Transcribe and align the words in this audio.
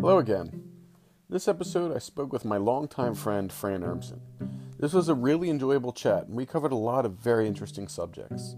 Hello 0.00 0.16
again. 0.16 0.62
This 1.28 1.46
episode, 1.46 1.94
I 1.94 1.98
spoke 1.98 2.32
with 2.32 2.46
my 2.46 2.56
longtime 2.56 3.14
friend, 3.14 3.52
Fran 3.52 3.82
Urmson. 3.82 4.20
This 4.78 4.94
was 4.94 5.10
a 5.10 5.14
really 5.14 5.50
enjoyable 5.50 5.92
chat, 5.92 6.26
and 6.26 6.34
we 6.34 6.46
covered 6.46 6.72
a 6.72 6.76
lot 6.76 7.04
of 7.04 7.18
very 7.18 7.46
interesting 7.46 7.86
subjects. 7.86 8.56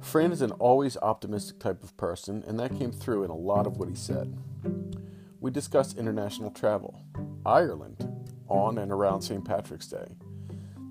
Fran 0.00 0.32
is 0.32 0.40
an 0.40 0.52
always 0.52 0.96
optimistic 0.96 1.58
type 1.58 1.82
of 1.82 1.94
person, 1.98 2.42
and 2.46 2.58
that 2.58 2.78
came 2.78 2.92
through 2.92 3.24
in 3.24 3.30
a 3.30 3.36
lot 3.36 3.66
of 3.66 3.76
what 3.76 3.90
he 3.90 3.94
said. 3.94 4.34
We 5.38 5.50
discussed 5.50 5.98
international 5.98 6.50
travel, 6.50 6.98
Ireland, 7.44 8.10
on 8.48 8.78
and 8.78 8.90
around 8.90 9.20
St. 9.20 9.44
Patrick's 9.44 9.86
Day, 9.86 10.16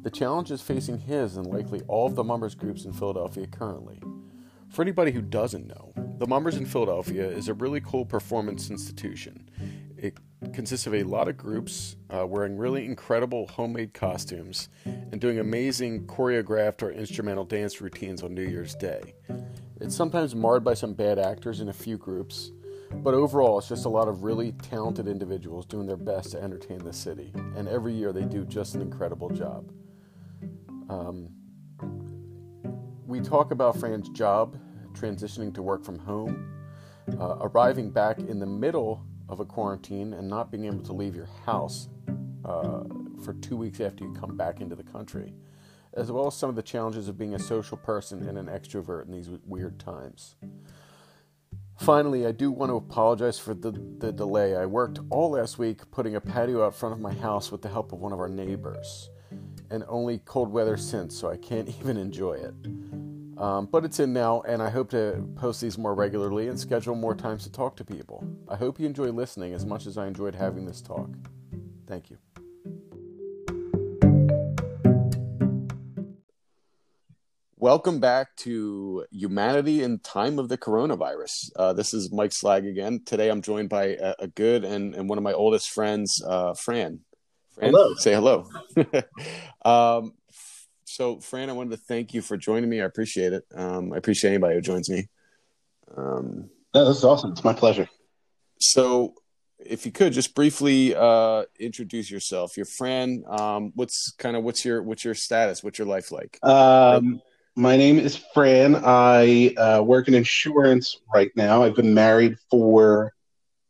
the 0.03 0.11
challenges 0.11 0.61
facing 0.61 0.99
his 0.99 1.35
and 1.35 1.47
likely 1.47 1.81
all 1.87 2.05
of 2.05 2.13
the 2.13 2.23
Mummers 2.23 2.53
groups 2.53 2.85
in 2.85 2.93
Philadelphia 2.93 3.47
currently. 3.47 3.99
For 4.69 4.83
anybody 4.83 5.13
who 5.13 5.23
doesn't 5.23 5.67
know, 5.67 5.93
the 6.19 6.27
Mummers 6.27 6.57
in 6.57 6.67
Philadelphia 6.67 7.27
is 7.27 7.47
a 7.47 7.55
really 7.55 7.81
cool 7.81 8.05
performance 8.05 8.69
institution. 8.69 9.48
Consists 10.53 10.87
of 10.87 10.93
a 10.93 11.03
lot 11.03 11.27
of 11.27 11.37
groups 11.37 11.95
uh, 12.09 12.25
wearing 12.25 12.57
really 12.57 12.85
incredible 12.85 13.47
homemade 13.47 13.93
costumes 13.93 14.69
and 14.85 15.21
doing 15.21 15.39
amazing 15.39 16.05
choreographed 16.05 16.83
or 16.83 16.91
instrumental 16.91 17.45
dance 17.45 17.81
routines 17.81 18.23
on 18.23 18.33
New 18.33 18.43
Year's 18.43 18.75
Day. 18.75 19.13
It's 19.79 19.95
sometimes 19.95 20.35
marred 20.35 20.63
by 20.63 20.73
some 20.73 20.93
bad 20.93 21.17
actors 21.17 21.61
in 21.61 21.69
a 21.69 21.73
few 21.73 21.97
groups, 21.97 22.51
but 22.91 23.13
overall, 23.13 23.59
it's 23.59 23.69
just 23.69 23.85
a 23.85 23.89
lot 23.89 24.07
of 24.07 24.23
really 24.23 24.51
talented 24.51 25.07
individuals 25.07 25.65
doing 25.65 25.87
their 25.87 25.97
best 25.97 26.31
to 26.31 26.41
entertain 26.41 26.79
the 26.79 26.91
city, 26.91 27.31
and 27.55 27.67
every 27.67 27.93
year 27.93 28.11
they 28.11 28.25
do 28.25 28.43
just 28.43 28.75
an 28.75 28.81
incredible 28.81 29.29
job. 29.29 29.71
Um, 30.89 31.29
we 33.05 33.21
talk 33.21 33.51
about 33.51 33.77
Fran's 33.77 34.09
job, 34.09 34.59
transitioning 34.93 35.53
to 35.53 35.61
work 35.61 35.85
from 35.85 35.99
home, 35.99 36.51
uh, 37.19 37.37
arriving 37.41 37.91
back 37.91 38.19
in 38.19 38.39
the 38.39 38.45
middle 38.45 39.05
of 39.29 39.39
a 39.39 39.45
quarantine 39.45 40.13
and 40.13 40.27
not 40.27 40.51
being 40.51 40.65
able 40.65 40.83
to 40.83 40.93
leave 40.93 41.15
your 41.15 41.29
house 41.45 41.87
uh, 42.43 42.83
for 43.23 43.33
two 43.41 43.55
weeks 43.55 43.79
after 43.79 44.03
you 44.03 44.13
come 44.13 44.35
back 44.35 44.59
into 44.59 44.75
the 44.75 44.83
country, 44.83 45.33
as 45.93 46.11
well 46.11 46.27
as 46.27 46.35
some 46.35 46.49
of 46.49 46.55
the 46.55 46.63
challenges 46.63 47.07
of 47.07 47.17
being 47.17 47.35
a 47.35 47.39
social 47.39 47.77
person 47.77 48.27
and 48.27 48.37
an 48.37 48.47
extrovert 48.47 49.05
in 49.05 49.11
these 49.11 49.29
weird 49.45 49.79
times. 49.79 50.35
Finally, 51.77 52.25
I 52.25 52.33
do 52.33 52.51
want 52.51 52.71
to 52.71 52.75
apologize 52.75 53.39
for 53.39 53.53
the, 53.53 53.71
the 53.99 54.11
delay. 54.11 54.55
I 54.55 54.65
worked 54.65 54.99
all 55.09 55.31
last 55.31 55.57
week 55.57 55.89
putting 55.91 56.15
a 56.15 56.21
patio 56.21 56.65
out 56.65 56.75
front 56.75 56.93
of 56.93 56.99
my 56.99 57.13
house 57.13 57.51
with 57.51 57.61
the 57.61 57.69
help 57.69 57.93
of 57.93 57.99
one 57.99 58.11
of 58.11 58.19
our 58.19 58.27
neighbors, 58.27 59.09
and 59.69 59.85
only 59.87 60.17
cold 60.25 60.51
weather 60.51 60.75
since, 60.75 61.15
so 61.15 61.29
I 61.29 61.37
can't 61.37 61.69
even 61.79 61.95
enjoy 61.95 62.33
it. 62.33 62.53
Um, 63.39 63.67
but 63.67 63.85
it's 63.85 64.01
in 64.01 64.11
now, 64.11 64.41
and 64.41 64.61
I 64.61 64.69
hope 64.69 64.89
to 64.89 65.25
post 65.37 65.61
these 65.61 65.77
more 65.77 65.95
regularly 65.95 66.49
and 66.49 66.59
schedule 66.59 66.93
more 66.93 67.15
times 67.15 67.43
to 67.45 67.51
talk 67.51 67.77
to 67.77 67.85
people. 67.85 68.27
I 68.49 68.57
hope 68.57 68.77
you 68.81 68.85
enjoy 68.85 69.11
listening 69.11 69.53
as 69.53 69.65
much 69.65 69.85
as 69.85 69.97
I 69.97 70.07
enjoyed 70.07 70.35
having 70.35 70.65
this 70.65 70.81
talk. 70.81 71.09
Thank 71.87 72.09
you. 72.09 72.17
Welcome 77.55 78.01
back 78.01 78.35
to 78.37 79.05
Humanity 79.11 79.83
in 79.83 79.99
Time 79.99 80.37
of 80.37 80.49
the 80.49 80.57
Coronavirus. 80.57 81.51
Uh, 81.55 81.71
this 81.71 81.93
is 81.93 82.11
Mike 82.11 82.33
Slag 82.33 82.65
again. 82.65 83.01
Today 83.05 83.29
I'm 83.29 83.41
joined 83.41 83.69
by 83.69 83.97
a, 84.01 84.15
a 84.19 84.27
good 84.27 84.65
and, 84.65 84.93
and, 84.93 85.07
one 85.07 85.17
of 85.17 85.23
my 85.23 85.33
oldest 85.33 85.69
friends, 85.69 86.21
uh, 86.25 86.53
Fran. 86.55 87.01
Fran. 87.55 87.71
Hello. 87.71 87.93
Say 87.95 88.13
hello. 88.13 88.49
um, 89.65 90.13
so, 90.89 91.19
Fran, 91.19 91.51
I 91.51 91.53
wanted 91.53 91.71
to 91.71 91.77
thank 91.77 92.15
you 92.15 92.21
for 92.23 92.35
joining 92.35 92.67
me. 92.67 92.81
I 92.81 92.85
appreciate 92.85 93.31
it. 93.31 93.45
Um, 93.53 93.93
I 93.93 93.97
appreciate 93.97 94.31
anybody 94.31 94.55
who 94.55 94.61
joins 94.61 94.89
me. 94.89 95.07
Um, 95.95 96.49
no, 96.73 96.85
this 96.85 96.97
is 96.97 97.03
awesome. 97.03 97.31
It's 97.31 97.43
my 97.43 97.53
pleasure. 97.53 97.87
So, 98.59 99.13
if 99.59 99.85
you 99.85 99.91
could 99.91 100.13
just 100.13 100.33
briefly 100.33 100.95
uh, 100.95 101.43
introduce 101.59 102.09
yourself, 102.09 102.57
your 102.57 102.65
friend. 102.65 103.23
Um, 103.27 103.71
what's 103.75 104.13
kind 104.17 104.35
of 104.35 104.43
what's 104.43 104.65
your 104.65 104.81
what's 104.81 105.05
your 105.05 105.13
status? 105.13 105.63
What's 105.63 105.77
your 105.77 105.87
life 105.87 106.11
like? 106.11 106.39
Um, 106.41 107.21
my 107.55 107.77
name 107.77 107.99
is 107.99 108.15
Fran. 108.33 108.81
I 108.83 109.53
uh, 109.57 109.83
work 109.83 110.07
in 110.07 110.15
insurance 110.15 110.97
right 111.13 111.29
now. 111.35 111.61
I've 111.61 111.75
been 111.75 111.93
married 111.93 112.37
for 112.49 113.13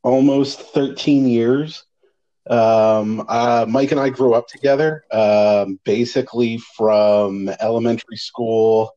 almost 0.04 0.62
13 0.74 1.28
years. 1.28 1.84
Um, 2.50 3.24
uh, 3.28 3.66
Mike 3.70 3.92
and 3.92 4.00
I 4.00 4.10
grew 4.10 4.34
up 4.34 4.48
together, 4.48 5.04
um, 5.12 5.80
basically 5.84 6.58
from 6.76 7.48
elementary 7.62 8.18
school 8.18 8.96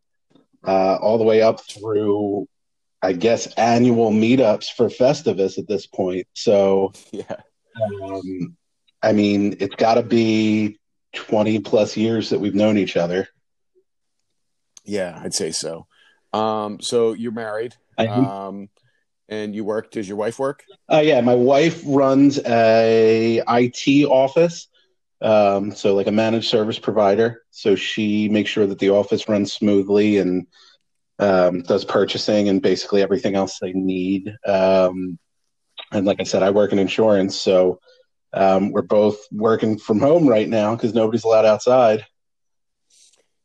uh, 0.66 0.96
all 0.96 1.18
the 1.18 1.24
way 1.24 1.42
up 1.42 1.60
through, 1.60 2.48
I 3.02 3.12
guess, 3.12 3.46
annual 3.54 4.10
meetups 4.10 4.72
for 4.74 4.88
Festivus 4.88 5.58
at 5.58 5.68
this 5.68 5.86
point. 5.86 6.26
So, 6.32 6.92
yeah. 7.10 7.36
Um, 8.02 8.56
I 9.02 9.12
mean, 9.12 9.56
it's 9.60 9.74
got 9.74 9.94
to 9.94 10.02
be 10.02 10.78
20 11.14 11.60
plus 11.60 11.96
years 11.96 12.30
that 12.30 12.40
we've 12.40 12.54
known 12.54 12.78
each 12.78 12.96
other. 12.96 13.28
Yeah, 14.84 15.20
I'd 15.22 15.34
say 15.34 15.50
so. 15.50 15.86
Um, 16.32 16.80
so 16.80 17.12
you're 17.12 17.32
married, 17.32 17.74
um, 17.98 18.68
and 19.28 19.54
you 19.54 19.64
work. 19.64 19.90
Does 19.90 20.08
your 20.08 20.16
wife 20.16 20.38
work? 20.38 20.64
Uh, 20.90 21.02
yeah, 21.04 21.20
my 21.20 21.34
wife 21.34 21.82
runs 21.86 22.38
a 22.44 23.42
IT 23.46 24.06
office, 24.06 24.68
um, 25.20 25.72
so 25.72 25.94
like 25.94 26.06
a 26.06 26.12
managed 26.12 26.48
service 26.48 26.78
provider. 26.78 27.42
So 27.50 27.74
she 27.74 28.28
makes 28.28 28.50
sure 28.50 28.66
that 28.66 28.78
the 28.78 28.90
office 28.90 29.28
runs 29.28 29.52
smoothly 29.52 30.18
and 30.18 30.46
um, 31.18 31.62
does 31.62 31.84
purchasing 31.84 32.48
and 32.48 32.60
basically 32.60 33.02
everything 33.02 33.34
else 33.34 33.58
they 33.58 33.72
need. 33.72 34.34
Um, 34.46 35.18
and 35.92 36.06
like 36.06 36.20
I 36.20 36.24
said, 36.24 36.42
I 36.42 36.50
work 36.50 36.72
in 36.72 36.78
insurance, 36.78 37.36
so 37.36 37.80
um, 38.32 38.72
we're 38.72 38.82
both 38.82 39.18
working 39.30 39.78
from 39.78 40.00
home 40.00 40.26
right 40.26 40.48
now 40.48 40.74
because 40.74 40.94
nobody's 40.94 41.24
allowed 41.24 41.44
outside. 41.44 42.06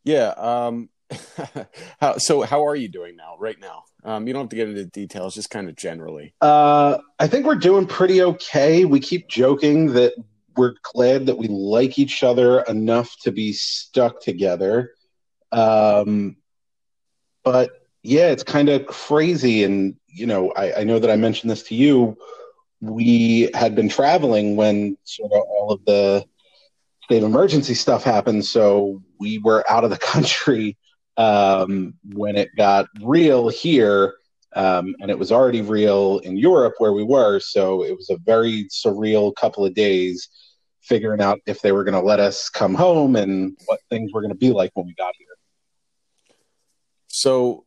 Yeah. 0.03 0.29
Um, 0.37 0.89
how 1.99 2.17
so? 2.17 2.41
How 2.41 2.65
are 2.65 2.75
you 2.75 2.87
doing 2.87 3.15
now? 3.15 3.35
Right 3.37 3.59
now, 3.59 3.83
um, 4.07 4.25
you 4.25 4.33
don't 4.33 4.43
have 4.43 4.49
to 4.49 4.55
get 4.55 4.69
into 4.69 4.85
details, 4.85 5.35
just 5.35 5.49
kind 5.49 5.67
of 5.67 5.75
generally. 5.75 6.33
Uh, 6.39 6.97
I 7.19 7.27
think 7.27 7.45
we're 7.45 7.55
doing 7.55 7.85
pretty 7.85 8.21
okay. 8.21 8.85
We 8.85 9.01
keep 9.01 9.27
joking 9.27 9.93
that 9.93 10.13
we're 10.55 10.75
glad 10.81 11.25
that 11.25 11.37
we 11.37 11.49
like 11.49 11.99
each 11.99 12.23
other 12.23 12.61
enough 12.61 13.13
to 13.23 13.33
be 13.33 13.51
stuck 13.51 14.21
together. 14.21 14.93
Um, 15.51 16.37
but 17.43 17.69
yeah, 18.01 18.29
it's 18.29 18.43
kind 18.43 18.69
of 18.69 18.87
crazy. 18.87 19.65
And 19.65 19.97
you 20.07 20.25
know, 20.25 20.51
I, 20.53 20.81
I 20.81 20.83
know 20.85 20.99
that 20.99 21.11
I 21.11 21.17
mentioned 21.17 21.51
this 21.51 21.63
to 21.63 21.75
you. 21.75 22.17
We 22.79 23.49
had 23.53 23.75
been 23.75 23.89
traveling 23.89 24.55
when 24.55 24.97
sort 25.03 25.33
of 25.33 25.41
all 25.49 25.73
of 25.73 25.83
the 25.83 26.25
state 27.03 27.17
of 27.17 27.23
emergency 27.23 27.73
stuff 27.73 28.05
happened, 28.05 28.45
so 28.45 29.03
we 29.19 29.39
were 29.39 29.69
out 29.69 29.83
of 29.83 29.89
the 29.89 29.97
country 30.13 30.77
um, 31.17 31.93
when 32.13 32.37
it 32.37 32.49
got 32.55 32.87
real 33.01 33.49
here, 33.49 34.15
um, 34.55 34.95
and 35.01 35.11
it 35.11 35.19
was 35.19 35.31
already 35.31 35.61
real 35.61 36.19
in 36.19 36.37
Europe 36.37 36.75
where 36.77 36.93
we 36.93 37.03
were. 37.03 37.39
So 37.39 37.83
it 37.83 37.95
was 37.95 38.09
a 38.09 38.17
very 38.17 38.67
surreal 38.69 39.35
couple 39.35 39.65
of 39.65 39.73
days 39.73 40.29
figuring 40.81 41.21
out 41.21 41.39
if 41.45 41.61
they 41.61 41.71
were 41.71 41.83
going 41.83 41.99
to 41.99 42.07
let 42.07 42.19
us 42.19 42.49
come 42.49 42.73
home 42.73 43.15
and 43.15 43.57
what 43.65 43.79
things 43.89 44.13
were 44.13 44.21
going 44.21 44.31
to 44.31 44.37
be 44.37 44.51
like 44.51 44.71
when 44.73 44.85
we 44.85 44.93
got 44.93 45.13
here. 45.17 45.27
So 47.07 47.65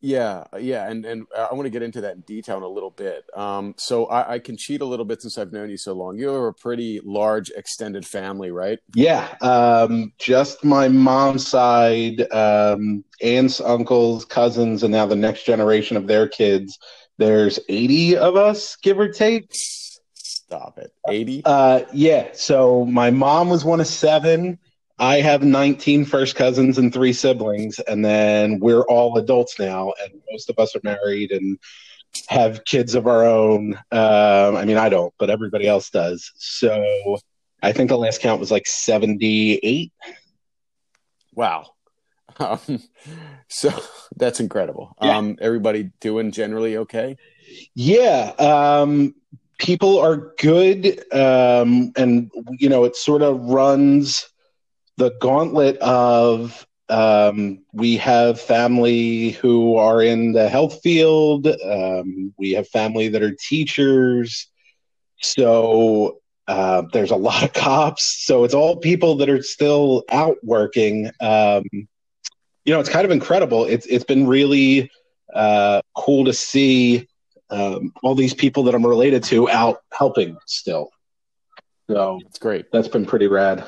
yeah, 0.00 0.44
yeah, 0.58 0.88
and 0.88 1.04
and 1.04 1.26
I 1.36 1.52
want 1.52 1.66
to 1.66 1.70
get 1.70 1.82
into 1.82 2.00
that 2.00 2.14
in 2.14 2.20
detail 2.22 2.56
in 2.56 2.62
a 2.62 2.68
little 2.68 2.90
bit. 2.90 3.24
Um, 3.34 3.74
so 3.76 4.06
I, 4.06 4.34
I, 4.34 4.38
can 4.38 4.56
cheat 4.56 4.80
a 4.80 4.84
little 4.84 5.04
bit 5.04 5.20
since 5.20 5.36
I've 5.36 5.52
known 5.52 5.68
you 5.68 5.76
so 5.76 5.92
long. 5.92 6.18
You 6.18 6.28
have 6.28 6.42
a 6.42 6.52
pretty 6.54 7.00
large 7.04 7.50
extended 7.50 8.06
family, 8.06 8.50
right? 8.50 8.78
Yeah, 8.94 9.28
um, 9.42 10.12
just 10.18 10.64
my 10.64 10.88
mom's 10.88 11.46
side, 11.46 12.22
um, 12.32 13.04
aunts, 13.20 13.60
uncles, 13.60 14.24
cousins, 14.24 14.82
and 14.82 14.92
now 14.92 15.04
the 15.04 15.16
next 15.16 15.44
generation 15.44 15.98
of 15.98 16.06
their 16.06 16.26
kids. 16.26 16.78
There's 17.18 17.60
80 17.68 18.16
of 18.16 18.36
us, 18.36 18.76
give 18.76 18.98
or 18.98 19.08
take. 19.08 19.48
Stop 20.14 20.78
it, 20.78 20.94
80? 21.06 21.42
Uh, 21.44 21.82
yeah. 21.92 22.28
So 22.32 22.86
my 22.86 23.10
mom 23.10 23.50
was 23.50 23.66
one 23.66 23.80
of 23.80 23.86
seven. 23.86 24.58
I 25.00 25.22
have 25.22 25.42
19 25.42 26.04
first 26.04 26.36
cousins 26.36 26.76
and 26.76 26.92
three 26.92 27.14
siblings, 27.14 27.78
and 27.80 28.04
then 28.04 28.60
we're 28.60 28.82
all 28.82 29.16
adults 29.16 29.58
now, 29.58 29.94
and 30.02 30.20
most 30.30 30.50
of 30.50 30.58
us 30.58 30.76
are 30.76 30.80
married 30.84 31.32
and 31.32 31.58
have 32.28 32.66
kids 32.66 32.94
of 32.94 33.06
our 33.06 33.24
own. 33.24 33.74
Um, 33.90 34.56
I 34.56 34.66
mean, 34.66 34.76
I 34.76 34.90
don't, 34.90 35.14
but 35.18 35.30
everybody 35.30 35.66
else 35.66 35.88
does. 35.88 36.30
So 36.36 37.16
I 37.62 37.72
think 37.72 37.88
the 37.88 37.96
last 37.96 38.20
count 38.20 38.40
was 38.40 38.50
like 38.50 38.66
78. 38.66 39.92
Wow. 41.34 41.66
Um, 42.38 42.80
so 43.48 43.70
that's 44.16 44.40
incredible. 44.40 44.96
Yeah. 45.02 45.18
Um, 45.18 45.36
everybody 45.42 45.90
doing 46.00 46.30
generally 46.30 46.78
okay? 46.78 47.18
Yeah. 47.74 48.32
Um, 48.38 49.14
people 49.58 49.98
are 49.98 50.32
good. 50.38 51.04
Um, 51.12 51.92
and, 51.96 52.30
you 52.52 52.70
know, 52.70 52.84
it 52.84 52.96
sort 52.96 53.20
of 53.20 53.42
runs 53.42 54.30
the 55.00 55.16
gauntlet 55.18 55.78
of 55.78 56.66
um, 56.90 57.64
we 57.72 57.96
have 57.96 58.38
family 58.38 59.30
who 59.30 59.76
are 59.76 60.02
in 60.02 60.32
the 60.32 60.46
health 60.46 60.80
field. 60.82 61.46
Um, 61.46 62.34
we 62.36 62.50
have 62.50 62.68
family 62.68 63.08
that 63.08 63.22
are 63.22 63.34
teachers. 63.48 64.46
so 65.22 66.18
uh, 66.46 66.82
there's 66.92 67.12
a 67.12 67.16
lot 67.16 67.42
of 67.42 67.52
cops. 67.54 68.26
So 68.26 68.44
it's 68.44 68.52
all 68.52 68.76
people 68.76 69.14
that 69.16 69.30
are 69.30 69.42
still 69.42 70.04
out 70.10 70.36
working. 70.42 71.10
Um, 71.20 71.64
you 71.72 72.74
know, 72.74 72.80
it's 72.80 72.90
kind 72.90 73.06
of 73.06 73.10
incredible. 73.10 73.64
It's 73.64 73.86
it's 73.86 74.04
been 74.04 74.26
really 74.26 74.90
uh, 75.32 75.80
cool 75.96 76.26
to 76.26 76.34
see 76.34 77.08
um, 77.48 77.94
all 78.02 78.14
these 78.14 78.34
people 78.34 78.64
that 78.64 78.74
I'm 78.74 78.84
related 78.84 79.24
to 79.24 79.48
out 79.48 79.78
helping 79.92 80.36
still. 80.46 80.90
So 81.88 82.18
it's 82.26 82.38
great. 82.38 82.66
That's 82.70 82.88
been 82.88 83.06
pretty 83.06 83.28
rad. 83.28 83.64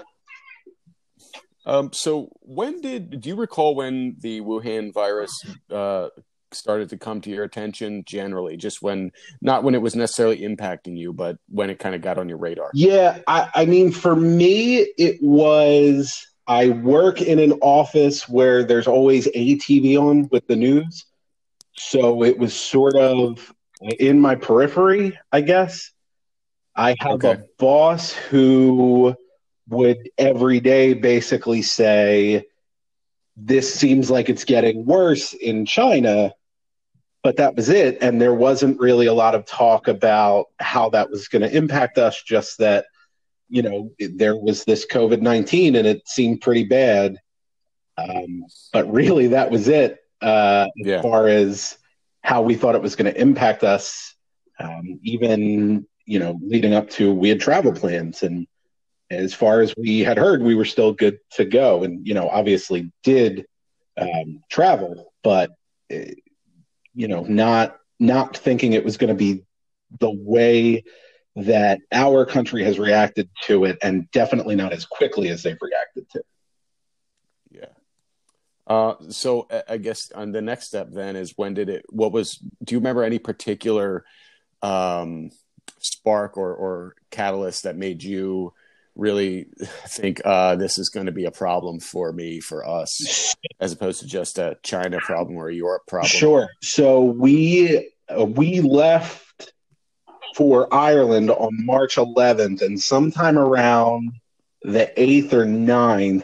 Um, 1.65 1.93
so 1.93 2.29
when 2.41 2.81
did 2.81 3.21
do 3.21 3.29
you 3.29 3.37
recall 3.37 3.75
when 3.75 4.17
the 4.21 4.41
Wuhan 4.41 4.93
virus 4.93 5.33
uh, 5.71 6.09
started 6.53 6.91
to 6.91 6.99
come 6.99 7.21
to 7.23 7.31
your 7.31 7.45
attention 7.45 8.05
generally? 8.07 8.57
Just 8.57 8.83
when, 8.83 9.13
not 9.41 9.63
when 9.63 9.75
it 9.75 9.83
was 9.83 9.95
necessarily 9.95 10.41
impacting 10.41 10.97
you, 10.97 11.13
but 11.13 11.39
when 11.49 11.71
it 11.71 11.79
kind 11.79 11.95
of 11.95 12.03
got 12.03 12.19
on 12.19 12.29
your 12.29 12.39
radar. 12.39 12.71
Yeah, 12.75 13.19
I, 13.27 13.49
I 13.55 13.65
mean, 13.67 13.93
for 13.93 14.17
me, 14.17 14.79
it 14.99 15.23
was. 15.23 16.27
I 16.49 16.71
work 16.71 17.23
in 17.23 17.39
an 17.39 17.53
office 17.63 18.29
where 18.29 18.65
there's 18.65 18.89
always 18.89 19.29
a 19.29 19.57
TV 19.59 19.97
on 19.97 20.29
with 20.33 20.45
the 20.49 20.57
news, 20.57 21.07
so 21.75 22.25
it 22.25 22.37
was 22.37 22.53
sort 22.53 22.97
of 22.97 23.55
in 23.81 24.19
my 24.19 24.35
periphery, 24.35 25.17
I 25.31 25.43
guess. 25.43 25.93
I 26.75 26.97
have 26.99 27.25
okay. 27.25 27.33
a 27.33 27.45
boss 27.59 28.13
who 28.13 29.15
would 29.73 30.11
every 30.19 30.61
day 30.61 30.95
basically 30.95 31.63
say, 31.63 32.45
This 33.37 33.75
seems 33.75 34.11
like 34.11 34.29
it's 34.29 34.45
getting 34.45 34.85
worse 34.85 35.33
in 35.33 35.67
China. 35.67 36.35
But 37.23 37.37
that 37.37 37.55
was 37.55 37.69
it. 37.69 37.99
And 38.01 38.21
there 38.21 38.35
wasn't 38.35 38.81
really 38.81 39.07
a 39.07 39.15
lot 39.15 39.37
of 39.37 39.47
talk 39.47 39.87
about 39.87 40.47
how 40.59 40.91
that 40.91 41.09
was 41.09 41.29
going 41.29 41.43
to 41.43 41.57
impact 41.57 41.97
us, 41.97 42.21
just 42.21 42.59
that, 42.59 42.87
you 43.49 43.63
know, 43.63 43.93
there 43.99 44.37
was 44.37 44.65
this 44.65 44.87
COVID 44.87 45.21
19 45.21 45.77
and 45.77 45.87
it 45.87 46.07
seemed 46.09 46.41
pretty 46.41 46.65
bad. 46.65 47.19
Um, 47.97 48.45
but 48.73 48.91
really, 48.93 49.29
that 49.29 49.51
was 49.51 49.69
it 49.69 49.99
uh, 50.21 50.67
yeah. 50.77 50.97
as 50.97 51.03
far 51.03 51.29
as 51.29 51.79
how 52.23 52.43
we 52.43 52.55
thought 52.55 52.75
it 52.75 52.83
was 52.83 52.97
going 52.97 53.13
to 53.13 53.21
impact 53.21 53.63
us. 53.63 54.15
Um, 54.59 54.99
even, 55.03 55.87
you 56.07 56.19
know, 56.19 56.39
leading 56.43 56.75
up 56.75 56.91
to 56.91 57.13
we 57.15 57.29
had 57.29 57.41
travel 57.41 57.73
plans 57.73 58.23
and 58.23 58.47
as 59.13 59.35
far 59.35 59.61
as 59.61 59.75
we 59.77 60.01
had 60.01 60.19
heard, 60.19 60.43
we 60.43 60.55
were 60.55 60.65
still 60.65 60.93
good 60.93 61.19
to 61.33 61.45
go, 61.45 61.85
and 61.85 62.07
you 62.07 62.15
know, 62.15 62.29
obviously 62.29 62.93
did 63.03 63.47
um, 63.97 64.43
travel, 64.51 65.13
but 65.23 65.51
uh, 65.93 65.99
you 66.95 67.09
know, 67.09 67.23
not 67.23 67.77
not 67.99 68.37
thinking 68.37 68.73
it 68.73 68.85
was 68.85 68.97
going 68.97 69.09
to 69.09 69.15
be 69.15 69.45
the 70.01 70.11
way 70.11 70.85
that 71.37 71.81
our 71.93 72.27
country 72.27 72.65
has 72.65 72.79
reacted 72.79 73.29
to 73.45 73.65
it, 73.65 73.79
and 73.83 74.11
definitely 74.11 74.57
not 74.57 74.73
as 74.73 74.85
quickly 74.85 75.29
as 75.29 75.43
they've 75.43 75.59
reacted 75.61 76.09
to. 76.11 76.23
Yeah. 77.51 77.67
Uh, 78.67 78.95
so 79.09 79.49
I 79.69 79.79
guess 79.79 80.11
on 80.13 80.33
the 80.33 80.43
next 80.43 80.67
step 80.67 80.89
then 80.91 81.17
is 81.17 81.35
when 81.37 81.55
did 81.55 81.69
it? 81.69 81.85
What 81.89 82.13
was? 82.13 82.37
Do 82.37 82.75
you 82.75 82.79
remember 82.79 83.03
any 83.03 83.19
particular 83.19 84.05
um, 84.63 85.31
spark 85.79 86.37
or 86.37 86.55
or 86.55 86.95
catalyst 87.11 87.65
that 87.65 87.77
made 87.77 88.03
you? 88.03 88.53
Really 88.95 89.47
think 89.89 90.21
uh, 90.25 90.57
this 90.57 90.79
is 90.79 90.89
going 90.89 91.07
to 91.07 91.13
be 91.13 91.25
a 91.25 91.31
problem 91.31 91.81
for 91.81 92.13
me, 92.13 92.41
for 92.41 92.67
us, 92.67 93.35
as 93.61 93.73
opposed 93.73 94.01
to 94.01 94.07
just 94.07 94.39
a 94.39 94.57
China 94.63 94.99
problem 94.99 95.37
or 95.37 95.49
a 95.49 95.55
Europe 95.55 95.87
problem. 95.87 96.09
Sure. 96.09 96.49
So 96.63 97.03
we 97.03 97.91
uh, 98.09 98.25
we 98.25 98.61
left 98.61 99.53
for 100.35 100.73
Ireland 100.73 101.31
on 101.31 101.65
March 101.65 101.97
11th, 101.97 102.63
and 102.63 102.81
sometime 102.81 103.39
around 103.39 104.13
the 104.63 104.91
8th 104.97 105.33
or 105.33 105.45
9th, 105.45 106.23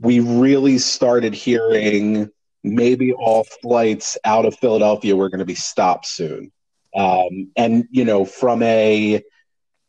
we 0.00 0.20
really 0.20 0.78
started 0.78 1.34
hearing 1.34 2.30
maybe 2.62 3.12
all 3.12 3.44
flights 3.62 4.18
out 4.24 4.44
of 4.44 4.56
Philadelphia 4.58 5.16
were 5.16 5.28
going 5.28 5.38
to 5.38 5.44
be 5.44 5.54
stopped 5.54 6.06
soon. 6.06 6.52
Um, 6.94 7.50
and 7.56 7.86
you 7.90 8.04
know, 8.04 8.24
from 8.24 8.62
a 8.62 9.22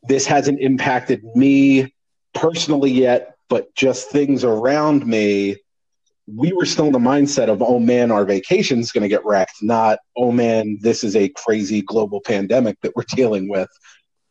this 0.07 0.25
hasn't 0.25 0.59
impacted 0.59 1.23
me 1.35 1.93
personally 2.33 2.91
yet, 2.91 3.35
but 3.49 3.73
just 3.75 4.09
things 4.09 4.43
around 4.43 5.05
me, 5.05 5.57
we 6.27 6.51
were 6.53 6.65
still 6.65 6.87
in 6.87 6.91
the 6.91 6.99
mindset 6.99 7.49
of, 7.49 7.61
oh 7.61 7.79
man, 7.79 8.11
our 8.11 8.25
vacation's 8.25 8.91
going 8.91 9.03
to 9.03 9.07
get 9.07 9.25
wrecked, 9.25 9.61
not, 9.61 9.99
oh 10.17 10.31
man, 10.31 10.77
this 10.81 11.03
is 11.03 11.15
a 11.15 11.29
crazy 11.29 11.81
global 11.81 12.21
pandemic 12.21 12.77
that 12.81 12.93
we're 12.95 13.03
dealing 13.15 13.49
with. 13.49 13.69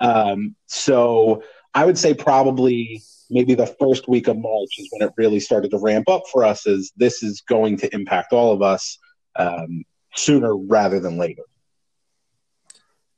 Um, 0.01 0.55
so 0.67 1.43
I 1.75 1.85
would 1.85 1.99
say 1.99 2.15
probably 2.15 3.03
maybe 3.31 3.55
the 3.55 3.67
first 3.67 4.09
week 4.09 4.29
of 4.29 4.37
March 4.37 4.79
is 4.79 4.89
when 4.93 5.09
it 5.09 5.15
really 5.17 5.41
started 5.41 5.71
to 5.71 5.79
ramp 5.79 6.09
up 6.09 6.23
for 6.31 6.45
us. 6.45 6.67
Is 6.67 6.93
this 6.97 7.23
is 7.23 7.43
going 7.49 7.77
to 7.79 7.95
impact 7.95 8.33
all 8.33 8.53
of 8.53 8.63
us 8.63 8.99
um, 9.37 9.85
sooner 10.15 10.57
rather 10.57 11.01
than 11.01 11.17
later? 11.19 11.43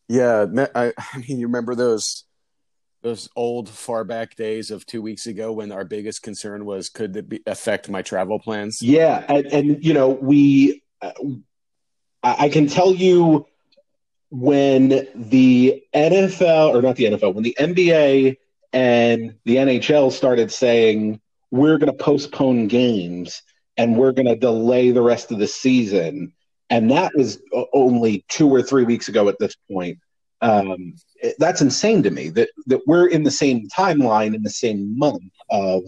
Yeah, 0.08 0.46
I, 0.74 0.92
I 0.98 1.18
mean, 1.18 1.38
you 1.38 1.46
remember 1.46 1.74
those 1.74 2.24
those 3.08 3.28
old 3.36 3.68
far 3.68 4.04
back 4.04 4.36
days 4.36 4.70
of 4.70 4.84
two 4.84 5.00
weeks 5.00 5.26
ago 5.26 5.52
when 5.52 5.72
our 5.72 5.84
biggest 5.84 6.22
concern 6.22 6.64
was 6.64 6.88
could 6.88 7.16
it 7.16 7.28
be, 7.28 7.40
affect 7.46 7.88
my 7.88 8.02
travel 8.02 8.38
plans? 8.38 8.82
Yeah 8.82 9.24
and, 9.28 9.46
and 9.46 9.84
you 9.84 9.94
know 9.94 10.10
we 10.10 10.82
uh, 11.00 11.12
i 12.22 12.48
can 12.48 12.66
tell 12.66 12.94
you 12.94 13.46
when 14.30 15.06
the 15.14 15.82
nfl 15.94 16.74
or 16.74 16.82
not 16.82 16.96
the 16.96 17.04
nfl 17.04 17.32
when 17.34 17.44
the 17.44 17.56
nba 17.58 18.36
and 18.72 19.34
the 19.44 19.56
nhl 19.56 20.12
started 20.12 20.52
saying 20.52 21.20
we're 21.50 21.78
going 21.78 21.90
to 21.90 22.04
postpone 22.04 22.68
games 22.68 23.42
and 23.76 23.96
we're 23.96 24.12
going 24.12 24.26
to 24.26 24.36
delay 24.36 24.90
the 24.90 25.00
rest 25.00 25.32
of 25.32 25.38
the 25.38 25.46
season 25.46 26.32
and 26.68 26.90
that 26.90 27.12
was 27.14 27.40
only 27.72 28.24
two 28.28 28.52
or 28.52 28.60
three 28.60 28.84
weeks 28.84 29.08
ago 29.08 29.28
at 29.28 29.38
this 29.38 29.56
point 29.70 29.98
um, 30.40 30.94
that's 31.38 31.60
insane 31.60 32.02
to 32.02 32.10
me 32.10 32.28
that 32.30 32.50
that 32.66 32.80
we're 32.86 33.08
in 33.08 33.22
the 33.22 33.30
same 33.30 33.68
timeline 33.68 34.34
in 34.34 34.42
the 34.42 34.50
same 34.50 34.96
month 34.96 35.32
of 35.50 35.82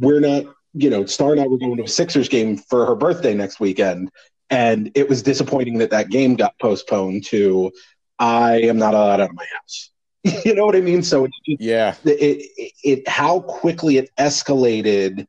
we're 0.00 0.20
not 0.20 0.44
you 0.74 0.90
know 0.90 1.04
star 1.06 1.32
and 1.32 1.40
i 1.40 1.46
were 1.46 1.58
going 1.58 1.76
to 1.76 1.82
a 1.82 1.88
sixers 1.88 2.28
game 2.28 2.56
for 2.56 2.86
her 2.86 2.94
birthday 2.94 3.34
next 3.34 3.60
weekend. 3.60 4.10
And 4.48 4.92
it 4.94 5.08
was 5.08 5.24
disappointing 5.24 5.78
that 5.78 5.90
that 5.90 6.10
game 6.10 6.36
got 6.36 6.58
postponed 6.60 7.24
to 7.26 7.72
i 8.18 8.60
am 8.60 8.78
not 8.78 8.94
allowed 8.94 9.20
out 9.20 9.30
of 9.30 9.36
my 9.36 9.46
house. 9.60 9.90
You 10.44 10.54
know 10.54 10.66
what 10.66 10.76
i 10.76 10.80
mean? 10.80 11.02
So 11.02 11.26
just, 11.26 11.60
yeah. 11.60 11.94
it, 12.04 12.50
it, 12.56 12.72
it 12.82 13.08
how 13.08 13.40
quickly 13.40 13.96
it 13.98 14.10
escalated 14.16 15.26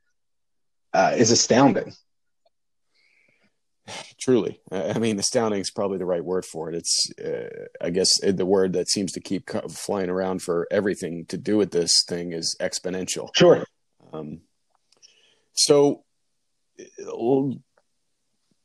uh, 0.93 1.13
is 1.15 1.31
astounding 1.31 1.93
truly. 4.19 4.59
I 4.71 4.97
mean 4.99 5.19
astounding 5.19 5.61
is 5.61 5.71
probably 5.71 5.97
the 5.97 6.05
right 6.05 6.23
word 6.23 6.45
for 6.45 6.69
it. 6.69 6.75
It's 6.75 7.11
uh, 7.23 7.65
i 7.81 7.89
guess 7.89 8.09
the 8.21 8.45
word 8.45 8.73
that 8.73 8.89
seems 8.89 9.11
to 9.13 9.19
keep 9.19 9.49
flying 9.69 10.09
around 10.09 10.41
for 10.41 10.67
everything 10.71 11.25
to 11.27 11.37
do 11.37 11.57
with 11.57 11.71
this 11.71 12.03
thing 12.07 12.33
is 12.33 12.55
exponential. 12.59 13.29
Sure. 13.35 13.63
Um, 14.13 14.41
so 15.53 16.03
uh, 16.79 17.55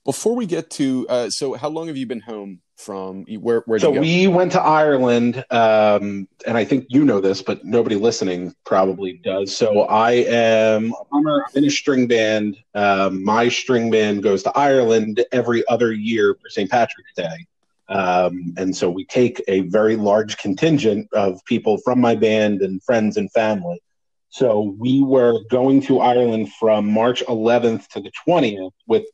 before 0.04 0.34
we 0.34 0.46
get 0.46 0.70
to 0.70 1.06
uh, 1.08 1.30
so 1.30 1.54
how 1.54 1.68
long 1.68 1.86
have 1.88 1.96
you 1.96 2.06
been 2.06 2.20
home 2.20 2.60
from 2.82 3.24
where 3.40 3.60
where 3.66 3.78
so 3.78 3.90
we 3.90 4.26
went 4.26 4.52
to 4.52 4.60
ireland 4.60 5.44
um, 5.50 6.26
and 6.46 6.56
i 6.56 6.64
think 6.64 6.84
you 6.88 7.04
know 7.04 7.20
this 7.20 7.40
but 7.40 7.64
nobody 7.64 7.94
listening 7.94 8.54
probably 8.64 9.20
does. 9.24 9.56
So 9.56 9.82
i 9.82 10.12
am 10.12 10.92
a 10.92 11.40
in 11.54 11.64
a 11.64 11.70
string 11.70 12.06
band 12.08 12.56
um, 12.74 13.24
my 13.24 13.48
string 13.48 13.90
band 13.90 14.22
goes 14.22 14.42
to 14.42 14.52
ireland 14.56 15.24
every 15.30 15.66
other 15.68 15.92
year 15.92 16.36
for 16.40 16.48
st 16.48 16.70
patrick's 16.70 17.12
day. 17.16 17.46
Um, 17.88 18.54
and 18.56 18.74
so 18.74 18.88
we 18.90 19.04
take 19.04 19.42
a 19.48 19.60
very 19.62 19.96
large 19.96 20.38
contingent 20.38 21.08
of 21.12 21.44
people 21.44 21.78
from 21.84 22.00
my 22.00 22.14
band 22.14 22.62
and 22.62 22.82
friends 22.82 23.18
and 23.18 23.30
family. 23.32 23.82
So 24.30 24.74
we 24.78 25.02
were 25.02 25.40
going 25.50 25.82
to 25.82 26.00
ireland 26.00 26.52
from 26.54 26.86
march 26.90 27.22
11th 27.26 27.86
to 27.88 28.00
the 28.00 28.10
20th 28.26 28.72
with 28.86 29.04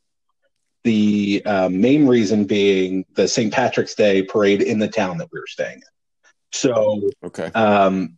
the 0.83 1.41
uh, 1.45 1.69
main 1.69 2.07
reason 2.07 2.45
being 2.45 3.05
the 3.15 3.27
St. 3.27 3.53
Patrick's 3.53 3.95
Day 3.95 4.21
parade 4.21 4.61
in 4.61 4.79
the 4.79 4.87
town 4.87 5.17
that 5.17 5.27
we 5.31 5.39
were 5.39 5.47
staying 5.47 5.77
in. 5.77 5.83
So, 6.51 7.09
okay, 7.23 7.51
um, 7.53 8.17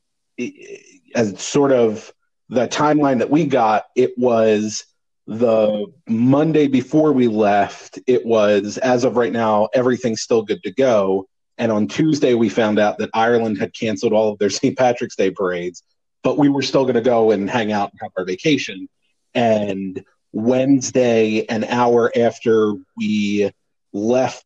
as 1.15 1.39
sort 1.41 1.71
of 1.71 2.13
the 2.49 2.67
timeline 2.67 3.19
that 3.19 3.29
we 3.29 3.45
got, 3.45 3.85
it 3.95 4.17
was 4.17 4.85
the 5.27 5.85
Monday 6.07 6.67
before 6.67 7.13
we 7.13 7.27
left. 7.27 7.99
It 8.07 8.25
was 8.25 8.77
as 8.77 9.03
of 9.03 9.15
right 9.15 9.31
now, 9.31 9.69
everything's 9.73 10.21
still 10.21 10.43
good 10.43 10.61
to 10.63 10.71
go. 10.71 11.27
And 11.57 11.71
on 11.71 11.87
Tuesday, 11.87 12.33
we 12.33 12.49
found 12.49 12.79
out 12.79 12.97
that 12.97 13.09
Ireland 13.13 13.57
had 13.57 13.73
canceled 13.73 14.13
all 14.13 14.31
of 14.31 14.39
their 14.39 14.49
St. 14.61 14.77
Patrick's 14.77 15.15
Day 15.15 15.31
parades, 15.31 15.83
but 16.23 16.37
we 16.37 16.49
were 16.49 16.61
still 16.61 16.83
going 16.83 16.95
to 16.95 17.01
go 17.01 17.31
and 17.31 17.49
hang 17.49 17.71
out 17.71 17.91
and 17.91 17.99
have 18.01 18.11
our 18.17 18.25
vacation. 18.25 18.87
And 19.33 20.03
Wednesday, 20.33 21.45
an 21.47 21.63
hour 21.65 22.11
after 22.15 22.73
we 22.97 23.51
left 23.93 24.45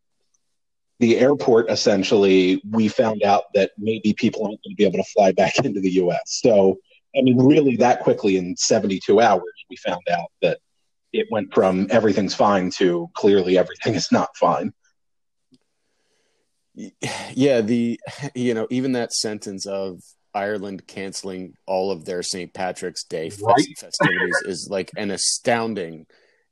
the 1.00 1.18
airport, 1.18 1.70
essentially, 1.70 2.62
we 2.70 2.88
found 2.88 3.24
out 3.24 3.44
that 3.54 3.72
maybe 3.78 4.14
people 4.14 4.44
aren't 4.46 4.64
going 4.64 4.74
to 4.74 4.76
be 4.76 4.86
able 4.86 5.04
to 5.04 5.10
fly 5.12 5.32
back 5.32 5.58
into 5.64 5.80
the 5.80 5.92
U.S. 5.92 6.22
So, 6.26 6.78
I 7.18 7.22
mean, 7.22 7.38
really, 7.38 7.76
that 7.78 8.02
quickly 8.02 8.38
in 8.38 8.56
72 8.58 9.20
hours, 9.22 9.44
we 9.70 9.76
found 9.78 10.02
out 10.12 10.32
that 10.42 10.60
it 11.14 11.28
went 11.32 11.54
from 11.54 11.88
everything's 11.90 12.36
fine 12.36 12.70
to 12.72 13.10
clearly 13.14 13.58
everything 13.58 13.96
is 13.96 14.12
not 14.12 14.36
fine. 14.36 14.74
Yeah, 17.34 17.62
the 17.62 17.98
you 18.36 18.54
know 18.54 18.68
even 18.70 18.92
that 18.94 19.14
sentence 19.14 19.66
of 19.66 20.02
Ireland 20.36 20.86
canceling 20.86 21.56
all 21.66 21.92
of 21.92 22.06
their 22.06 22.22
St. 22.22 22.54
Patrick's 22.54 23.04
Day 23.04 23.32
right? 23.42 23.66
festivities 23.78 24.44
is 24.46 24.68
like 24.70 24.92
an 24.98 25.10
astounding 25.10 26.06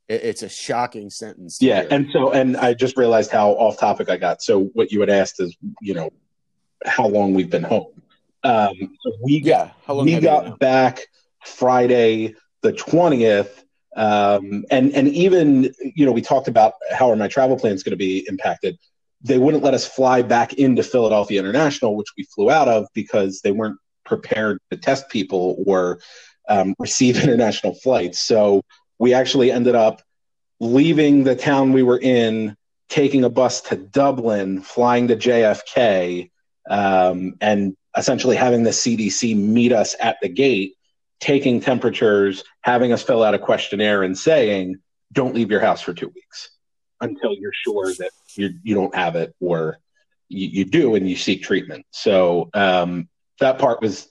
it's 0.08 0.42
a 0.42 0.48
shocking 0.48 1.08
sentence. 1.08 1.58
Yeah, 1.60 1.80
hear. 1.80 1.88
and 1.90 2.08
so 2.12 2.32
and 2.32 2.56
I 2.56 2.74
just 2.74 2.96
realized 2.96 3.30
how 3.30 3.52
off 3.52 3.78
topic 3.78 4.10
I 4.10 4.16
got. 4.16 4.42
So 4.42 4.64
what 4.74 4.92
you 4.92 5.00
had 5.00 5.08
asked 5.08 5.40
is, 5.40 5.56
you 5.80 5.94
know, 5.94 6.10
how 6.84 7.06
long 7.06 7.34
we've 7.34 7.50
been 7.50 7.62
home. 7.62 7.86
Um, 8.42 8.96
so 9.02 9.12
we 9.22 9.38
yeah, 9.38 9.70
we 9.88 10.20
got 10.20 10.58
back 10.58 11.00
Friday 11.44 12.34
the 12.60 12.72
twentieth, 12.72 13.64
um, 13.96 14.64
and 14.70 14.92
and 14.92 15.08
even 15.08 15.74
you 15.80 16.04
know 16.04 16.12
we 16.12 16.20
talked 16.20 16.48
about 16.48 16.74
how 16.92 17.10
are 17.10 17.16
my 17.16 17.28
travel 17.28 17.58
plans 17.58 17.82
going 17.82 17.92
to 17.92 17.96
be 17.96 18.26
impacted. 18.28 18.78
They 19.24 19.38
wouldn't 19.38 19.64
let 19.64 19.74
us 19.74 19.86
fly 19.86 20.22
back 20.22 20.52
into 20.54 20.82
Philadelphia 20.82 21.40
International, 21.40 21.96
which 21.96 22.08
we 22.16 22.24
flew 22.24 22.50
out 22.50 22.68
of 22.68 22.86
because 22.94 23.40
they 23.40 23.52
weren't 23.52 23.78
prepared 24.04 24.58
to 24.70 24.76
test 24.76 25.08
people 25.08 25.62
or 25.66 25.98
um, 26.48 26.74
receive 26.78 27.22
international 27.22 27.74
flights. 27.74 28.20
So 28.20 28.62
we 28.98 29.14
actually 29.14 29.50
ended 29.50 29.74
up 29.74 30.02
leaving 30.60 31.24
the 31.24 31.34
town 31.34 31.72
we 31.72 31.82
were 31.82 31.98
in, 31.98 32.56
taking 32.88 33.24
a 33.24 33.30
bus 33.30 33.62
to 33.62 33.76
Dublin, 33.76 34.60
flying 34.60 35.08
to 35.08 35.16
JFK, 35.16 36.30
um, 36.68 37.34
and 37.40 37.76
essentially 37.96 38.36
having 38.36 38.62
the 38.62 38.70
CDC 38.70 39.36
meet 39.36 39.72
us 39.72 39.96
at 40.00 40.16
the 40.20 40.28
gate, 40.28 40.74
taking 41.20 41.60
temperatures, 41.60 42.44
having 42.60 42.92
us 42.92 43.02
fill 43.02 43.22
out 43.22 43.34
a 43.34 43.38
questionnaire, 43.38 44.02
and 44.02 44.16
saying, 44.16 44.76
"Don't 45.12 45.34
leave 45.34 45.50
your 45.50 45.60
house 45.60 45.80
for 45.80 45.92
two 45.92 46.08
weeks 46.08 46.50
until 47.00 47.34
you're 47.34 47.52
sure 47.52 47.92
that 47.94 48.10
you 48.36 48.54
you 48.62 48.74
don't 48.74 48.94
have 48.94 49.16
it 49.16 49.34
or 49.40 49.78
you, 50.28 50.48
you 50.48 50.64
do 50.64 50.94
and 50.94 51.08
you 51.08 51.16
seek 51.16 51.42
treatment." 51.42 51.86
So 51.90 52.50
um, 52.54 53.08
that 53.40 53.58
part 53.58 53.80
was 53.82 54.08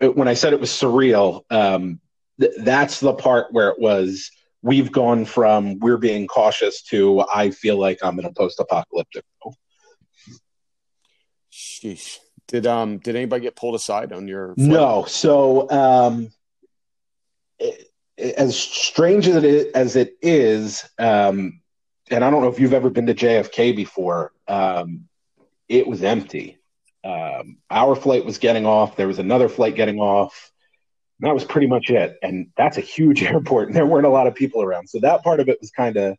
when 0.00 0.28
I 0.28 0.34
said 0.34 0.52
it 0.52 0.60
was 0.60 0.70
surreal. 0.70 1.42
Um, 1.50 2.00
th- 2.40 2.52
that's 2.58 3.00
the 3.00 3.14
part 3.14 3.52
where 3.52 3.68
it 3.68 3.78
was 3.78 4.30
we've 4.62 4.92
gone 4.92 5.24
from 5.24 5.78
we're 5.80 5.98
being 5.98 6.26
cautious 6.26 6.82
to 6.82 7.24
I 7.34 7.50
feel 7.50 7.78
like 7.78 7.98
I'm 8.02 8.18
in 8.18 8.24
a 8.24 8.32
post-apocalyptic. 8.32 9.24
Sheesh. 11.52 12.18
Did 12.48 12.66
um 12.66 12.98
did 12.98 13.16
anybody 13.16 13.42
get 13.42 13.56
pulled 13.56 13.74
aside 13.74 14.12
on 14.12 14.28
your? 14.28 14.54
Flight? 14.54 14.68
No. 14.68 15.04
So 15.06 15.70
um, 15.70 16.30
it, 17.58 17.88
as 18.18 18.58
strange 18.58 19.26
as 19.26 19.36
it 19.36 19.44
is, 19.44 19.72
as 19.72 19.96
it 19.96 20.14
is, 20.20 20.84
um, 20.98 21.61
and 22.12 22.24
I 22.24 22.30
don't 22.30 22.42
know 22.42 22.48
if 22.48 22.60
you've 22.60 22.72
ever 22.72 22.90
been 22.90 23.06
to 23.06 23.14
JFK 23.14 23.74
before. 23.74 24.32
Um, 24.46 25.08
it 25.68 25.86
was 25.86 26.02
empty. 26.02 26.58
Um, 27.04 27.58
our 27.70 27.96
flight 27.96 28.24
was 28.24 28.38
getting 28.38 28.66
off. 28.66 28.96
There 28.96 29.08
was 29.08 29.18
another 29.18 29.48
flight 29.48 29.74
getting 29.74 29.98
off 29.98 30.52
that 31.22 31.34
was 31.34 31.44
pretty 31.44 31.68
much 31.68 31.88
it. 31.88 32.18
And 32.22 32.48
that's 32.56 32.78
a 32.78 32.82
huge 32.82 33.22
airport, 33.22 33.68
and 33.68 33.76
there 33.76 33.86
weren't 33.86 34.06
a 34.06 34.10
lot 34.10 34.26
of 34.26 34.34
people 34.34 34.62
around. 34.62 34.88
So 34.88 34.98
that 35.00 35.22
part 35.22 35.40
of 35.40 35.48
it 35.48 35.58
was 35.60 35.70
kind 35.70 35.96
of 35.96 36.16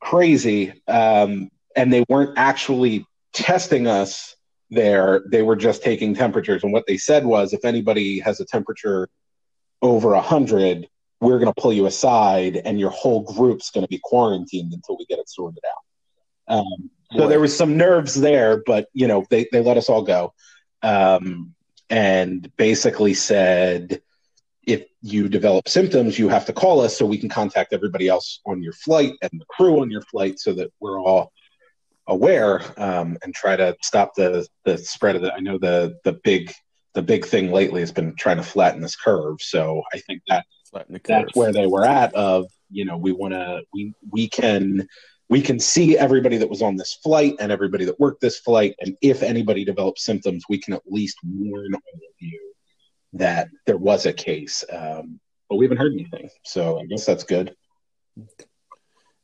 crazy. 0.00 0.82
Um, 0.86 1.50
and 1.74 1.92
they 1.92 2.04
weren't 2.08 2.38
actually 2.38 3.06
testing 3.32 3.86
us 3.86 4.36
there. 4.70 5.24
They 5.30 5.42
were 5.42 5.56
just 5.56 5.82
taking 5.82 6.14
temperatures. 6.14 6.62
And 6.62 6.72
what 6.72 6.86
they 6.86 6.98
said 6.98 7.24
was 7.24 7.52
if 7.52 7.64
anybody 7.64 8.20
has 8.20 8.38
a 8.40 8.44
temperature 8.44 9.08
over 9.82 10.10
100, 10.10 10.88
we're 11.24 11.38
going 11.38 11.52
to 11.52 11.60
pull 11.60 11.72
you 11.72 11.86
aside, 11.86 12.56
and 12.56 12.78
your 12.78 12.90
whole 12.90 13.22
group's 13.22 13.70
going 13.70 13.84
to 13.84 13.88
be 13.88 14.00
quarantined 14.02 14.72
until 14.72 14.96
we 14.98 15.06
get 15.06 15.18
it 15.18 15.28
sorted 15.28 15.62
out. 15.66 16.56
Um, 16.56 16.90
so 17.16 17.28
there 17.28 17.40
was 17.40 17.56
some 17.56 17.76
nerves 17.76 18.14
there, 18.14 18.62
but 18.66 18.88
you 18.92 19.06
know 19.06 19.24
they 19.30 19.46
they 19.52 19.62
let 19.62 19.76
us 19.76 19.88
all 19.88 20.02
go, 20.02 20.34
um, 20.82 21.54
and 21.88 22.50
basically 22.56 23.14
said 23.14 24.02
if 24.66 24.86
you 25.02 25.28
develop 25.28 25.68
symptoms, 25.68 26.18
you 26.18 26.28
have 26.28 26.46
to 26.46 26.52
call 26.52 26.80
us 26.80 26.96
so 26.96 27.06
we 27.06 27.18
can 27.18 27.28
contact 27.28 27.72
everybody 27.72 28.08
else 28.08 28.40
on 28.46 28.62
your 28.62 28.72
flight 28.72 29.12
and 29.22 29.30
the 29.32 29.44
crew 29.46 29.80
on 29.80 29.90
your 29.90 30.00
flight 30.02 30.38
so 30.38 30.52
that 30.54 30.72
we're 30.80 31.00
all 31.00 31.32
aware 32.06 32.60
um, 32.78 33.16
and 33.22 33.34
try 33.34 33.56
to 33.56 33.76
stop 33.82 34.14
the 34.14 34.46
the 34.64 34.78
spread 34.78 35.16
of 35.16 35.24
it. 35.24 35.32
I 35.36 35.40
know 35.40 35.58
the 35.58 35.98
the 36.04 36.18
big 36.24 36.52
the 36.94 37.02
big 37.02 37.26
thing 37.26 37.50
lately 37.50 37.80
has 37.80 37.92
been 37.92 38.14
trying 38.16 38.36
to 38.36 38.42
flatten 38.42 38.80
this 38.80 38.96
curve. 38.96 39.40
So 39.40 39.82
I 39.92 39.98
think 39.98 40.22
that 40.28 40.46
that's 41.04 41.36
where 41.36 41.52
they 41.52 41.66
were 41.66 41.84
at. 41.84 42.14
Of 42.14 42.46
you 42.70 42.84
know 42.84 42.96
we 42.96 43.12
want 43.12 43.34
to 43.34 43.62
we 43.72 43.94
we 44.10 44.28
can 44.28 44.86
we 45.28 45.40
can 45.40 45.58
see 45.58 45.96
everybody 45.96 46.36
that 46.36 46.48
was 46.48 46.62
on 46.62 46.76
this 46.76 46.94
flight 47.02 47.36
and 47.40 47.50
everybody 47.50 47.84
that 47.86 47.98
worked 47.98 48.20
this 48.20 48.38
flight, 48.38 48.74
and 48.80 48.96
if 49.00 49.22
anybody 49.22 49.64
develops 49.64 50.04
symptoms, 50.04 50.44
we 50.48 50.58
can 50.58 50.74
at 50.74 50.82
least 50.86 51.16
warn 51.24 51.74
all 51.74 51.96
of 51.96 52.14
you 52.18 52.52
that 53.14 53.48
there 53.66 53.78
was 53.78 54.06
a 54.06 54.12
case, 54.12 54.64
um, 54.72 55.20
but 55.48 55.56
we 55.56 55.64
haven't 55.64 55.78
heard 55.78 55.92
anything. 55.92 56.28
So 56.44 56.80
I 56.80 56.86
guess 56.86 57.06
that's 57.06 57.24
good. 57.24 57.54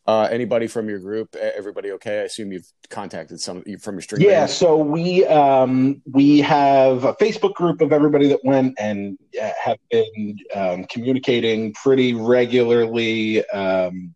Uh, 0.06 0.28
anybody 0.30 0.66
from 0.66 0.88
your 0.88 0.98
group? 0.98 1.36
Everybody 1.36 1.92
okay? 1.92 2.20
I 2.20 2.22
assume 2.22 2.52
you've 2.52 2.66
contacted 2.88 3.38
some 3.38 3.62
from 3.80 3.96
your 3.96 4.02
string. 4.02 4.22
Yeah, 4.22 4.40
band. 4.40 4.50
so 4.50 4.76
we 4.78 5.26
um, 5.26 6.02
we 6.10 6.38
have 6.40 7.04
a 7.04 7.14
Facebook 7.14 7.54
group 7.54 7.80
of 7.80 7.92
everybody 7.92 8.26
that 8.28 8.40
went 8.42 8.74
and 8.78 9.18
uh, 9.40 9.50
have 9.62 9.76
been 9.90 10.38
um, 10.54 10.84
communicating 10.84 11.74
pretty 11.74 12.14
regularly. 12.14 13.46
Um, 13.50 14.14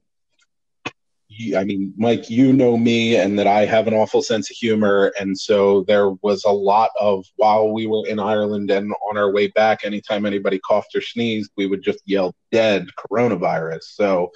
I 1.56 1.64
mean, 1.64 1.92
Mike, 1.96 2.30
you 2.30 2.52
know 2.52 2.76
me, 2.76 3.16
and 3.16 3.38
that 3.38 3.46
I 3.46 3.66
have 3.66 3.86
an 3.86 3.94
awful 3.94 4.22
sense 4.22 4.50
of 4.50 4.56
humor, 4.56 5.12
and 5.20 5.38
so 5.38 5.84
there 5.86 6.10
was 6.22 6.44
a 6.44 6.50
lot 6.50 6.90
of 6.98 7.26
while 7.36 7.72
we 7.72 7.86
were 7.86 8.06
in 8.08 8.18
Ireland 8.18 8.70
and 8.70 8.92
on 9.10 9.18
our 9.18 9.30
way 9.30 9.48
back, 9.48 9.84
anytime 9.84 10.24
anybody 10.24 10.58
coughed 10.60 10.94
or 10.94 11.02
sneezed, 11.02 11.50
we 11.56 11.66
would 11.66 11.82
just 11.82 12.00
yell 12.06 12.34
"dead 12.50 12.88
coronavirus." 12.98 13.82
So 13.82 14.30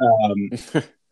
um, 0.00 0.50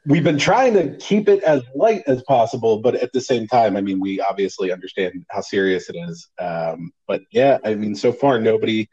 we've 0.07 0.25
been 0.25 0.39
trying 0.39 0.75
to 0.75 0.97
keep 0.97 1.29
it 1.29 1.43
as 1.43 1.63
light 1.75 2.03
as 2.07 2.23
possible, 2.25 2.79
but 2.79 2.95
at 2.97 3.13
the 3.13 3.21
same 3.21 3.47
time, 3.47 3.77
I 3.77 3.81
mean, 3.81 4.01
we 4.01 4.21
obviously 4.21 4.73
understand 4.73 5.25
how 5.31 5.41
serious 5.41 5.89
it 5.89 5.97
is. 5.97 6.29
Um, 6.39 6.93
but 7.07 7.23
yeah, 7.31 7.59
I 7.65 7.75
mean, 7.75 7.95
so 7.95 8.13
far 8.13 8.41
nobody 8.41 8.89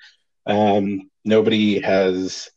um, 0.46 1.10
nobody 1.26 1.80
has 1.82 2.50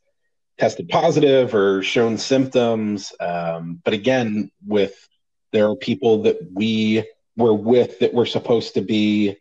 tested 0.59 0.89
positive 0.89 1.55
or 1.55 1.83
shown 1.83 2.19
symptoms. 2.19 3.13
Um, 3.21 3.81
but 3.85 3.95
again, 3.95 4.51
with 4.67 5.09
there 5.53 5.69
are 5.69 5.77
people 5.77 6.23
that 6.23 6.39
we 6.53 7.05
were 7.37 7.55
with 7.55 7.99
that 8.01 8.15
were 8.15 8.27
supposed 8.27 8.75
to 8.75 8.81
be 8.81 9.37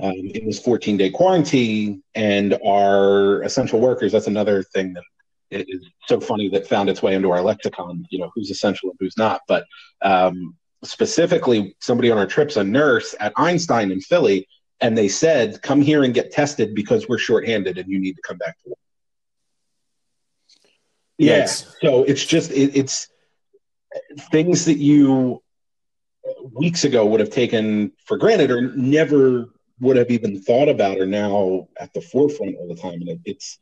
um, 0.00 0.12
in 0.12 0.46
this 0.46 0.60
14 0.60 0.96
day 0.96 1.10
quarantine 1.10 2.02
and 2.14 2.58
are 2.64 3.42
essential 3.42 3.80
workers. 3.80 4.12
That's 4.12 4.26
another 4.26 4.62
thing 4.62 4.94
that 4.94 5.04
is 5.52 5.86
so 6.06 6.20
funny 6.20 6.48
that 6.50 6.66
found 6.66 6.88
its 6.88 7.02
way 7.02 7.14
into 7.14 7.30
our 7.30 7.42
lexicon, 7.42 8.06
you 8.10 8.18
know, 8.18 8.30
who's 8.34 8.50
essential 8.50 8.90
and 8.90 8.98
who's 9.00 9.16
not. 9.16 9.42
But 9.46 9.64
um, 10.02 10.56
specifically, 10.82 11.76
somebody 11.80 12.10
on 12.10 12.18
our 12.18 12.26
trips, 12.26 12.56
a 12.56 12.64
nurse 12.64 13.14
at 13.20 13.32
Einstein 13.36 13.90
in 13.90 14.00
Philly, 14.00 14.48
and 14.80 14.98
they 14.98 15.08
said, 15.08 15.62
come 15.62 15.80
here 15.80 16.02
and 16.02 16.12
get 16.12 16.32
tested 16.32 16.74
because 16.74 17.08
we're 17.08 17.18
shorthanded 17.18 17.78
and 17.78 17.88
you 17.88 18.00
need 18.00 18.16
to 18.16 18.22
come 18.22 18.38
back 18.38 18.56
to 18.62 18.70
work. 18.70 18.78
Yes. 21.18 21.76
Yeah. 21.82 21.90
So 21.90 22.02
it's 22.04 22.24
just 22.24 22.50
it, 22.50 22.76
it's 22.76 23.08
things 24.30 24.64
that 24.64 24.78
you 24.78 25.42
weeks 26.52 26.84
ago 26.84 27.06
would 27.06 27.20
have 27.20 27.30
taken 27.30 27.92
for 28.04 28.16
granted 28.16 28.50
or 28.50 28.72
never 28.74 29.50
would 29.80 29.96
have 29.96 30.10
even 30.10 30.40
thought 30.40 30.68
about 30.68 30.98
are 30.98 31.06
now 31.06 31.68
at 31.78 31.92
the 31.92 32.00
forefront 32.00 32.56
all 32.56 32.68
the 32.68 32.80
time, 32.80 32.94
and 32.94 33.08
it, 33.08 33.20
it's 33.24 33.58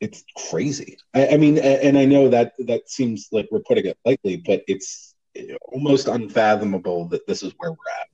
it's 0.00 0.24
crazy. 0.50 0.98
I, 1.14 1.28
I, 1.28 1.36
mean, 1.36 1.58
and 1.58 1.96
I 1.96 2.04
know 2.04 2.28
that 2.28 2.52
that 2.66 2.88
seems 2.90 3.28
like 3.32 3.48
we're 3.50 3.60
putting 3.60 3.86
it 3.86 3.98
lightly, 4.04 4.36
but 4.36 4.62
it's 4.68 5.14
almost 5.72 6.08
unfathomable 6.08 7.08
that 7.08 7.26
this 7.26 7.42
is 7.42 7.52
where 7.58 7.70
we're 7.70 7.76
at. 8.00 8.08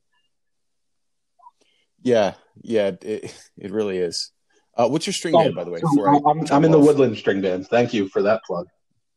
Yeah, 2.02 2.34
yeah, 2.60 2.90
it 3.00 3.34
it 3.56 3.70
really 3.70 3.98
is. 3.98 4.32
Uh, 4.76 4.88
what's 4.88 5.06
your 5.06 5.12
string 5.12 5.34
oh, 5.36 5.42
band, 5.42 5.54
by 5.54 5.64
the 5.64 5.70
way? 5.70 5.80
So 5.80 6.28
I'm, 6.28 6.46
I'm 6.50 6.64
in 6.64 6.70
the 6.70 6.78
Woodland 6.78 7.16
string 7.16 7.40
band. 7.40 7.68
Thank 7.68 7.92
you 7.94 8.08
for 8.08 8.22
that 8.22 8.42
plug. 8.44 8.66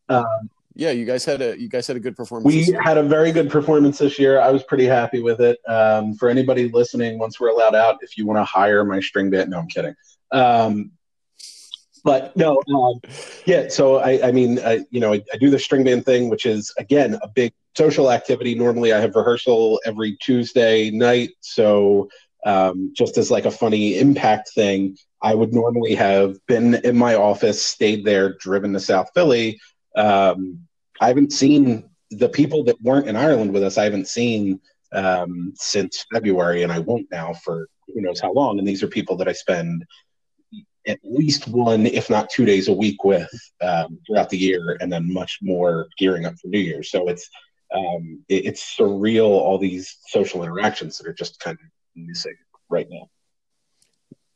Um, 0.09 0.49
yeah, 0.75 0.91
you 0.91 1.05
guys 1.05 1.23
had 1.23 1.41
a 1.41 1.59
you 1.59 1.69
guys 1.69 1.87
had 1.87 1.95
a 1.95 1.99
good 1.99 2.15
performance. 2.15 2.53
We 2.53 2.77
had 2.83 2.97
a 2.97 3.03
very 3.03 3.31
good 3.31 3.49
performance 3.49 3.97
this 3.97 4.19
year. 4.19 4.41
I 4.41 4.51
was 4.51 4.61
pretty 4.63 4.85
happy 4.85 5.21
with 5.21 5.39
it. 5.39 5.57
Um, 5.67 6.13
for 6.15 6.29
anybody 6.29 6.69
listening, 6.69 7.17
once 7.17 7.39
we're 7.39 7.49
allowed 7.49 7.75
out, 7.75 7.97
if 8.01 8.17
you 8.17 8.25
want 8.27 8.37
to 8.37 8.43
hire 8.43 8.83
my 8.83 8.99
string 8.99 9.29
band, 9.29 9.51
no, 9.51 9.59
I'm 9.59 9.67
kidding. 9.67 9.95
Um, 10.31 10.91
but 12.05 12.37
no, 12.37 12.61
um, 12.73 13.01
yeah. 13.45 13.67
So 13.67 13.97
I, 13.97 14.27
I 14.27 14.31
mean, 14.31 14.59
I, 14.59 14.85
you 14.91 14.99
know, 14.99 15.11
I, 15.11 15.23
I, 15.33 15.37
do 15.37 15.49
the 15.49 15.57
string 15.57 15.83
band 15.83 16.05
thing, 16.05 16.29
which 16.29 16.45
is 16.45 16.71
again 16.77 17.17
a 17.23 17.27
big 17.27 17.51
social 17.75 18.11
activity. 18.11 18.53
Normally, 18.53 18.93
I 18.93 18.99
have 18.99 19.15
rehearsal 19.15 19.81
every 19.85 20.15
Tuesday 20.21 20.91
night. 20.91 21.31
So, 21.41 22.09
um, 22.45 22.91
just 22.93 23.17
as 23.17 23.31
like 23.31 23.45
a 23.45 23.51
funny 23.51 23.97
impact 23.97 24.51
thing, 24.53 24.95
I 25.23 25.33
would 25.33 25.51
normally 25.51 25.95
have 25.95 26.37
been 26.45 26.75
in 26.75 26.95
my 26.95 27.15
office, 27.15 27.65
stayed 27.65 28.05
there, 28.05 28.35
driven 28.37 28.71
to 28.73 28.79
South 28.79 29.09
Philly. 29.15 29.59
Um, 29.95 30.59
I 31.01 31.07
haven't 31.07 31.33
seen 31.33 31.89
the 32.11 32.29
people 32.29 32.63
that 32.65 32.79
weren't 32.83 33.07
in 33.07 33.15
Ireland 33.15 33.51
with 33.51 33.63
us. 33.63 33.79
I 33.79 33.83
haven't 33.83 34.07
seen 34.07 34.61
um, 34.93 35.53
since 35.55 36.05
February, 36.13 36.61
and 36.61 36.71
I 36.71 36.79
won't 36.79 37.07
now 37.11 37.33
for 37.33 37.67
who 37.87 38.01
knows 38.01 38.19
how 38.19 38.31
long. 38.31 38.59
And 38.59 38.67
these 38.67 38.83
are 38.83 38.87
people 38.87 39.17
that 39.17 39.27
I 39.27 39.33
spend 39.33 39.83
at 40.87 40.99
least 41.03 41.47
one, 41.47 41.85
if 41.85 42.09
not 42.09 42.29
two 42.29 42.45
days 42.45 42.67
a 42.67 42.73
week 42.73 43.03
with 43.03 43.29
um, 43.61 43.99
throughout 44.05 44.29
the 44.29 44.37
year, 44.37 44.77
and 44.79 44.91
then 44.91 45.11
much 45.11 45.39
more 45.41 45.87
gearing 45.97 46.25
up 46.25 46.35
for 46.39 46.47
New 46.47 46.59
Year's. 46.59 46.91
So 46.91 47.07
it's 47.07 47.29
um, 47.73 48.23
it, 48.29 48.45
it's 48.45 48.77
surreal 48.77 49.27
all 49.27 49.57
these 49.57 49.97
social 50.07 50.43
interactions 50.43 50.97
that 50.97 51.07
are 51.07 51.13
just 51.13 51.39
kind 51.39 51.57
of 51.59 51.65
missing 51.95 52.35
right 52.69 52.87
now. 52.89 53.09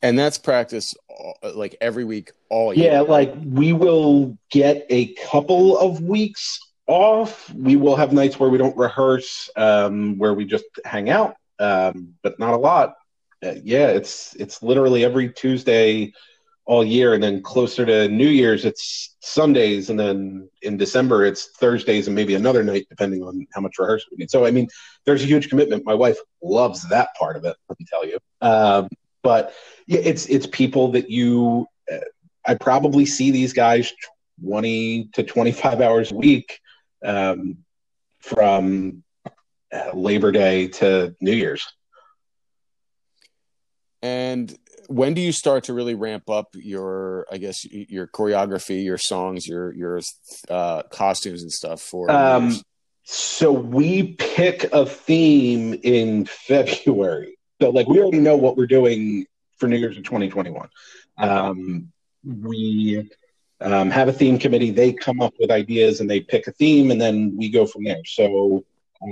And 0.01 0.17
that's 0.17 0.37
practice 0.37 0.95
like 1.43 1.75
every 1.81 2.05
week, 2.05 2.31
all 2.49 2.73
year. 2.73 2.93
Yeah, 2.93 3.01
like 3.01 3.33
we 3.43 3.73
will 3.73 4.37
get 4.49 4.85
a 4.89 5.13
couple 5.15 5.77
of 5.77 6.01
weeks 6.01 6.59
off. 6.87 7.53
We 7.53 7.75
will 7.75 7.97
have 7.97 8.13
nights 8.13 8.39
where 8.39 8.49
we 8.49 8.57
don't 8.57 8.77
rehearse, 8.77 9.49
um, 9.57 10.17
where 10.17 10.33
we 10.33 10.45
just 10.45 10.65
hang 10.85 11.09
out, 11.09 11.35
um, 11.59 12.15
but 12.23 12.39
not 12.39 12.53
a 12.53 12.57
lot. 12.57 12.95
Uh, 13.43 13.55
yeah, 13.63 13.87
it's 13.87 14.35
it's 14.35 14.63
literally 14.63 15.03
every 15.03 15.31
Tuesday 15.31 16.13
all 16.69 16.83
year, 16.83 17.15
and 17.15 17.23
then 17.23 17.41
closer 17.41 17.83
to 17.83 18.07
New 18.07 18.27
Year's, 18.27 18.63
it's 18.63 19.15
Sundays, 19.21 19.89
and 19.89 19.99
then 19.99 20.47
in 20.61 20.77
December, 20.77 21.25
it's 21.25 21.47
Thursdays 21.57 22.05
and 22.05 22.15
maybe 22.15 22.35
another 22.35 22.63
night, 22.63 22.85
depending 22.91 23.23
on 23.23 23.47
how 23.55 23.61
much 23.61 23.79
rehearsal 23.79 24.09
we 24.11 24.17
need. 24.17 24.29
So, 24.29 24.45
I 24.45 24.51
mean, 24.51 24.67
there's 25.03 25.23
a 25.23 25.25
huge 25.25 25.49
commitment. 25.49 25.83
My 25.83 25.95
wife 25.95 26.19
loves 26.43 26.87
that 26.89 27.09
part 27.17 27.35
of 27.37 27.43
it. 27.43 27.55
Let 27.67 27.79
me 27.79 27.87
tell 27.89 28.05
you. 28.05 28.19
Um, 28.41 28.87
but 29.23 29.51
yeah, 29.87 30.01
it's 30.03 30.27
it's 30.27 30.45
people 30.45 30.91
that 30.91 31.09
you. 31.09 31.65
Uh, 31.91 31.97
I 32.45 32.53
probably 32.53 33.05
see 33.07 33.31
these 33.31 33.51
guys 33.51 33.91
twenty 34.39 35.09
to 35.13 35.23
twenty 35.23 35.51
five 35.51 35.81
hours 35.81 36.11
a 36.11 36.15
week 36.15 36.59
um, 37.03 37.57
from 38.19 39.03
uh, 39.73 39.89
Labor 39.95 40.31
Day 40.31 40.67
to 40.67 41.15
New 41.19 41.33
Year's. 41.33 41.65
And 44.03 44.55
when 44.89 45.13
do 45.13 45.21
you 45.21 45.31
start 45.31 45.65
to 45.65 45.73
really 45.73 45.95
ramp 45.95 46.29
up 46.29 46.47
your 46.53 47.25
i 47.31 47.37
guess 47.37 47.63
your 47.65 48.07
choreography 48.07 48.83
your 48.83 48.97
songs 48.97 49.47
your 49.47 49.73
your 49.73 50.01
uh, 50.49 50.81
costumes 50.83 51.41
and 51.41 51.51
stuff 51.51 51.81
for 51.81 52.09
um, 52.11 52.55
so 53.03 53.51
we 53.51 54.13
pick 54.13 54.65
a 54.71 54.85
theme 54.85 55.73
in 55.83 56.25
february. 56.25 57.37
So 57.61 57.71
like 57.71 57.87
we 57.87 57.99
already 57.99 58.19
know 58.19 58.37
what 58.37 58.57
we're 58.57 58.67
doing 58.67 59.25
for 59.57 59.67
new 59.67 59.77
year's 59.77 59.97
in 59.97 60.03
2021 60.03 60.69
um, 61.17 61.91
we 62.23 63.09
um, 63.61 63.89
have 63.89 64.07
a 64.07 64.13
theme 64.13 64.39
committee. 64.39 64.71
They 64.71 64.93
come 64.93 65.21
up 65.21 65.33
with 65.39 65.51
ideas 65.51 65.99
and 65.99 66.09
they 66.09 66.21
pick 66.21 66.47
a 66.47 66.51
theme 66.51 66.91
and 66.91 66.99
then 66.99 67.35
we 67.35 67.49
go 67.49 67.65
from 67.65 67.83
there. 67.83 68.03
So 68.05 68.63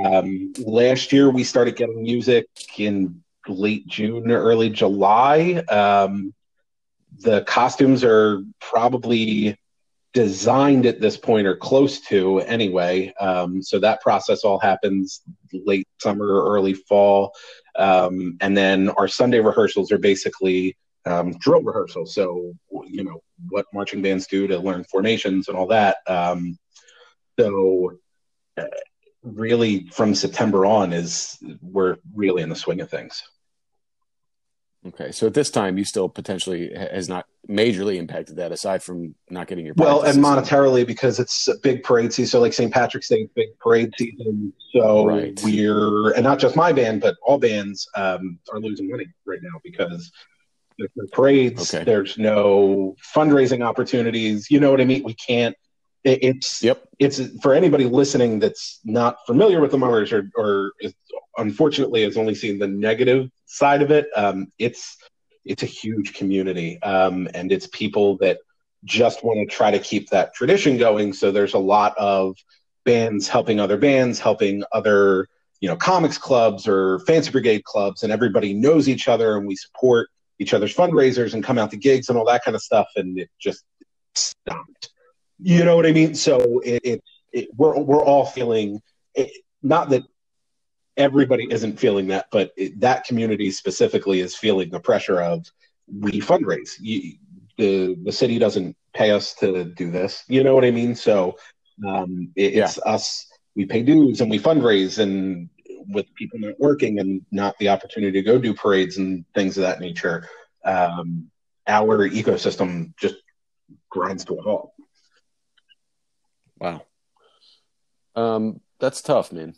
um, 0.05 0.53
last 0.59 1.11
year 1.11 1.29
we 1.29 1.43
started 1.43 1.75
getting 1.75 2.01
music 2.01 2.47
in 2.77 3.23
late 3.49 3.87
June 3.87 4.31
early 4.31 4.69
July. 4.69 5.63
Um, 5.69 6.33
the 7.19 7.41
costumes 7.43 8.03
are 8.03 8.43
probably 8.59 9.57
designed 10.13 10.85
at 10.85 10.99
this 10.99 11.17
point 11.17 11.45
or 11.45 11.55
close 11.55 11.99
to 12.01 12.39
anyway. 12.39 13.13
Um, 13.19 13.61
so 13.61 13.79
that 13.79 14.01
process 14.01 14.43
all 14.43 14.59
happens 14.59 15.21
late 15.53 15.87
summer 16.01 16.25
or 16.25 16.55
early 16.55 16.73
fall. 16.73 17.33
Um, 17.75 18.37
and 18.41 18.57
then 18.57 18.89
our 18.89 19.07
Sunday 19.07 19.39
rehearsals 19.39 19.91
are 19.91 19.99
basically 19.99 20.75
um, 21.05 21.37
drill 21.37 21.61
rehearsals. 21.61 22.13
So, 22.13 22.53
you 22.87 23.03
know, 23.03 23.21
what 23.49 23.65
marching 23.73 24.01
bands 24.01 24.27
do 24.27 24.47
to 24.47 24.57
learn 24.57 24.83
formations 24.85 25.47
and 25.47 25.57
all 25.57 25.67
that. 25.67 25.97
Um, 26.07 26.57
so, 27.39 27.99
uh, 28.57 28.65
really, 29.21 29.87
from 29.89 30.15
September 30.15 30.65
on, 30.65 30.93
is 30.93 31.37
we're 31.61 31.97
really 32.15 32.41
in 32.41 32.49
the 32.49 32.55
swing 32.55 32.81
of 32.81 32.89
things. 32.89 33.21
Okay, 34.87 35.11
so 35.11 35.27
at 35.27 35.33
this 35.33 35.49
time, 35.49 35.77
you 35.77 35.83
still 35.83 36.07
potentially 36.07 36.71
has 36.73 37.09
not 37.09 37.25
majorly 37.49 37.97
impacted 37.97 38.37
that, 38.37 38.51
aside 38.51 38.81
from 38.81 39.15
not 39.29 39.47
getting 39.47 39.65
your 39.65 39.75
well, 39.75 40.03
and 40.03 40.23
monetarily 40.23 40.87
because 40.87 41.19
it's 41.19 41.47
a 41.47 41.55
big 41.61 41.83
parade 41.83 42.13
season. 42.13 42.29
So, 42.29 42.39
like 42.39 42.53
St. 42.53 42.71
Patrick's 42.71 43.09
Day, 43.09 43.27
big 43.35 43.57
parade 43.59 43.91
season. 43.97 44.53
So 44.73 45.05
right. 45.05 45.39
we're 45.43 46.13
and 46.13 46.23
not 46.23 46.39
just 46.39 46.55
my 46.55 46.71
band, 46.71 47.01
but 47.01 47.15
all 47.21 47.37
bands 47.37 47.89
um, 47.95 48.39
are 48.53 48.59
losing 48.59 48.89
money 48.89 49.07
right 49.25 49.39
now 49.41 49.59
because 49.63 50.11
there's 50.77 50.91
no 50.95 51.05
parades. 51.11 51.73
Okay. 51.73 51.83
There's 51.83 52.17
no 52.17 52.95
fundraising 53.13 53.65
opportunities. 53.65 54.49
You 54.49 54.59
know 54.59 54.71
what 54.71 54.79
I 54.79 54.85
mean? 54.85 55.03
We 55.03 55.15
can't. 55.15 55.55
It, 56.07 56.23
it's 56.23 56.63
yep. 56.63 56.87
It's 56.99 57.21
for 57.41 57.53
anybody 57.53 57.85
listening 57.85 58.39
that's 58.39 58.79
not 58.85 59.17
familiar 59.27 59.59
with 59.59 59.71
the 59.71 59.77
Mummers 59.77 60.13
or, 60.13 60.29
or 60.35 60.71
is, 60.79 60.93
unfortunately 61.37 62.03
has 62.03 62.17
only 62.17 62.33
seen 62.33 62.57
the 62.57 62.67
negative 62.67 63.29
side 63.45 63.81
of 63.81 63.91
it, 63.91 64.07
um, 64.15 64.51
it's 64.57 64.97
it's 65.45 65.63
a 65.63 65.67
huge 65.67 66.13
community, 66.13 66.81
um, 66.81 67.27
and 67.33 67.51
it's 67.51 67.67
people 67.67 68.17
that 68.17 68.39
just 68.83 69.23
want 69.23 69.39
to 69.39 69.55
try 69.55 69.71
to 69.71 69.79
keep 69.79 70.09
that 70.09 70.33
tradition 70.33 70.77
going. 70.77 71.13
So 71.13 71.31
there's 71.31 71.53
a 71.53 71.59
lot 71.59 71.97
of 71.97 72.35
bands 72.85 73.27
helping 73.27 73.59
other 73.59 73.77
bands, 73.77 74.19
helping 74.19 74.63
other 74.73 75.27
you 75.59 75.67
know 75.67 75.75
comics 75.75 76.17
clubs 76.17 76.67
or 76.67 76.99
fancy 76.99 77.31
brigade 77.31 77.63
clubs, 77.63 78.03
and 78.03 78.11
everybody 78.11 78.53
knows 78.53 78.87
each 78.87 79.07
other, 79.07 79.37
and 79.37 79.47
we 79.47 79.55
support 79.55 80.09
each 80.39 80.53
other's 80.53 80.75
fundraisers 80.75 81.33
and 81.33 81.43
come 81.43 81.57
out 81.57 81.71
to 81.71 81.77
gigs 81.77 82.09
and 82.09 82.17
all 82.17 82.25
that 82.25 82.43
kind 82.43 82.55
of 82.55 82.61
stuff, 82.61 82.87
and 82.95 83.19
it 83.19 83.29
just 83.39 83.63
stopped. 84.15 84.89
You 85.39 85.63
know 85.63 85.75
what 85.75 85.85
I 85.85 85.91
mean? 85.91 86.15
So 86.15 86.59
it, 86.59 86.81
it, 86.83 87.03
it 87.31 87.49
we're 87.55 87.77
we're 87.79 88.03
all 88.03 88.25
feeling 88.25 88.81
it, 89.13 89.31
not 89.61 89.89
that 89.89 90.03
everybody 90.95 91.47
isn't 91.49 91.79
feeling 91.79 92.07
that, 92.07 92.27
but 92.31 92.51
it, 92.57 92.79
that 92.79 93.05
community 93.05 93.51
specifically 93.51 94.19
is 94.19 94.35
feeling 94.35 94.69
the 94.69 94.79
pressure 94.79 95.21
of 95.21 95.45
we 95.87 96.19
fundraise. 96.19 96.71
You, 96.79 97.17
the 97.57 97.95
the 98.03 98.11
city 98.11 98.39
doesn't 98.39 98.75
pay 98.93 99.11
us 99.11 99.33
to 99.35 99.65
do 99.65 99.91
this. 99.91 100.23
You 100.27 100.43
know 100.43 100.55
what 100.55 100.65
I 100.65 100.71
mean? 100.71 100.95
So 100.95 101.37
um, 101.87 102.31
it, 102.35 102.53
yeah. 102.53 102.65
it's 102.65 102.79
us. 102.79 103.27
We 103.55 103.65
pay 103.65 103.83
dues 103.83 104.21
and 104.21 104.29
we 104.29 104.39
fundraise, 104.39 104.99
and 104.99 105.49
with 105.89 106.13
people 106.15 106.39
not 106.39 106.59
working 106.59 106.99
and 106.99 107.25
not 107.31 107.57
the 107.59 107.69
opportunity 107.69 108.21
to 108.21 108.25
go 108.25 108.37
do 108.37 108.53
parades 108.53 108.97
and 108.97 109.25
things 109.33 109.57
of 109.57 109.63
that 109.63 109.79
nature, 109.79 110.27
um, 110.65 111.29
our 111.67 112.09
ecosystem 112.09 112.95
just 112.97 113.15
grinds 113.89 114.25
to 114.25 114.35
a 114.35 114.41
halt. 114.41 114.73
Wow, 116.59 116.81
um, 118.15 118.61
that's 118.79 119.01
tough, 119.01 119.31
man 119.31 119.53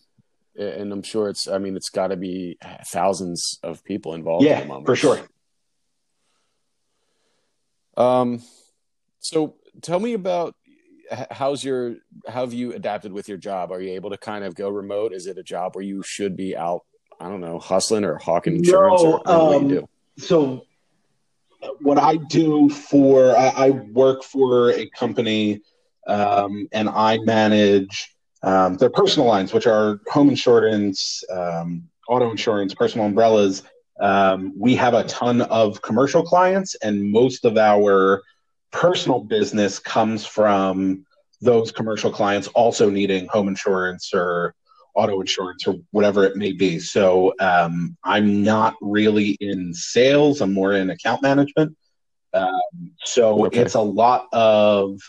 and 0.60 0.92
I'm 0.92 1.04
sure 1.04 1.30
it's. 1.30 1.48
I 1.48 1.58
mean, 1.58 1.76
it's 1.76 1.90
got 1.90 2.08
to 2.08 2.18
be 2.18 2.58
thousands 2.86 3.60
of 3.64 3.84
people 3.84 4.14
involved. 4.14 4.46
Yeah, 4.46 4.60
in 4.60 4.86
for 4.86 4.96
sure. 4.96 5.20
Um, 7.96 8.42
so 9.20 9.56
tell 9.82 10.00
me 10.00 10.14
about 10.14 10.56
how's 11.32 11.64
your 11.64 11.96
how 12.28 12.42
have 12.42 12.54
you 12.54 12.74
adapted 12.74 13.12
with 13.12 13.28
your 13.30 13.38
job? 13.38 13.72
Are 13.72 13.82
you 13.82 13.92
able 13.92 14.10
to 14.10 14.18
kind 14.18 14.44
of 14.44 14.56
go 14.56 14.70
remote? 14.70 15.14
Is 15.14 15.28
it 15.28 15.38
a 15.38 15.44
job 15.44 15.76
where 15.76 15.84
you 15.84 16.04
should 16.04 16.36
be 16.36 16.56
out? 16.56 16.82
I 17.20 17.28
don't 17.28 17.42
know, 17.42 17.60
hustling 17.60 18.06
or 18.06 18.18
hawking 18.18 18.58
insurance. 18.58 19.04
No, 19.04 19.22
or, 19.26 19.30
or 19.30 19.56
um, 19.56 19.86
so 20.18 20.66
what 21.82 21.98
I 21.98 22.16
do 22.16 22.70
for 22.70 23.36
I, 23.36 23.48
I 23.48 23.70
work 23.72 24.24
for 24.24 24.72
a 24.72 24.90
company 24.90 25.62
um, 26.08 26.68
and 26.72 26.90
I 26.90 27.18
manage 27.20 28.16
um, 28.44 28.76
their 28.76 28.90
personal 28.90 29.28
lines, 29.28 29.54
which 29.54 29.68
are 29.68 30.00
home 30.08 30.30
insurance, 30.30 31.24
um, 31.32 31.84
auto 32.08 32.32
insurance, 32.32 32.74
personal 32.74 33.06
umbrellas. 33.06 33.64
Um, 34.00 34.54
we 34.58 34.76
have 34.76 34.94
a 34.94 35.04
ton 35.04 35.42
of 35.42 35.82
commercial 35.82 36.24
clients, 36.24 36.76
and 36.76 37.12
most 37.12 37.46
of 37.46 37.58
our 37.58 38.22
personal 38.72 39.20
business 39.20 39.80
comes 39.80 40.26
from 40.26 41.06
those 41.42 41.72
commercial 41.72 42.12
clients 42.12 42.48
also 42.50 42.90
needing 42.90 43.28
home 43.28 43.48
insurance 43.48 44.12
or 44.14 44.54
auto 44.96 45.22
insurance 45.22 45.68
or 45.68 45.76
whatever 45.92 46.26
it 46.26 46.36
may 46.36 46.52
be. 46.52 46.80
So 46.80 47.34
um, 47.40 47.96
I'm 48.04 48.44
not 48.44 48.76
really 48.82 49.38
in 49.40 49.74
sales, 49.74 50.42
I'm 50.42 50.54
more 50.54 50.74
in 50.74 50.90
account 50.90 51.22
management. 51.22 51.76
Um, 52.34 52.92
so 53.06 53.46
okay. 53.46 53.60
it's 53.60 53.76
a 53.76 53.82
lot 53.82 54.28
of 54.34 55.00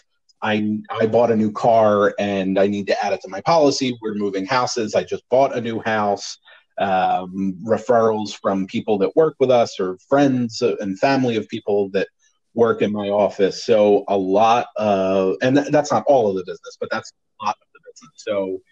I 0.43 0.79
I 0.91 1.07
bought 1.07 1.31
a 1.31 1.37
new 1.37 1.53
car 1.53 2.15
and 2.19 2.59
I 2.59 2.67
need 2.67 2.87
to 2.89 3.05
add 3.05 3.13
it 3.13 3.21
to 3.23 3.29
my 3.29 3.41
policy. 3.43 3.97
We're 4.01 4.15
moving 4.15 4.47
houses. 4.47 4.95
I 4.95 5.05
just 5.05 5.29
bought 5.31 5.57
a 5.57 5.61
new 5.61 5.81
house. 5.81 6.39
Um, 6.79 7.59
referrals 7.63 8.35
from 8.41 8.67
people 8.67 8.97
that 8.99 9.15
work 9.15 9.35
with 9.39 9.51
us 9.51 9.79
or 9.79 9.99
friends 10.09 10.63
and 10.63 10.99
family 10.99 11.37
of 11.37 11.47
people 11.49 11.91
that 11.91 12.09
work 12.55 12.81
in 12.81 12.91
my 12.91 13.11
office. 13.11 13.65
So 13.65 14.05
a 14.09 14.17
lot 14.17 14.69
of, 14.77 15.37
and 15.43 15.57
th- 15.57 15.69
that's 15.69 15.93
not 15.93 16.05
all 16.07 16.31
of 16.31 16.37
the 16.37 16.43
business, 16.43 16.79
but 16.81 16.89
that's 16.91 17.13
a 17.13 17.45
lot 17.45 17.57
of 17.61 17.67
the 17.75 17.81
business. 17.91 18.13
So 18.17 18.63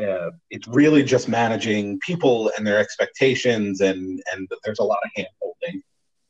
uh, 0.00 0.30
it's 0.50 0.68
really 0.68 1.02
just 1.02 1.28
managing 1.28 1.98
people 2.00 2.52
and 2.56 2.66
their 2.66 2.78
expectations, 2.78 3.80
and 3.80 4.22
and 4.32 4.48
there's 4.64 4.78
a 4.78 4.84
lot 4.84 4.98
of 5.04 5.10
hand 5.16 5.28
holding. 5.40 5.82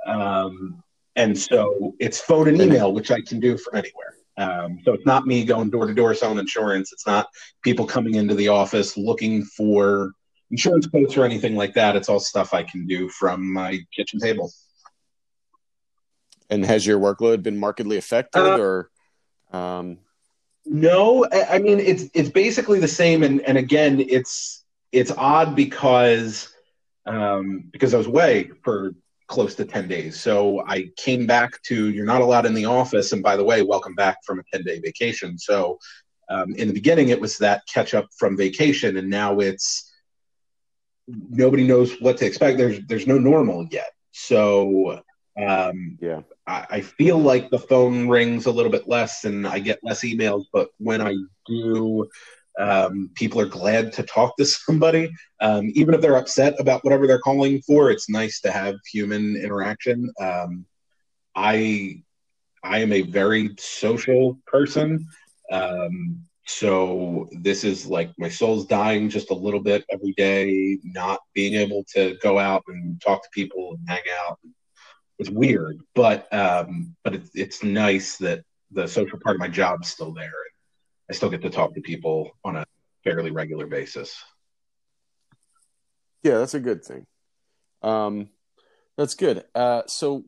Um, 0.06 0.82
and 1.16 1.38
so 1.38 1.94
it's 2.00 2.18
phone 2.20 2.48
and 2.48 2.60
email, 2.60 2.92
which 2.92 3.10
I 3.10 3.20
can 3.20 3.40
do 3.40 3.58
from 3.58 3.76
anywhere. 3.76 4.14
Um, 4.40 4.78
so 4.84 4.94
it's 4.94 5.04
not 5.04 5.26
me 5.26 5.44
going 5.44 5.68
door 5.68 5.86
to 5.86 5.92
door 5.94 6.14
selling 6.14 6.38
insurance. 6.38 6.92
It's 6.92 7.06
not 7.06 7.28
people 7.62 7.84
coming 7.84 8.14
into 8.14 8.34
the 8.34 8.48
office 8.48 8.96
looking 8.96 9.44
for 9.44 10.12
insurance 10.50 10.86
quotes 10.86 11.14
or 11.18 11.26
anything 11.26 11.56
like 11.56 11.74
that. 11.74 11.94
It's 11.94 12.08
all 12.08 12.20
stuff 12.20 12.54
I 12.54 12.62
can 12.62 12.86
do 12.86 13.10
from 13.10 13.52
my 13.52 13.80
kitchen 13.94 14.18
table. 14.18 14.50
And 16.48 16.64
has 16.64 16.86
your 16.86 16.98
workload 16.98 17.42
been 17.42 17.58
markedly 17.58 17.98
affected, 17.98 18.40
uh, 18.40 18.58
or? 18.58 18.90
Um... 19.52 19.98
No, 20.64 21.26
I, 21.30 21.56
I 21.56 21.58
mean 21.58 21.78
it's 21.78 22.04
it's 22.14 22.30
basically 22.30 22.80
the 22.80 22.88
same. 22.88 23.22
And 23.22 23.42
and 23.42 23.58
again, 23.58 24.00
it's 24.00 24.64
it's 24.90 25.10
odd 25.10 25.54
because 25.54 26.48
um, 27.04 27.68
because 27.70 27.92
I 27.92 27.98
was 27.98 28.06
away 28.06 28.50
for 28.62 28.94
close 29.30 29.54
to 29.54 29.64
10 29.64 29.86
days. 29.86 30.20
So 30.20 30.62
I 30.66 30.90
came 30.96 31.24
back 31.24 31.62
to 31.62 31.90
you're 31.90 32.04
not 32.04 32.20
allowed 32.20 32.46
in 32.46 32.52
the 32.52 32.66
office. 32.66 33.12
And 33.12 33.22
by 33.22 33.36
the 33.36 33.44
way, 33.44 33.62
welcome 33.62 33.94
back 33.94 34.18
from 34.26 34.40
a 34.40 34.42
10 34.52 34.64
day 34.64 34.80
vacation. 34.80 35.38
So 35.38 35.78
um, 36.28 36.52
in 36.56 36.66
the 36.66 36.74
beginning, 36.74 37.08
it 37.08 37.20
was 37.20 37.38
that 37.38 37.62
catch 37.72 37.94
up 37.94 38.08
from 38.18 38.36
vacation. 38.36 38.96
And 38.96 39.08
now 39.08 39.38
it's 39.38 39.90
nobody 41.06 41.64
knows 41.64 41.92
what 42.00 42.16
to 42.18 42.26
expect. 42.26 42.58
There's, 42.58 42.84
there's 42.88 43.06
no 43.06 43.18
normal 43.18 43.66
yet. 43.70 43.92
So 44.10 45.00
um, 45.40 45.96
yeah, 46.00 46.22
I, 46.46 46.66
I 46.70 46.80
feel 46.80 47.18
like 47.18 47.50
the 47.50 47.58
phone 47.58 48.08
rings 48.08 48.46
a 48.46 48.50
little 48.50 48.72
bit 48.72 48.88
less 48.88 49.24
and 49.24 49.46
I 49.46 49.60
get 49.60 49.78
less 49.84 50.02
emails. 50.02 50.44
But 50.52 50.70
when 50.78 51.00
I 51.00 51.14
do, 51.46 52.08
um, 52.58 53.10
people 53.14 53.40
are 53.40 53.46
glad 53.46 53.92
to 53.94 54.02
talk 54.02 54.36
to 54.36 54.44
somebody, 54.44 55.10
um, 55.40 55.70
even 55.74 55.94
if 55.94 56.00
they're 56.00 56.16
upset 56.16 56.58
about 56.58 56.84
whatever 56.84 57.06
they're 57.06 57.18
calling 57.18 57.60
for. 57.62 57.90
It's 57.90 58.08
nice 58.08 58.40
to 58.40 58.50
have 58.50 58.76
human 58.90 59.36
interaction. 59.36 60.10
Um, 60.20 60.66
I 61.34 62.02
I 62.62 62.78
am 62.78 62.92
a 62.92 63.02
very 63.02 63.54
social 63.58 64.38
person, 64.46 65.06
um, 65.50 66.22
so 66.46 67.28
this 67.32 67.64
is 67.64 67.86
like 67.86 68.10
my 68.18 68.28
soul's 68.28 68.66
dying 68.66 69.08
just 69.08 69.30
a 69.30 69.34
little 69.34 69.60
bit 69.60 69.84
every 69.90 70.12
day. 70.12 70.78
Not 70.82 71.20
being 71.32 71.54
able 71.54 71.84
to 71.94 72.16
go 72.22 72.38
out 72.38 72.64
and 72.68 73.00
talk 73.00 73.22
to 73.22 73.28
people 73.32 73.76
and 73.78 73.88
hang 73.88 74.02
out. 74.26 74.38
It's 75.18 75.30
weird, 75.30 75.78
but 75.94 76.32
um, 76.34 76.96
but 77.04 77.14
it's 77.14 77.30
it's 77.34 77.62
nice 77.62 78.16
that 78.18 78.42
the 78.72 78.86
social 78.86 79.18
part 79.20 79.36
of 79.36 79.40
my 79.40 79.48
job's 79.48 79.88
still 79.88 80.12
there 80.12 80.32
I 81.10 81.12
still 81.12 81.28
get 81.28 81.42
to 81.42 81.50
talk 81.50 81.74
to 81.74 81.80
people 81.80 82.30
on 82.44 82.54
a 82.54 82.64
fairly 83.02 83.32
regular 83.32 83.66
basis. 83.66 84.16
Yeah, 86.22 86.38
that's 86.38 86.54
a 86.54 86.60
good 86.60 86.84
thing. 86.84 87.04
Um, 87.82 88.28
that's 88.96 89.14
good. 89.14 89.44
Uh, 89.52 89.82
so 89.88 90.24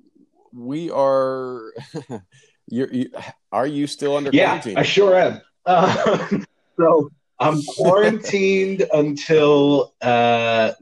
we 0.53 0.91
are. 0.91 1.73
you're, 2.67 2.93
you, 2.93 3.11
are 3.53 3.67
you 3.67 3.87
still 3.87 4.17
under 4.17 4.31
yeah, 4.33 4.47
quarantine? 4.47 4.77
I 4.77 4.83
sure 4.83 5.17
am. 5.17 5.41
Uh, 5.65 6.29
so 6.77 7.11
I'm 7.39 7.63
quarantined 7.77 8.85
until 8.93 9.95
uh, 10.03 10.73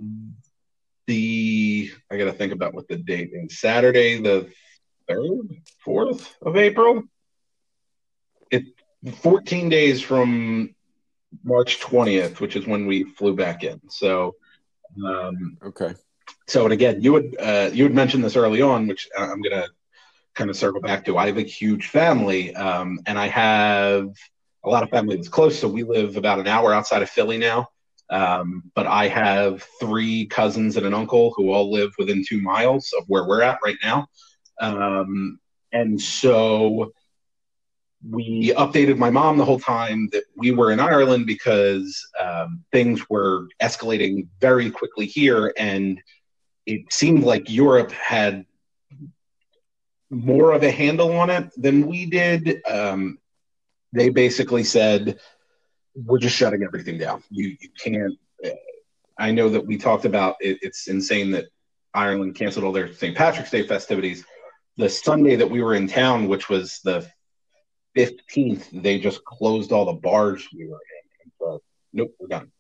the. 1.06 1.90
I 2.10 2.16
got 2.16 2.24
to 2.24 2.32
think 2.32 2.54
about 2.54 2.72
what 2.72 2.88
the 2.88 2.96
date 2.96 3.32
is. 3.34 3.60
Saturday, 3.60 4.18
the 4.22 4.48
third, 5.06 5.60
fourth 5.84 6.36
of 6.40 6.56
April. 6.56 7.02
It 9.04 9.14
14 9.16 9.68
days 9.68 10.02
from 10.02 10.74
March 11.44 11.80
20th, 11.80 12.40
which 12.40 12.56
is 12.56 12.66
when 12.66 12.86
we 12.86 13.04
flew 13.04 13.34
back 13.34 13.64
in. 13.64 13.80
So, 13.88 14.34
um, 15.04 15.58
okay. 15.62 15.94
So, 16.46 16.64
and 16.64 16.72
again, 16.72 17.00
you 17.00 17.12
would 17.12 17.36
uh, 17.38 17.70
you 17.72 17.84
had 17.84 17.94
mentioned 17.94 18.24
this 18.24 18.36
early 18.36 18.60
on, 18.60 18.88
which 18.88 19.08
I'm 19.16 19.40
going 19.40 19.62
to 19.62 19.68
kind 20.34 20.50
of 20.50 20.56
circle 20.56 20.80
back 20.80 21.04
to. 21.04 21.16
I 21.16 21.26
have 21.26 21.38
a 21.38 21.42
huge 21.42 21.86
family, 21.86 22.54
um, 22.54 23.00
and 23.06 23.18
I 23.18 23.28
have 23.28 24.08
a 24.64 24.68
lot 24.68 24.82
of 24.82 24.90
family 24.90 25.16
that's 25.16 25.28
close. 25.28 25.58
So 25.58 25.68
we 25.68 25.84
live 25.84 26.16
about 26.16 26.38
an 26.38 26.46
hour 26.46 26.74
outside 26.74 27.02
of 27.02 27.10
Philly 27.10 27.38
now. 27.38 27.68
Um, 28.10 28.64
but 28.74 28.86
I 28.88 29.06
have 29.06 29.64
three 29.78 30.26
cousins 30.26 30.76
and 30.76 30.84
an 30.84 30.94
uncle 30.94 31.32
who 31.36 31.52
all 31.52 31.70
live 31.70 31.92
within 31.96 32.24
two 32.26 32.42
miles 32.42 32.92
of 32.98 33.04
where 33.06 33.24
we're 33.24 33.42
at 33.42 33.60
right 33.64 33.76
now. 33.82 34.08
Um, 34.60 35.38
and 35.72 36.00
so 36.00 36.92
we 38.08 38.52
updated 38.56 38.96
my 38.96 39.10
mom 39.10 39.36
the 39.36 39.44
whole 39.44 39.60
time 39.60 40.08
that 40.12 40.24
we 40.36 40.52
were 40.52 40.72
in 40.72 40.80
Ireland 40.80 41.26
because 41.26 42.06
um, 42.20 42.64
things 42.72 43.08
were 43.10 43.46
escalating 43.62 44.28
very 44.40 44.70
quickly 44.70 45.06
here, 45.06 45.52
and 45.58 46.00
it 46.66 46.92
seemed 46.92 47.24
like 47.24 47.50
Europe 47.50 47.92
had 47.92 48.46
more 50.08 50.52
of 50.52 50.62
a 50.62 50.70
handle 50.70 51.16
on 51.16 51.30
it 51.30 51.50
than 51.56 51.86
we 51.86 52.06
did. 52.06 52.62
Um, 52.68 53.18
they 53.92 54.08
basically 54.08 54.64
said, 54.64 55.20
"We're 55.94 56.18
just 56.18 56.36
shutting 56.36 56.62
everything 56.62 56.96
down. 56.96 57.22
You, 57.30 57.56
you 57.60 57.68
can't." 57.78 58.14
I 59.18 59.32
know 59.32 59.50
that 59.50 59.66
we 59.66 59.76
talked 59.76 60.06
about 60.06 60.36
it, 60.40 60.58
it's 60.62 60.88
insane 60.88 61.30
that 61.32 61.44
Ireland 61.92 62.34
canceled 62.36 62.64
all 62.64 62.72
their 62.72 62.92
St. 62.92 63.14
Patrick's 63.14 63.50
Day 63.50 63.66
festivities. 63.66 64.24
The 64.78 64.88
Sunday 64.88 65.36
that 65.36 65.50
we 65.50 65.62
were 65.62 65.74
in 65.74 65.86
town, 65.86 66.26
which 66.26 66.48
was 66.48 66.80
the 66.84 67.06
15th, 67.96 68.82
they 68.82 68.98
just 68.98 69.24
closed 69.24 69.72
all 69.72 69.84
the 69.84 69.92
bars 69.92 70.46
we 70.56 70.66
were 70.66 70.78
in. 70.78 71.22
And 71.24 71.32
so, 71.38 71.62
nope, 71.92 72.14
we're 72.18 72.28
done. 72.28 72.50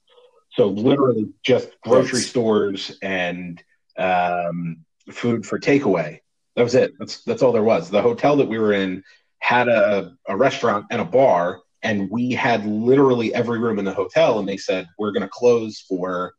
So 0.52 0.66
literally 0.66 1.32
just 1.42 1.70
grocery 1.82 2.20
stores 2.20 2.98
and 3.02 3.62
um, 3.96 4.84
food 5.10 5.46
for 5.46 5.58
takeaway. 5.58 6.20
That 6.56 6.64
was 6.64 6.74
it. 6.74 6.94
That's 6.98 7.22
that's 7.22 7.42
all 7.42 7.52
there 7.52 7.62
was. 7.62 7.90
The 7.90 8.02
hotel 8.02 8.36
that 8.36 8.48
we 8.48 8.58
were 8.58 8.72
in 8.72 9.04
had 9.38 9.68
a, 9.68 10.16
a 10.28 10.36
restaurant 10.36 10.86
and 10.90 11.00
a 11.00 11.04
bar, 11.04 11.60
and 11.82 12.10
we 12.10 12.32
had 12.32 12.66
literally 12.66 13.32
every 13.32 13.58
room 13.58 13.78
in 13.78 13.84
the 13.84 13.94
hotel. 13.94 14.40
And 14.40 14.48
they 14.48 14.56
said 14.56 14.88
we're 14.98 15.12
going 15.12 15.22
to 15.22 15.28
close 15.28 15.80
for 15.88 16.34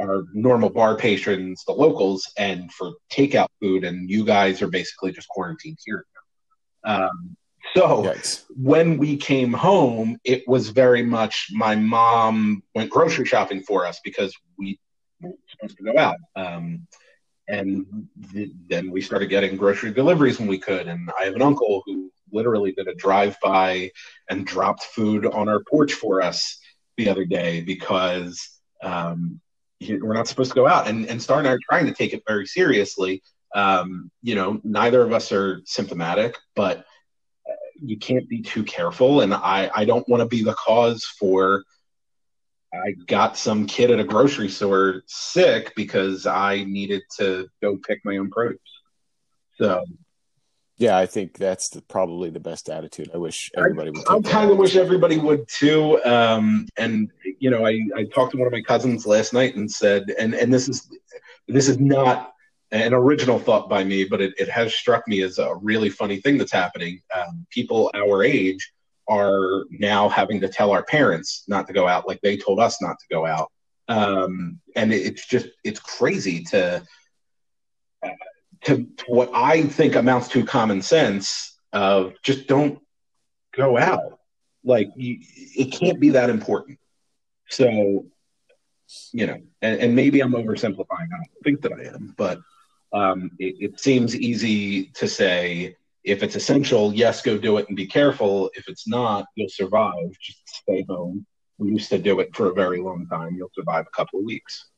our 0.00 0.24
normal 0.32 0.70
bar 0.70 0.96
patrons, 0.96 1.62
the 1.66 1.72
locals, 1.72 2.32
and 2.38 2.72
for 2.72 2.92
takeout 3.12 3.48
food. 3.60 3.84
And 3.84 4.08
you 4.08 4.24
guys 4.24 4.62
are 4.62 4.68
basically 4.68 5.12
just 5.12 5.28
quarantined 5.28 5.78
here. 5.84 6.06
Um, 6.84 7.36
so 7.74 8.04
Yikes. 8.04 8.44
when 8.50 8.98
we 8.98 9.16
came 9.16 9.52
home, 9.52 10.18
it 10.24 10.46
was 10.46 10.68
very 10.68 11.02
much 11.02 11.48
my 11.52 11.74
mom 11.74 12.62
went 12.74 12.90
grocery 12.90 13.24
shopping 13.24 13.62
for 13.62 13.86
us 13.86 14.00
because 14.04 14.34
we 14.58 14.78
were 15.20 15.32
supposed 15.48 15.76
to 15.78 15.84
go 15.84 15.98
out. 15.98 16.16
Um, 16.36 16.86
and 17.48 18.08
th- 18.32 18.50
then 18.68 18.90
we 18.90 19.00
started 19.00 19.28
getting 19.28 19.56
grocery 19.56 19.92
deliveries 19.92 20.38
when 20.38 20.48
we 20.48 20.58
could. 20.58 20.86
And 20.88 21.10
I 21.18 21.24
have 21.24 21.34
an 21.34 21.42
uncle 21.42 21.82
who 21.86 22.10
literally 22.32 22.72
did 22.72 22.88
a 22.88 22.94
drive 22.94 23.36
by 23.42 23.90
and 24.30 24.46
dropped 24.46 24.84
food 24.84 25.26
on 25.26 25.48
our 25.48 25.62
porch 25.70 25.92
for 25.92 26.22
us 26.22 26.58
the 26.96 27.08
other 27.08 27.24
day 27.24 27.60
because 27.60 28.60
um, 28.82 29.40
we're 29.80 30.14
not 30.14 30.28
supposed 30.28 30.50
to 30.50 30.54
go 30.54 30.66
out. 30.66 30.88
And, 30.88 31.06
and 31.06 31.22
Star 31.22 31.38
and 31.38 31.48
I 31.48 31.52
are 31.52 31.60
trying 31.68 31.86
to 31.86 31.94
take 31.94 32.12
it 32.12 32.22
very 32.26 32.46
seriously. 32.46 33.22
Um, 33.54 34.10
you 34.22 34.34
know, 34.34 34.60
neither 34.64 35.02
of 35.02 35.12
us 35.12 35.30
are 35.32 35.60
symptomatic, 35.64 36.38
but 36.56 36.86
you 37.84 37.98
can't 37.98 38.28
be 38.28 38.42
too 38.42 38.64
careful, 38.64 39.20
and 39.20 39.34
I 39.34 39.70
I 39.74 39.84
don't 39.84 40.08
want 40.08 40.20
to 40.20 40.26
be 40.26 40.42
the 40.42 40.54
cause 40.54 41.04
for. 41.04 41.64
I 42.74 42.92
got 43.06 43.36
some 43.36 43.66
kid 43.66 43.90
at 43.90 44.00
a 44.00 44.04
grocery 44.04 44.48
store 44.48 45.02
sick 45.06 45.74
because 45.76 46.24
I 46.24 46.64
needed 46.64 47.02
to 47.18 47.46
go 47.60 47.76
pick 47.76 48.00
my 48.02 48.16
own 48.16 48.30
produce. 48.30 48.60
So, 49.60 49.84
yeah, 50.78 50.96
I 50.96 51.04
think 51.04 51.36
that's 51.36 51.68
the, 51.68 51.82
probably 51.82 52.30
the 52.30 52.40
best 52.40 52.70
attitude. 52.70 53.10
I 53.12 53.18
wish 53.18 53.50
everybody 53.58 53.90
would. 53.90 54.08
I, 54.08 54.16
I 54.16 54.20
kind 54.22 54.50
of 54.50 54.56
wish 54.56 54.74
everybody 54.74 55.18
would 55.18 55.46
too. 55.48 56.02
Um, 56.04 56.66
and 56.78 57.10
you 57.38 57.50
know, 57.50 57.66
I, 57.66 57.78
I 57.94 58.04
talked 58.04 58.32
to 58.32 58.38
one 58.38 58.46
of 58.46 58.52
my 58.52 58.62
cousins 58.62 59.06
last 59.06 59.34
night 59.34 59.54
and 59.54 59.70
said, 59.70 60.04
and 60.18 60.34
and 60.34 60.52
this 60.52 60.68
is 60.68 60.88
this 61.48 61.68
is 61.68 61.78
not 61.78 62.32
an 62.72 62.94
original 62.94 63.38
thought 63.38 63.68
by 63.68 63.84
me, 63.84 64.04
but 64.04 64.20
it, 64.20 64.32
it 64.38 64.48
has 64.48 64.74
struck 64.74 65.06
me 65.06 65.22
as 65.22 65.38
a 65.38 65.54
really 65.56 65.90
funny 65.90 66.16
thing 66.16 66.38
that's 66.38 66.52
happening. 66.52 67.00
Um, 67.14 67.46
people 67.50 67.90
our 67.94 68.24
age 68.24 68.72
are 69.08 69.64
now 69.70 70.08
having 70.08 70.40
to 70.40 70.48
tell 70.48 70.70
our 70.70 70.82
parents 70.82 71.44
not 71.46 71.66
to 71.66 71.72
go 71.72 71.86
out 71.86 72.08
like 72.08 72.20
they 72.22 72.36
told 72.36 72.58
us 72.58 72.80
not 72.80 72.98
to 72.98 73.06
go 73.10 73.26
out. 73.26 73.52
Um, 73.88 74.60
and 74.74 74.92
it, 74.92 75.04
it's 75.06 75.26
just, 75.26 75.48
it's 75.64 75.80
crazy 75.80 76.44
to, 76.44 76.82
uh, 78.02 78.08
to, 78.64 78.86
to 78.96 79.04
what 79.06 79.30
I 79.34 79.64
think 79.64 79.96
amounts 79.96 80.28
to 80.28 80.44
common 80.46 80.80
sense 80.80 81.58
of 81.72 82.14
just 82.22 82.46
don't 82.46 82.78
go 83.54 83.76
out. 83.76 84.18
Like 84.64 84.88
you, 84.96 85.18
it 85.20 85.72
can't 85.72 86.00
be 86.00 86.10
that 86.10 86.30
important. 86.30 86.78
So, 87.50 88.06
you 89.12 89.26
know, 89.26 89.42
and, 89.60 89.80
and 89.80 89.96
maybe 89.96 90.20
I'm 90.20 90.32
oversimplifying. 90.32 90.86
I 91.12 91.18
don't 91.18 91.44
think 91.44 91.62
that 91.62 91.72
I 91.72 91.94
am, 91.94 92.14
but 92.16 92.38
um, 92.92 93.30
it, 93.38 93.72
it 93.72 93.80
seems 93.80 94.14
easy 94.14 94.86
to 94.94 95.08
say 95.08 95.76
if 96.04 96.22
it's 96.22 96.34
essential, 96.34 96.92
yes, 96.92 97.22
go 97.22 97.38
do 97.38 97.58
it 97.58 97.68
and 97.68 97.76
be 97.76 97.86
careful. 97.86 98.50
If 98.54 98.68
it's 98.68 98.88
not, 98.88 99.26
you'll 99.36 99.48
survive. 99.48 100.10
Just 100.20 100.48
stay 100.48 100.84
home. 100.88 101.26
we 101.58 101.70
used 101.70 101.90
to 101.90 101.98
do 101.98 102.20
it 102.20 102.34
for 102.34 102.50
a 102.50 102.54
very 102.54 102.80
long 102.80 103.06
time. 103.06 103.36
You'll 103.36 103.52
survive 103.54 103.86
a 103.86 103.96
couple 103.96 104.18
of 104.18 104.24
weeks. 104.24 104.68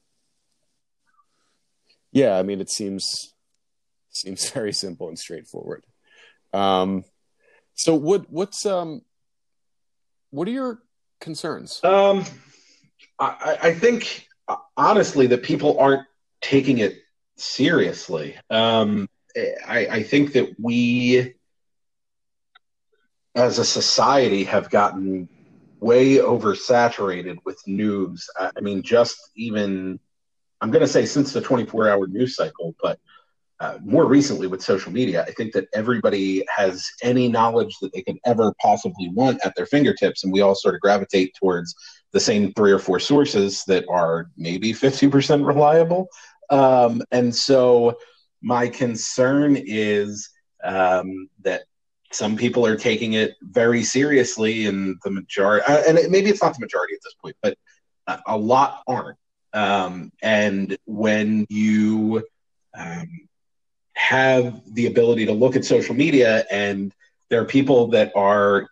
Yeah, 2.13 2.39
I 2.39 2.43
mean, 2.43 2.61
it 2.61 2.71
seems 2.71 3.35
seems 4.11 4.49
very 4.51 4.73
simple 4.73 5.09
and 5.09 5.19
straightforward. 5.19 5.85
Um, 6.53 7.05
so 7.75 7.95
what 7.95 8.31
what's 8.31 8.65
um 8.67 9.03
what 10.31 10.47
are 10.47 10.53
your 10.53 10.83
concerns? 11.21 11.81
Um, 11.83 12.25
I, 13.19 13.59
I 13.63 13.75
think 13.75 14.29
honestly 14.77 15.27
that 15.29 15.43
people 15.43 15.79
aren't 15.79 16.07
taking 16.41 16.79
it 16.79 17.04
seriously. 17.37 18.37
Um, 18.51 19.09
I, 19.37 19.87
I 19.91 20.03
think 20.03 20.33
that 20.35 20.55
we, 20.59 21.35
as 23.35 23.59
a 23.59 23.65
society, 23.65 24.45
have 24.45 24.71
gotten 24.71 25.29
way 25.81 26.17
oversaturated 26.17 27.39
with 27.45 27.61
news. 27.67 28.29
I 28.39 28.61
mean, 28.61 28.83
just 28.83 29.17
even, 29.37 29.99
I'm 30.61 30.71
going 30.71 30.81
to 30.81 30.89
say 30.89 31.05
since 31.05 31.33
the 31.33 31.41
24 31.41 31.89
hour 31.89 32.07
news 32.07 32.37
cycle, 32.37 32.75
but 32.81 32.99
uh, 33.61 33.79
more 33.85 34.05
recently 34.05 34.47
with 34.47 34.63
social 34.63 34.93
media, 34.93 35.25
I 35.25 35.31
think 35.31 35.53
that 35.53 35.69
everybody 35.73 36.45
has 36.55 36.85
any 37.03 37.29
knowledge 37.29 37.77
that 37.81 37.93
they 37.93 38.03
could 38.03 38.19
ever 38.25 38.53
possibly 38.61 39.11
want 39.11 39.41
at 39.45 39.55
their 39.57 39.67
fingertips, 39.67 40.25
and 40.25 40.33
we 40.33 40.41
all 40.41 40.55
sort 40.55 40.75
of 40.75 40.81
gravitate 40.81 41.35
towards 41.35 41.75
the 42.13 42.21
same 42.21 42.53
three 42.53 42.73
or 42.73 42.79
four 42.79 42.99
sources 42.99 43.65
that 43.67 43.85
are 43.89 44.31
maybe 44.37 44.73
50% 44.73 45.47
reliable. 45.47 46.09
Um, 46.51 47.03
and 47.11 47.35
so 47.35 47.99
my 48.43 48.69
concern 48.69 49.57
is 49.57 50.31
um, 50.63 51.29
that 51.43 51.63
some 52.13 52.37
people 52.37 52.65
are 52.65 52.77
taking 52.77 53.15
it 53.15 53.35
very 53.43 53.83
seriously, 53.83 54.67
and 54.67 54.97
the 55.05 55.11
majority, 55.11 55.65
uh, 55.67 55.83
and 55.89 55.99
it, 55.99 56.11
maybe 56.11 56.31
it's 56.31 56.43
not 56.43 56.55
the 56.55 56.61
majority 56.61 56.95
at 56.95 57.01
this 57.03 57.15
point, 57.15 57.37
but 57.43 57.57
a, 58.07 58.21
a 58.29 58.39
lot 58.39 58.83
aren't. 58.87 59.19
Um, 59.53 60.13
and 60.23 60.77
when 60.85 61.47
you 61.49 62.25
um, 62.77 63.09
have 63.95 64.61
the 64.75 64.87
ability 64.87 65.27
to 65.27 65.33
look 65.33 65.57
at 65.57 65.65
social 65.65 65.95
media 65.95 66.45
and 66.51 66.93
there 67.31 67.41
are 67.41 67.45
people 67.45 67.89
that 67.89 68.13
are 68.15 68.67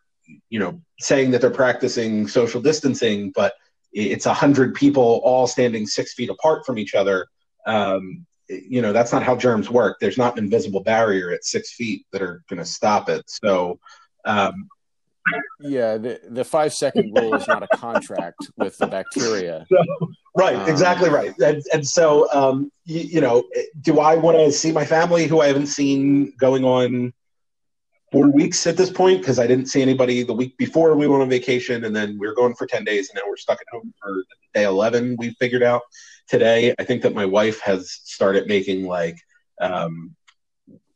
you 0.49 0.59
know 0.59 0.81
saying 0.99 1.31
that 1.31 1.41
they're 1.41 1.51
practicing 1.51 2.27
social 2.27 2.61
distancing 2.61 3.31
but 3.35 3.55
it's 3.93 4.27
a 4.27 4.35
hundred 4.35 4.75
people 4.75 5.21
all 5.25 5.47
standing 5.47 5.87
six 5.87 6.15
feet 6.15 6.31
apart 6.31 6.67
from 6.67 6.79
each 6.79 6.95
other 6.95 7.27
um, 7.67 8.27
you 8.49 8.83
know 8.83 8.93
that's 8.93 9.13
not 9.13 9.23
how 9.23 9.37
germs 9.37 9.71
work. 9.71 9.99
There's 10.01 10.19
not 10.19 10.37
an 10.37 10.45
invisible 10.45 10.83
barrier 10.83 11.31
at 11.31 11.45
six 11.45 11.73
feet 11.73 12.07
that 12.13 12.23
are 12.23 12.43
going 12.49 12.59
to 12.59 12.65
stop 12.67 13.09
it. 13.09 13.25
So 13.29 13.79
um, 14.25 14.69
yeah 15.61 15.97
the, 15.97 16.21
the 16.31 16.45
five 16.45 16.73
second 16.73 17.17
rule 17.17 17.35
is 17.35 17.47
not 17.47 17.63
a 17.63 17.69
contract 17.77 18.49
with 18.57 18.77
the 18.79 18.87
bacteria. 18.87 19.67
So, 19.73 20.13
right 20.37 20.57
um, 20.57 20.69
exactly 20.69 21.09
right. 21.09 21.39
And, 21.39 21.63
and 21.73 21.87
so 21.87 22.31
um, 22.33 22.73
you, 22.85 23.01
you, 23.01 23.21
know 23.21 23.45
do 23.81 24.01
i 24.01 24.17
want 24.17 24.37
to 24.39 24.51
see 24.51 24.73
my 24.73 24.85
family 24.85 25.27
who 25.27 25.41
i 25.41 25.47
haven't 25.47 25.67
seen 25.67 26.33
going 26.39 26.65
on 26.65 27.13
four 28.11 28.29
weeks 28.31 28.67
at 28.67 28.77
this 28.77 28.91
point 28.91 29.21
because 29.21 29.39
i 29.39 29.47
didn't 29.47 29.67
see 29.67 29.83
anybody 29.83 30.23
the 30.23 30.33
week 30.33 30.57
before 30.57 30.97
we 30.97 31.07
went 31.07 31.23
on 31.23 31.29
vacation 31.29 31.85
and 31.85 31.95
then 31.95 32.19
we 32.19 32.27
were 32.27 32.35
going 32.35 32.55
for 32.55 32.67
10 32.67 32.85
days 32.85 33.11
and 33.11 33.17
now 33.17 33.29
we're 33.29 33.37
stuck 33.37 33.59
at 33.61 33.67
home 33.73 33.93
for 34.03 34.25
day 34.55 34.65
11 34.65 35.17
we 35.19 35.31
figured 35.39 35.63
out 35.63 35.83
today 36.33 36.75
i 36.79 36.85
think 36.85 37.03
that 37.03 37.15
my 37.15 37.27
wife 37.39 37.59
has 37.61 37.81
started 38.17 38.47
making 38.47 38.87
like 38.87 39.19
um, 39.61 40.17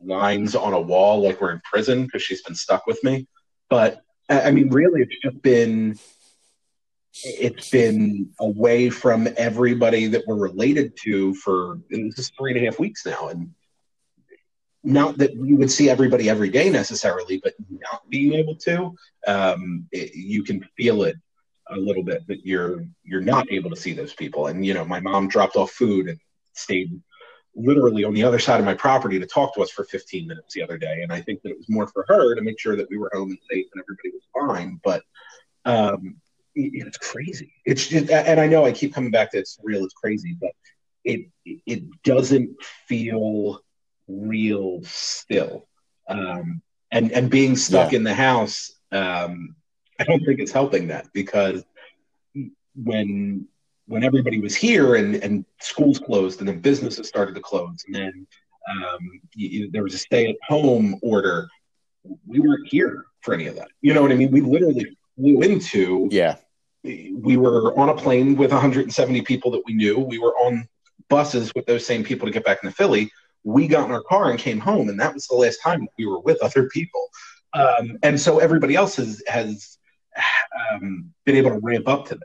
lines 0.07 0.55
on 0.55 0.73
a 0.73 0.81
wall 0.81 1.23
like 1.23 1.41
we're 1.41 1.53
in 1.53 1.61
prison 1.61 2.05
because 2.05 2.23
she's 2.23 2.43
been 2.43 2.55
stuck 2.55 2.87
with 2.87 3.03
me. 3.05 3.27
But 3.69 4.03
I 4.29 4.51
mean, 4.51 4.71
really, 4.71 5.03
it's 5.03 5.17
just 5.23 5.41
been 5.43 5.99
it's 7.25 7.71
been 7.71 8.31
away 8.41 8.91
from 8.91 9.29
everybody 9.37 10.07
that 10.07 10.25
we're 10.27 10.37
related 10.37 10.97
to 11.05 11.35
for 11.35 11.81
this 11.89 12.19
is 12.19 12.31
three 12.39 12.53
and 12.53 12.63
a 12.63 12.65
half 12.65 12.79
weeks 12.79 13.07
now, 13.07 13.29
and 13.29 13.53
not 14.85 15.19
that 15.19 15.35
you 15.35 15.57
would 15.57 15.71
see 15.71 15.89
everybody 15.89 16.29
every 16.29 16.51
day 16.51 16.71
necessarily, 16.71 17.41
but 17.43 17.55
not 17.71 18.09
being 18.09 18.35
able 18.35 18.55
to, 18.55 18.95
um, 19.27 19.89
it, 19.91 20.15
you 20.15 20.45
can 20.45 20.65
feel 20.77 21.03
it 21.03 21.17
a 21.71 21.77
little 21.77 22.03
bit 22.03 22.27
that 22.29 22.45
you're 22.45 22.85
you're 23.05 23.21
not 23.21 23.51
able 23.51 23.71
to 23.71 23.77
see 23.77 23.93
those 23.93 24.15
people. 24.15 24.49
And 24.49 24.65
you 24.65 24.75
know, 24.75 24.85
my 24.85 25.01
mom 25.01 25.29
dropped 25.29 25.57
off 25.57 25.73
food 25.73 26.09
and 26.09 26.19
stayed 26.53 27.01
literally 27.55 28.05
on 28.05 28.15
the 28.15 28.23
other 28.23 28.39
side 28.39 28.61
of 28.61 28.67
my 28.67 28.75
property 28.75 29.19
to 29.19 29.27
talk 29.27 29.55
to 29.55 29.63
us 29.63 29.71
for 29.71 29.85
15 29.85 30.27
minutes 30.27 30.55
the 30.55 30.63
other 30.63 30.77
day. 30.77 31.01
And 31.03 31.13
I 31.13 31.23
think 31.23 31.43
that 31.43 31.51
it 31.51 31.57
was 31.57 31.69
more 31.69 31.87
for 31.87 32.05
her 32.09 32.35
to 32.35 32.43
make 32.43 32.61
sure 32.61 32.77
that 32.77 32.89
we 32.91 32.99
were 32.99 33.11
home 33.15 33.31
and 33.31 33.39
safe 33.51 33.67
and 33.73 33.83
everybody 33.83 34.11
was 34.13 34.57
fine. 34.57 34.81
But 34.85 35.03
um, 35.65 36.17
it, 36.55 36.87
it's 36.87 36.99
crazy. 36.99 37.55
It's 37.65 37.89
just, 37.89 38.11
and 38.11 38.39
I 38.39 38.47
know 38.47 38.65
I 38.65 38.73
keep 38.73 38.95
coming 38.95 39.11
back 39.11 39.31
to 39.33 39.39
it's 39.39 39.59
real, 39.63 39.85
it's 39.85 39.95
crazy, 39.95 40.37
but 40.41 40.51
it 41.05 41.29
it 41.45 42.03
doesn't 42.03 42.57
feel 42.89 43.61
real 44.09 44.81
still. 44.83 45.67
Um, 46.09 46.63
and 46.91 47.13
and 47.13 47.31
being 47.31 47.57
stuck 47.57 47.93
yeah. 47.93 47.99
in 47.99 48.05
the 48.05 48.15
house, 48.15 48.73
um, 48.93 49.57
I 49.99 50.05
don't 50.05 50.25
think 50.25 50.41
it's 50.41 50.53
helping 50.53 50.89
that 50.89 51.07
because 51.13 51.65
when 52.75 53.47
when 53.89 54.03
everybody 54.03 54.41
was 54.41 54.57
here 54.57 54.97
and, 54.97 55.15
and 55.17 55.45
schools 55.61 56.01
closed 56.01 56.41
and 56.41 56.49
then 56.49 56.59
businesses 56.59 57.07
started 57.07 57.37
to 57.37 57.41
close 57.41 57.85
and 57.87 57.95
then 57.95 58.27
um, 58.69 59.21
you, 59.35 59.71
there 59.71 59.83
was 59.83 59.95
a 59.95 59.99
stay 59.99 60.29
at 60.29 60.37
home 60.47 60.99
order, 61.03 61.49
we 62.27 62.41
weren't 62.41 62.67
here 62.67 63.07
for 63.21 63.35
any 63.35 63.47
of 63.47 63.57
that. 63.57 63.69
You 63.81 63.95
know 63.95 64.03
what 64.03 64.13
I 64.13 64.17
mean? 64.17 64.31
We 64.31 64.41
literally 64.41 64.97
flew 65.17 65.41
into. 65.43 66.09
Yeah. 66.11 66.37
We 66.83 67.37
were 67.37 67.77
on 67.79 67.89
a 67.89 67.95
plane 67.95 68.37
with 68.37 68.53
170 68.53 69.23
people 69.23 69.51
that 69.53 69.63
we 69.67 69.75
knew. 69.75 69.99
We 69.99 70.19
were 70.19 70.37
on 70.37 70.69
buses 71.09 71.53
with 71.55 71.67
those 71.67 71.85
same 71.85 72.05
people 72.05 72.27
to 72.27 72.33
get 72.33 72.45
back 72.45 72.59
into 72.63 72.75
Philly. 72.75 73.11
We 73.43 73.67
got 73.67 73.87
in 73.87 73.93
our 73.93 74.03
car 74.03 74.31
and 74.31 74.39
came 74.39 74.61
home, 74.61 74.89
and 74.89 74.99
that 75.01 75.15
was 75.15 75.27
the 75.27 75.35
last 75.37 75.59
time 75.63 75.89
we 75.99 76.07
were 76.07 76.21
with 76.21 76.41
other 76.43 76.69
people. 76.69 77.09
Um, 77.55 77.99
and 78.03 78.21
so 78.21 78.39
everybody 78.39 78.77
else 78.77 78.97
has 78.97 79.23
has 79.27 79.79
um, 80.73 81.13
been 81.25 81.37
able 81.37 81.51
to 81.51 81.61
ramp 81.63 81.89
up 81.89 82.07
to 82.09 82.15
this. 82.15 82.23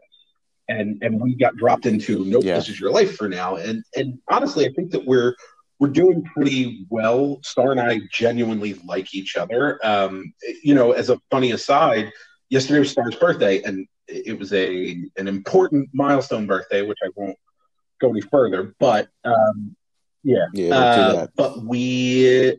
And 0.69 1.03
and 1.03 1.19
we 1.19 1.35
got 1.35 1.55
dropped 1.57 1.85
into 1.85 2.23
nope 2.23 2.43
yeah. 2.45 2.55
this 2.55 2.69
is 2.69 2.79
your 2.79 2.91
life 2.91 3.17
for 3.17 3.27
now. 3.27 3.57
And 3.57 3.83
and 3.95 4.19
honestly 4.29 4.65
i 4.65 4.71
think 4.71 4.91
that 4.91 5.05
we're 5.05 5.35
we're 5.79 5.89
doing 5.89 6.23
pretty 6.23 6.85
well. 6.89 7.39
Star 7.43 7.71
and 7.71 7.81
i 7.81 7.99
genuinely 8.11 8.75
like 8.85 9.13
each 9.13 9.35
other. 9.35 9.85
Um 9.85 10.33
you 10.63 10.73
know 10.73 10.93
as 10.93 11.09
a 11.09 11.19
funny 11.29 11.51
aside 11.51 12.11
yesterday 12.49 12.79
was 12.79 12.91
star's 12.91 13.15
birthday 13.15 13.61
and 13.63 13.87
it 14.07 14.37
was 14.37 14.53
a 14.53 15.03
an 15.17 15.27
important 15.27 15.89
milestone 15.93 16.45
birthday 16.45 16.81
which 16.81 16.97
i 17.03 17.09
won't 17.15 17.37
go 17.99 18.09
any 18.09 18.21
further 18.21 18.75
but 18.79 19.07
um 19.23 19.75
yeah, 20.23 20.45
yeah 20.53 20.75
uh, 20.75 21.27
but 21.35 21.63
we 21.63 22.57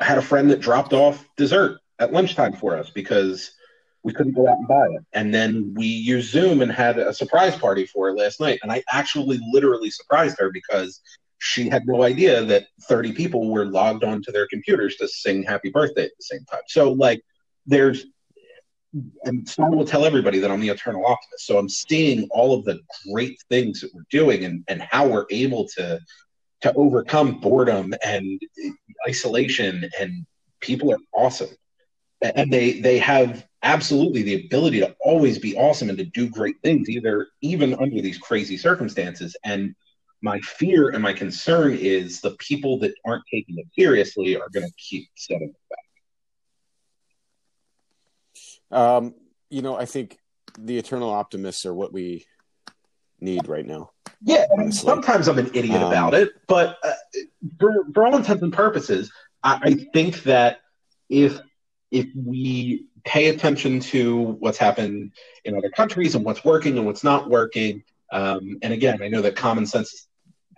had 0.00 0.18
a 0.18 0.22
friend 0.22 0.50
that 0.50 0.60
dropped 0.60 0.92
off 0.92 1.24
dessert 1.36 1.78
at 1.98 2.12
lunchtime 2.12 2.52
for 2.52 2.76
us 2.76 2.90
because 2.90 3.52
we 4.06 4.12
couldn't 4.12 4.34
go 4.34 4.48
out 4.48 4.58
and 4.58 4.68
buy 4.68 4.86
it. 4.86 5.04
And 5.14 5.34
then 5.34 5.74
we 5.76 5.86
used 5.86 6.30
Zoom 6.30 6.62
and 6.62 6.70
had 6.70 6.96
a 6.96 7.12
surprise 7.12 7.56
party 7.56 7.86
for 7.86 8.06
her 8.06 8.16
last 8.16 8.40
night. 8.40 8.60
And 8.62 8.70
I 8.70 8.84
actually 8.92 9.40
literally 9.50 9.90
surprised 9.90 10.38
her 10.38 10.48
because 10.52 11.00
she 11.38 11.68
had 11.68 11.88
no 11.88 12.04
idea 12.04 12.44
that 12.44 12.68
30 12.82 13.12
people 13.14 13.50
were 13.50 13.64
logged 13.64 14.04
onto 14.04 14.30
their 14.30 14.46
computers 14.46 14.94
to 14.98 15.08
sing 15.08 15.42
happy 15.42 15.70
birthday 15.70 16.04
at 16.04 16.12
the 16.16 16.22
same 16.22 16.44
time. 16.44 16.60
So, 16.68 16.92
like, 16.92 17.20
there's, 17.66 18.06
and 19.24 19.46
someone 19.48 19.76
will 19.76 19.84
tell 19.84 20.04
everybody 20.04 20.38
that 20.38 20.52
I'm 20.52 20.60
the 20.60 20.68
eternal 20.68 21.04
optimist. 21.04 21.44
So 21.44 21.58
I'm 21.58 21.68
seeing 21.68 22.28
all 22.30 22.56
of 22.56 22.64
the 22.64 22.78
great 23.12 23.42
things 23.50 23.80
that 23.80 23.92
we're 23.92 24.06
doing 24.10 24.44
and, 24.44 24.62
and 24.68 24.80
how 24.82 25.08
we're 25.08 25.26
able 25.30 25.66
to 25.76 25.98
to 26.62 26.72
overcome 26.74 27.40
boredom 27.40 27.92
and 28.02 28.40
isolation 29.06 29.90
and 30.00 30.24
people 30.60 30.90
are 30.90 30.98
awesome 31.12 31.50
and 32.22 32.50
they 32.50 32.80
they 32.80 32.98
have 32.98 33.46
absolutely 33.62 34.22
the 34.22 34.46
ability 34.46 34.80
to 34.80 34.94
always 35.00 35.38
be 35.38 35.56
awesome 35.56 35.88
and 35.88 35.98
to 35.98 36.04
do 36.04 36.28
great 36.28 36.56
things, 36.62 36.88
either 36.88 37.28
even 37.40 37.74
under 37.74 38.00
these 38.00 38.18
crazy 38.18 38.56
circumstances. 38.56 39.36
And 39.44 39.74
my 40.22 40.40
fear 40.40 40.90
and 40.90 41.02
my 41.02 41.12
concern 41.12 41.74
is 41.74 42.20
the 42.20 42.36
people 42.38 42.78
that 42.80 42.94
aren't 43.04 43.24
taking 43.32 43.58
it 43.58 43.66
seriously 43.78 44.36
are 44.36 44.48
going 44.52 44.66
to 44.66 44.72
keep 44.76 45.08
setting 45.14 45.50
it 45.50 45.56
back. 48.70 48.78
Um, 48.78 49.14
you 49.50 49.62
know, 49.62 49.76
I 49.76 49.84
think 49.84 50.18
the 50.58 50.78
eternal 50.78 51.10
optimists 51.10 51.66
are 51.66 51.74
what 51.74 51.92
we 51.92 52.26
need 53.20 53.48
right 53.48 53.66
now. 53.66 53.90
Yeah, 54.22 54.46
sometimes 54.70 55.28
I'm 55.28 55.38
an 55.38 55.50
idiot 55.54 55.82
um, 55.82 55.92
about 55.92 56.14
it, 56.14 56.30
but 56.48 56.78
uh, 56.82 56.92
for, 57.60 57.84
for 57.92 58.06
all 58.06 58.16
intents 58.16 58.42
and 58.42 58.52
purposes, 58.52 59.12
I, 59.42 59.60
I 59.62 59.74
think 59.92 60.22
that 60.24 60.60
if 61.08 61.38
if 61.90 62.06
we 62.16 62.86
pay 63.06 63.28
attention 63.28 63.80
to 63.80 64.36
what's 64.40 64.58
happened 64.58 65.12
in 65.44 65.56
other 65.56 65.70
countries 65.70 66.14
and 66.14 66.24
what's 66.24 66.44
working 66.44 66.76
and 66.76 66.86
what's 66.86 67.04
not 67.04 67.30
working. 67.30 67.82
Um, 68.12 68.58
and 68.62 68.72
again, 68.72 69.02
I 69.02 69.08
know 69.08 69.22
that 69.22 69.36
common 69.36 69.66
sense 69.66 70.08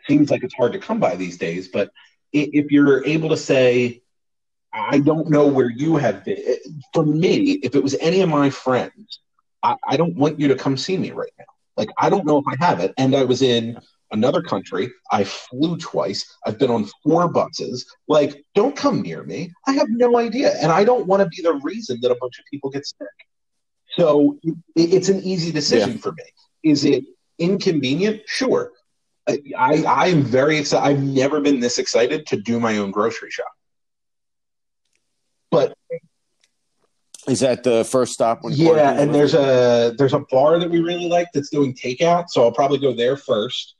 seems 0.08 0.30
like 0.30 0.42
it's 0.42 0.54
hard 0.54 0.72
to 0.72 0.78
come 0.78 0.98
by 0.98 1.14
these 1.14 1.38
days, 1.38 1.68
but 1.68 1.90
if 2.32 2.70
you're 2.72 3.04
able 3.06 3.28
to 3.30 3.36
say, 3.36 4.02
I 4.72 4.98
don't 4.98 5.30
know 5.30 5.46
where 5.46 5.70
you 5.70 5.96
have 5.96 6.24
been, 6.24 6.42
for 6.92 7.04
me, 7.04 7.52
if 7.62 7.74
it 7.74 7.82
was 7.82 7.94
any 8.00 8.20
of 8.20 8.28
my 8.28 8.50
friends 8.50 9.20
I, 9.62 9.76
I 9.86 9.96
don't 9.96 10.16
want 10.16 10.40
you 10.40 10.48
to 10.48 10.54
come 10.54 10.76
see 10.76 10.96
me 10.96 11.10
right 11.10 11.32
now. 11.38 11.44
Like, 11.76 11.90
I 11.96 12.10
don't 12.10 12.26
know 12.26 12.38
if 12.38 12.44
I 12.48 12.64
have 12.64 12.80
it. 12.80 12.92
And 12.96 13.14
I 13.14 13.24
was 13.24 13.42
in 13.42 13.78
another 14.10 14.42
country. 14.42 14.90
I 15.10 15.24
flew 15.24 15.76
twice. 15.76 16.36
I've 16.46 16.58
been 16.58 16.70
on 16.70 16.88
four 17.02 17.28
buses. 17.28 17.86
Like, 18.08 18.44
don't 18.54 18.76
come 18.76 19.02
near 19.02 19.22
me. 19.22 19.52
I 19.66 19.72
have 19.72 19.88
no 19.90 20.18
idea. 20.18 20.54
And 20.60 20.72
I 20.72 20.84
don't 20.84 21.06
want 21.06 21.22
to 21.22 21.28
be 21.28 21.42
the 21.42 21.54
reason 21.62 21.98
that 22.02 22.10
a 22.10 22.16
bunch 22.20 22.38
of 22.38 22.44
people 22.50 22.70
get 22.70 22.86
sick. 22.86 23.08
So 23.96 24.38
it, 24.42 24.54
it's 24.76 25.08
an 25.08 25.22
easy 25.22 25.50
decision 25.50 25.92
yeah. 25.92 25.98
for 25.98 26.12
me. 26.12 26.24
Is 26.62 26.84
it 26.84 27.04
inconvenient? 27.38 28.22
Sure. 28.26 28.72
I, 29.28 29.40
I, 29.56 29.82
I 29.82 30.06
am 30.08 30.22
very 30.22 30.58
excited. 30.58 30.86
I've 30.88 31.02
never 31.02 31.40
been 31.40 31.60
this 31.60 31.78
excited 31.78 32.26
to 32.28 32.36
do 32.36 32.58
my 32.58 32.78
own 32.78 32.90
grocery 32.90 33.30
shop. 33.30 33.52
But 35.50 35.74
is 37.26 37.40
that 37.40 37.62
the 37.62 37.84
first 37.84 38.14
stop? 38.14 38.42
When 38.42 38.54
yeah, 38.54 38.98
and 38.98 39.14
there's 39.14 39.34
a 39.34 39.94
there's 39.96 40.12
a 40.14 40.20
bar 40.30 40.58
that 40.58 40.70
we 40.70 40.80
really 40.80 41.08
like 41.08 41.28
that's 41.32 41.48
doing 41.48 41.74
takeout, 41.74 42.28
so 42.28 42.42
I'll 42.42 42.52
probably 42.52 42.78
go 42.78 42.94
there 42.94 43.16
first 43.16 43.76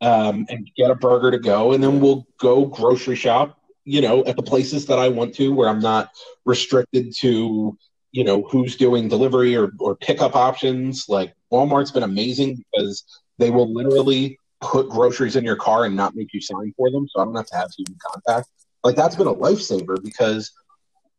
um, 0.00 0.46
and 0.48 0.70
get 0.76 0.90
a 0.90 0.94
burger 0.94 1.30
to 1.30 1.38
go, 1.38 1.72
and 1.72 1.82
then 1.82 2.00
we'll 2.00 2.26
go 2.38 2.64
grocery 2.66 3.16
shop. 3.16 3.56
You 3.84 4.02
know, 4.02 4.24
at 4.24 4.36
the 4.36 4.42
places 4.42 4.86
that 4.86 4.98
I 4.98 5.08
want 5.08 5.34
to, 5.36 5.52
where 5.52 5.68
I'm 5.68 5.80
not 5.80 6.10
restricted 6.44 7.14
to 7.20 7.76
you 8.12 8.24
know 8.24 8.42
who's 8.42 8.76
doing 8.76 9.08
delivery 9.08 9.56
or 9.56 9.72
or 9.78 9.96
pickup 9.96 10.36
options. 10.36 11.06
Like 11.08 11.34
Walmart's 11.52 11.90
been 11.90 12.02
amazing 12.02 12.62
because 12.72 13.04
they 13.38 13.50
will 13.50 13.72
literally 13.72 14.38
put 14.60 14.88
groceries 14.88 15.36
in 15.36 15.44
your 15.44 15.56
car 15.56 15.84
and 15.84 15.96
not 15.96 16.14
make 16.14 16.32
you 16.34 16.40
sign 16.40 16.72
for 16.76 16.90
them, 16.90 17.08
so 17.08 17.20
I 17.20 17.24
don't 17.24 17.34
have 17.34 17.46
to 17.46 17.56
have 17.56 17.70
human 17.76 17.98
contact. 18.06 18.48
Like 18.84 18.96
that's 18.96 19.16
been 19.16 19.26
a 19.26 19.34
lifesaver 19.34 20.02
because 20.02 20.52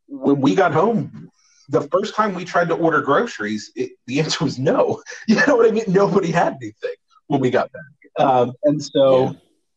when 0.08 0.42
we 0.42 0.56
got 0.56 0.74
home, 0.74 1.30
the 1.70 1.82
first 1.90 2.16
time 2.16 2.34
we 2.34 2.46
tried 2.46 2.68
to 2.70 2.76
order 2.76 3.02
groceries, 3.02 3.72
it, 3.76 3.92
the 4.08 4.20
answer 4.20 4.44
was 4.44 4.60
no. 4.60 5.02
You 5.28 5.36
know 5.48 5.56
what 5.56 5.68
I 5.68 5.72
mean? 5.72 5.86
Nobody 5.88 6.32
had 6.32 6.58
anything 6.62 6.96
when 7.28 7.40
we 7.40 7.50
got 7.50 7.72
back, 7.72 7.82
um, 8.18 8.54
and 8.64 8.84
so 8.84 9.24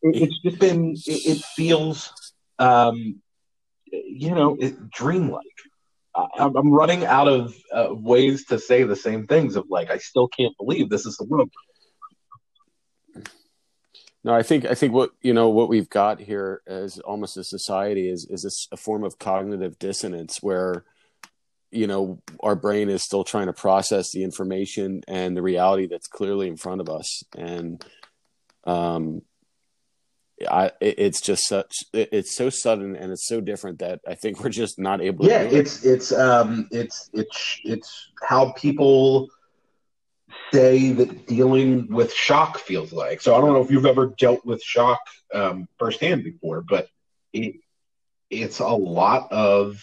yeah. 0.03 0.11
it, 0.11 0.23
it's 0.23 0.39
just 0.41 0.59
been. 0.59 0.93
It, 1.07 1.27
it 1.27 1.45
feels, 1.57 2.13
um, 2.59 3.21
you 3.91 4.35
know, 4.35 4.57
it, 4.59 4.91
dreamlike. 4.91 5.43
I, 6.15 6.27
I'm 6.39 6.73
running 6.73 7.05
out 7.05 7.29
of 7.29 7.55
uh, 7.73 7.89
ways 7.91 8.47
to 8.47 8.59
say 8.59 8.85
the 8.85 8.97
same 8.97 9.27
things. 9.27 9.57
Of 9.57 9.67
like, 9.69 9.91
I 9.91 9.99
still 9.99 10.29
can't 10.29 10.57
believe 10.57 10.91
this 10.91 11.07
is 11.07 11.17
the 11.17 11.25
world. 11.25 11.51
No, 14.25 14.35
I 14.35 14.43
think 14.43 14.65
I 14.65 14.75
think 14.75 14.95
what 14.95 15.11
you 15.21 15.35
know 15.35 15.51
what 15.51 15.69
we've 15.69 15.91
got 15.91 16.19
here 16.19 16.63
as 16.67 16.99
almost 17.01 17.37
a 17.37 17.45
society 17.45 18.09
is 18.09 18.27
is 18.31 18.43
this 18.43 18.69
a 18.73 18.77
form 18.77 19.05
of 19.05 19.19
cognitive 19.19 19.79
dissonance 19.79 20.39
where 20.41 20.85
you 21.71 21.87
know 21.87 22.23
our 22.41 22.57
brain 22.57 22.89
is 22.89 23.03
still 23.03 23.23
trying 23.23 23.47
to 23.47 23.53
process 23.53 24.13
the 24.13 24.25
information 24.25 25.03
and 25.07 25.37
the 25.37 25.43
reality 25.43 25.87
that's 25.87 26.07
clearly 26.07 26.49
in 26.49 26.57
front 26.57 26.81
of 26.81 26.89
us 26.89 27.23
and 27.37 27.85
um 28.67 29.23
I, 30.49 30.73
it's 30.81 31.21
just 31.21 31.47
such 31.47 31.85
it's 31.93 32.35
so 32.35 32.51
sudden 32.51 32.97
and 32.97 33.13
it's 33.13 33.27
so 33.27 33.41
different 33.41 33.79
that 33.79 34.01
I 34.07 34.15
think 34.15 34.43
we're 34.43 34.51
just 34.51 34.79
not 34.79 35.01
able. 35.01 35.25
To 35.25 35.31
Yeah, 35.31 35.43
it's 35.43 35.85
it's 35.85 36.13
um 36.13 36.69
it's 36.71 37.09
it's 37.13 37.61
it's 37.65 38.11
how 38.23 38.53
people 38.53 39.29
say 40.53 40.93
that 40.93 41.27
dealing 41.27 41.89
with 41.89 42.13
shock 42.13 42.59
feels 42.59 42.93
like. 42.93 43.21
So 43.21 43.35
I 43.35 43.41
don't 43.41 43.53
know 43.53 43.63
if 43.63 43.71
you've 43.71 43.87
ever 43.87 44.15
dealt 44.19 44.45
with 44.45 44.63
shock 44.63 45.01
um, 45.33 45.69
firsthand 45.79 46.25
before, 46.25 46.63
but 46.63 46.89
it 47.33 47.57
it's 48.31 48.59
a 48.59 48.67
lot 48.67 49.31
of 49.33 49.77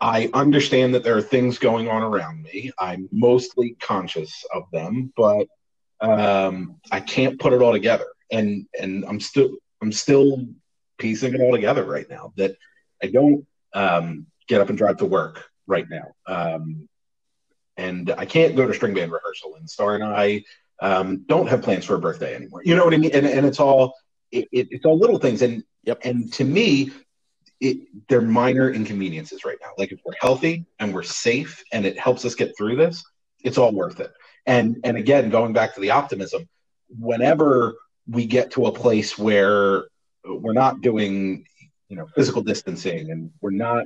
I 0.00 0.28
understand 0.34 0.94
that 0.94 1.04
there 1.04 1.16
are 1.16 1.22
things 1.22 1.58
going 1.58 1.88
on 1.88 2.02
around 2.02 2.42
me. 2.42 2.72
I'm 2.78 3.08
mostly 3.12 3.76
conscious 3.80 4.44
of 4.52 4.64
them, 4.72 5.12
but 5.16 5.46
um, 6.00 6.80
I 6.90 7.00
can't 7.00 7.38
put 7.38 7.52
it 7.52 7.62
all 7.62 7.72
together. 7.72 8.06
And 8.30 8.66
and 8.80 9.04
I'm 9.04 9.20
still 9.20 9.50
I'm 9.82 9.92
still 9.92 10.46
piecing 10.98 11.34
it 11.34 11.40
all 11.40 11.52
together 11.52 11.84
right 11.84 12.08
now. 12.08 12.32
That 12.36 12.56
I 13.02 13.08
don't 13.08 13.46
um, 13.72 14.26
get 14.48 14.60
up 14.60 14.68
and 14.68 14.78
drive 14.78 14.98
to 14.98 15.06
work 15.06 15.44
right 15.66 15.86
now, 15.88 16.14
um, 16.26 16.88
and 17.76 18.14
I 18.16 18.24
can't 18.26 18.56
go 18.56 18.66
to 18.66 18.74
string 18.74 18.94
band 18.94 19.12
rehearsal. 19.12 19.56
And 19.56 19.68
Star 19.68 19.94
and 19.94 20.04
I 20.04 20.44
um, 20.80 21.24
don't 21.26 21.48
have 21.48 21.62
plans 21.62 21.84
for 21.84 21.94
a 21.94 22.00
birthday 22.00 22.34
anymore. 22.34 22.62
You 22.64 22.76
know 22.76 22.84
what 22.84 22.94
I 22.94 22.98
mean? 22.98 23.14
And 23.14 23.26
and 23.26 23.46
it's 23.46 23.60
all 23.60 23.94
it, 24.32 24.48
it, 24.52 24.68
it's 24.70 24.84
all 24.84 24.98
little 24.98 25.18
things. 25.18 25.42
And 25.42 25.64
yep. 25.84 26.00
and 26.04 26.32
to 26.34 26.44
me, 26.44 26.90
it, 27.60 28.08
they're 28.08 28.20
minor 28.20 28.70
inconveniences 28.70 29.44
right 29.44 29.58
now. 29.62 29.70
Like 29.78 29.92
if 29.92 30.00
we're 30.04 30.14
healthy 30.20 30.66
and 30.78 30.92
we're 30.92 31.02
safe 31.02 31.62
and 31.72 31.86
it 31.86 31.98
helps 31.98 32.24
us 32.24 32.34
get 32.34 32.56
through 32.56 32.76
this, 32.76 33.04
it's 33.42 33.58
all 33.58 33.72
worth 33.72 34.00
it. 34.00 34.12
And 34.46 34.78
and 34.84 34.96
again, 34.96 35.30
going 35.30 35.52
back 35.52 35.74
to 35.74 35.80
the 35.80 35.90
optimism, 35.90 36.48
whenever 36.98 37.74
we 38.08 38.26
get 38.26 38.52
to 38.52 38.66
a 38.66 38.72
place 38.72 39.18
where 39.18 39.84
we're 40.24 40.52
not 40.52 40.80
doing, 40.80 41.46
you 41.88 41.96
know, 41.96 42.06
physical 42.14 42.42
distancing 42.42 43.10
and 43.10 43.30
we're 43.40 43.50
not 43.50 43.84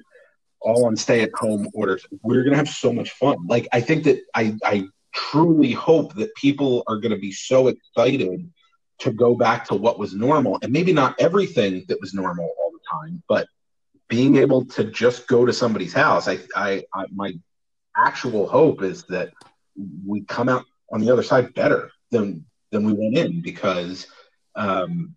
all 0.60 0.86
on 0.86 0.96
stay 0.96 1.22
at 1.22 1.30
home 1.34 1.68
orders, 1.72 2.04
we're 2.22 2.42
gonna 2.42 2.56
have 2.56 2.68
so 2.68 2.92
much 2.92 3.10
fun. 3.10 3.46
Like 3.46 3.68
I 3.72 3.80
think 3.80 4.04
that 4.04 4.20
I 4.34 4.56
I 4.64 4.88
truly 5.14 5.72
hope 5.72 6.14
that 6.14 6.34
people 6.34 6.82
are 6.86 6.98
gonna 6.98 7.18
be 7.18 7.32
so 7.32 7.68
excited 7.68 8.50
to 9.00 9.12
go 9.12 9.34
back 9.34 9.66
to 9.66 9.74
what 9.74 9.98
was 9.98 10.14
normal 10.14 10.58
and 10.62 10.72
maybe 10.72 10.92
not 10.92 11.20
everything 11.20 11.84
that 11.88 12.00
was 12.00 12.14
normal 12.14 12.50
all 12.58 12.72
the 12.72 12.80
time, 12.90 13.22
but 13.28 13.46
being 14.08 14.36
able 14.36 14.64
to 14.64 14.84
just 14.84 15.28
go 15.28 15.46
to 15.46 15.52
somebody's 15.52 15.92
house, 15.92 16.28
I, 16.28 16.38
I, 16.56 16.84
I, 16.94 17.04
my 17.14 17.32
actual 17.96 18.46
hope 18.46 18.82
is 18.82 19.04
that 19.04 19.32
we 20.06 20.22
come 20.22 20.48
out 20.48 20.64
on 20.90 21.00
the 21.00 21.12
other 21.12 21.22
side 21.22 21.54
better 21.54 21.90
than 22.10 22.44
than 22.70 22.84
we 22.84 22.92
went 22.92 23.16
in 23.16 23.40
because 23.40 24.06
um, 24.54 25.14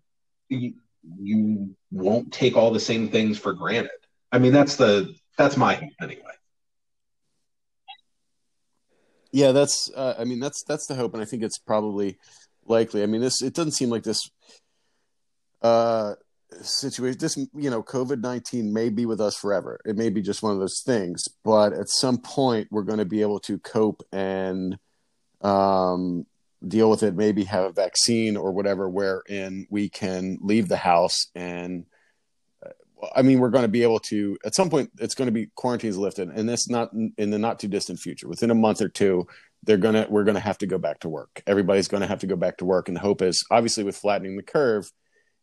you, 0.48 0.74
you 1.20 1.74
won't 1.90 2.32
take 2.32 2.56
all 2.56 2.72
the 2.72 2.80
same 2.80 3.08
things 3.08 3.38
for 3.38 3.52
granted. 3.52 3.90
I 4.30 4.38
mean, 4.38 4.52
that's 4.52 4.76
the 4.76 5.14
that's 5.36 5.56
my 5.56 5.90
anyway. 6.00 6.22
Yeah, 9.32 9.52
that's. 9.52 9.90
Uh, 9.94 10.14
I 10.18 10.24
mean, 10.24 10.40
that's 10.40 10.62
that's 10.66 10.86
the 10.86 10.94
hope, 10.94 11.14
and 11.14 11.22
I 11.22 11.26
think 11.26 11.42
it's 11.42 11.58
probably 11.58 12.18
likely. 12.66 13.02
I 13.02 13.06
mean, 13.06 13.20
this 13.20 13.42
it 13.42 13.54
doesn't 13.54 13.72
seem 13.72 13.90
like 13.90 14.02
this. 14.02 14.20
Uh, 15.62 16.14
situation 16.60 17.18
this 17.18 17.36
you 17.54 17.70
know 17.70 17.82
covid-19 17.82 18.72
may 18.72 18.90
be 18.90 19.06
with 19.06 19.20
us 19.20 19.36
forever 19.36 19.80
it 19.84 19.96
may 19.96 20.10
be 20.10 20.20
just 20.20 20.42
one 20.42 20.52
of 20.52 20.58
those 20.58 20.82
things 20.84 21.24
but 21.44 21.72
at 21.72 21.88
some 21.88 22.18
point 22.18 22.68
we're 22.70 22.82
going 22.82 22.98
to 22.98 23.04
be 23.04 23.22
able 23.22 23.40
to 23.40 23.58
cope 23.58 24.02
and 24.12 24.76
um, 25.40 26.26
deal 26.66 26.90
with 26.90 27.02
it 27.02 27.14
maybe 27.14 27.44
have 27.44 27.64
a 27.64 27.72
vaccine 27.72 28.36
or 28.36 28.52
whatever 28.52 28.88
wherein 28.88 29.66
we 29.70 29.88
can 29.88 30.38
leave 30.40 30.68
the 30.68 30.76
house 30.76 31.26
and 31.34 31.84
uh, 32.64 33.06
i 33.14 33.22
mean 33.22 33.38
we're 33.40 33.50
going 33.50 33.62
to 33.62 33.68
be 33.68 33.82
able 33.82 33.98
to 33.98 34.38
at 34.44 34.54
some 34.54 34.70
point 34.70 34.90
it's 34.98 35.14
going 35.14 35.26
to 35.26 35.32
be 35.32 35.48
quarantines 35.54 35.98
lifted 35.98 36.28
and 36.28 36.48
this 36.48 36.68
not 36.68 36.90
in 37.16 37.30
the 37.30 37.38
not 37.38 37.58
too 37.58 37.68
distant 37.68 37.98
future 37.98 38.28
within 38.28 38.50
a 38.50 38.54
month 38.54 38.80
or 38.80 38.88
two 38.88 39.26
they're 39.64 39.76
going 39.76 39.94
to 39.94 40.06
we're 40.08 40.24
going 40.24 40.34
to 40.34 40.40
have 40.40 40.58
to 40.58 40.66
go 40.66 40.78
back 40.78 41.00
to 41.00 41.08
work 41.08 41.42
everybody's 41.46 41.88
going 41.88 42.00
to 42.00 42.06
have 42.06 42.20
to 42.20 42.26
go 42.26 42.36
back 42.36 42.56
to 42.58 42.64
work 42.64 42.88
and 42.88 42.96
the 42.96 43.00
hope 43.00 43.22
is 43.22 43.44
obviously 43.50 43.84
with 43.84 43.96
flattening 43.96 44.36
the 44.36 44.42
curve 44.42 44.90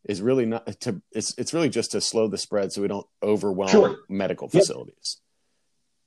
is 0.06 0.22
really 0.22 0.46
not 0.46 0.66
to 0.82 1.02
it's 1.12 1.38
it's 1.38 1.54
really 1.54 1.70
just 1.70 1.92
to 1.92 2.02
slow 2.02 2.28
the 2.28 2.38
spread 2.38 2.72
so 2.72 2.82
we 2.82 2.88
don't 2.88 3.08
overwhelm 3.22 3.70
sure. 3.70 3.98
medical 4.08 4.48
facilities. 4.48 5.18
Yep. 5.18 5.29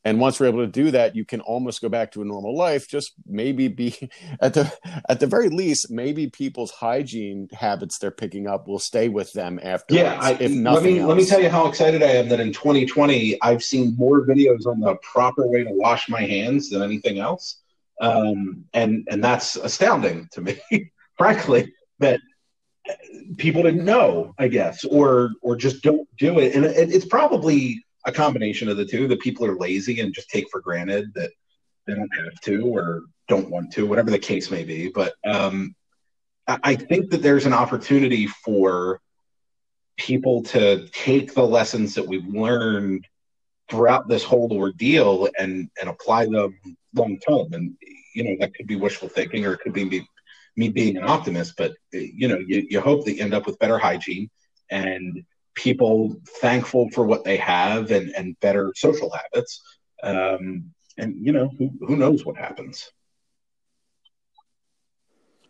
And 0.04 0.18
once 0.18 0.40
we're 0.40 0.46
able 0.46 0.64
to 0.64 0.66
do 0.66 0.90
that, 0.90 1.14
you 1.14 1.24
can 1.24 1.40
almost 1.40 1.80
go 1.80 1.88
back 1.88 2.12
to 2.12 2.22
a 2.22 2.24
normal 2.24 2.56
life. 2.56 2.88
Just 2.88 3.12
maybe 3.26 3.68
be 3.68 4.10
at 4.40 4.54
the 4.54 4.72
at 5.08 5.20
the 5.20 5.26
very 5.26 5.48
least, 5.48 5.90
maybe 5.90 6.28
people's 6.28 6.72
hygiene 6.72 7.48
habits 7.52 7.98
they're 7.98 8.10
picking 8.10 8.46
up 8.46 8.66
will 8.66 8.78
stay 8.78 9.08
with 9.08 9.32
them 9.32 9.60
after. 9.62 9.94
Yeah, 9.94 10.18
I, 10.20 10.32
if 10.32 10.50
nothing 10.50 10.64
let 10.64 10.82
me 10.82 10.98
else. 10.98 11.08
let 11.08 11.16
me 11.16 11.26
tell 11.26 11.40
you 11.40 11.48
how 11.48 11.66
excited 11.68 12.02
I 12.02 12.12
am 12.12 12.28
that 12.30 12.40
in 12.40 12.52
2020 12.52 13.40
I've 13.42 13.62
seen 13.62 13.94
more 13.96 14.26
videos 14.26 14.66
on 14.66 14.80
the 14.80 14.96
proper 14.96 15.46
way 15.46 15.64
to 15.64 15.70
wash 15.70 16.08
my 16.08 16.22
hands 16.22 16.70
than 16.70 16.82
anything 16.82 17.18
else, 17.18 17.60
um, 18.00 18.64
and 18.74 19.06
and 19.10 19.22
that's 19.22 19.56
astounding 19.56 20.28
to 20.32 20.40
me, 20.40 20.60
frankly. 21.16 21.72
That 22.00 22.20
people 23.36 23.62
didn't 23.62 23.84
know, 23.84 24.34
I 24.38 24.48
guess, 24.48 24.84
or 24.84 25.30
or 25.40 25.54
just 25.54 25.82
don't 25.82 26.08
do 26.16 26.40
it. 26.40 26.54
And 26.54 26.64
it, 26.64 26.92
it's 26.92 27.06
probably 27.06 27.84
a 28.04 28.12
combination 28.12 28.68
of 28.68 28.76
the 28.76 28.84
two. 28.84 29.08
The 29.08 29.16
people 29.16 29.46
are 29.46 29.56
lazy 29.56 30.00
and 30.00 30.14
just 30.14 30.28
take 30.28 30.46
for 30.50 30.60
granted 30.60 31.12
that 31.14 31.30
they 31.86 31.94
don't 31.94 32.14
have 32.14 32.40
to 32.42 32.66
or 32.66 33.02
don't 33.28 33.50
want 33.50 33.72
to, 33.72 33.86
whatever 33.86 34.10
the 34.10 34.18
case 34.18 34.50
may 34.50 34.64
be. 34.64 34.88
But 34.88 35.14
um, 35.24 35.74
I 36.46 36.74
think 36.74 37.10
that 37.10 37.22
there's 37.22 37.46
an 37.46 37.52
opportunity 37.52 38.26
for 38.26 39.00
people 39.96 40.42
to 40.42 40.88
take 40.88 41.34
the 41.34 41.46
lessons 41.46 41.94
that 41.94 42.06
we've 42.06 42.26
learned 42.26 43.06
throughout 43.70 44.08
this 44.08 44.24
whole 44.24 44.52
ordeal 44.52 45.28
and 45.38 45.70
and 45.80 45.88
apply 45.88 46.26
them 46.26 46.58
long 46.94 47.18
term. 47.18 47.52
And 47.52 47.76
you 48.14 48.24
know 48.24 48.36
that 48.40 48.54
could 48.54 48.66
be 48.66 48.76
wishful 48.76 49.08
thinking, 49.08 49.46
or 49.46 49.54
it 49.54 49.60
could 49.60 49.72
be 49.72 50.04
me 50.56 50.68
being 50.68 50.96
an 50.96 51.04
optimist, 51.04 51.54
but 51.56 51.72
you 51.92 52.28
know, 52.28 52.38
you, 52.38 52.66
you 52.68 52.80
hope 52.80 53.04
that 53.04 53.14
you 53.14 53.22
end 53.22 53.34
up 53.34 53.46
with 53.46 53.58
better 53.58 53.78
hygiene 53.78 54.28
and 54.70 55.24
people 55.54 56.16
thankful 56.40 56.88
for 56.90 57.04
what 57.04 57.24
they 57.24 57.36
have 57.36 57.90
and, 57.90 58.10
and 58.16 58.38
better 58.40 58.72
social 58.76 59.10
habits. 59.10 59.62
Um, 60.02 60.72
and 60.98 61.14
you 61.24 61.32
know, 61.32 61.50
who, 61.58 61.70
who 61.80 61.96
knows 61.96 62.24
what 62.24 62.36
happens? 62.36 62.90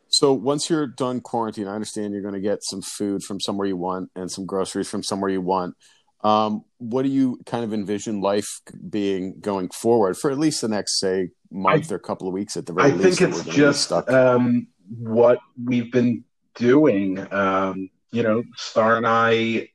So 0.09 0.34
once 0.34 0.68
you're 0.68 0.86
done 0.86 1.20
quarantine, 1.20 1.66
I 1.66 1.74
understand 1.74 2.12
you're 2.12 2.22
going 2.22 2.34
to 2.34 2.40
get 2.40 2.62
some 2.62 2.82
food 2.82 3.22
from 3.22 3.40
somewhere 3.40 3.66
you 3.66 3.78
want 3.78 4.11
and 4.14 4.30
some 4.30 4.44
groceries 4.44 4.88
from 4.88 5.03
somewhere 5.03 5.30
you 5.30 5.40
want. 5.40 5.74
Um, 6.22 6.64
what 6.78 7.03
do 7.03 7.09
you 7.09 7.40
kind 7.46 7.64
of 7.64 7.72
envision 7.72 8.20
life 8.20 8.61
being 8.90 9.40
going 9.40 9.70
forward 9.70 10.16
for 10.16 10.30
at 10.30 10.38
least 10.38 10.61
the 10.61 10.68
next, 10.68 11.00
say, 11.00 11.30
month 11.50 11.90
I, 11.90 11.94
or 11.94 11.98
couple 11.98 12.28
of 12.28 12.34
weeks 12.34 12.57
at 12.57 12.66
the 12.66 12.74
very 12.74 12.92
I 12.92 12.94
least? 12.94 13.22
I 13.22 13.30
think 13.30 13.46
it's 13.46 13.57
just 13.57 13.90
um, 13.90 14.68
what 14.86 15.38
we've 15.62 15.90
been 15.90 16.24
doing. 16.55 17.18
Um, 17.32 17.88
you 18.12 18.22
know, 18.22 18.42
Star 18.57 18.98
and 18.98 19.07
I 19.07 19.70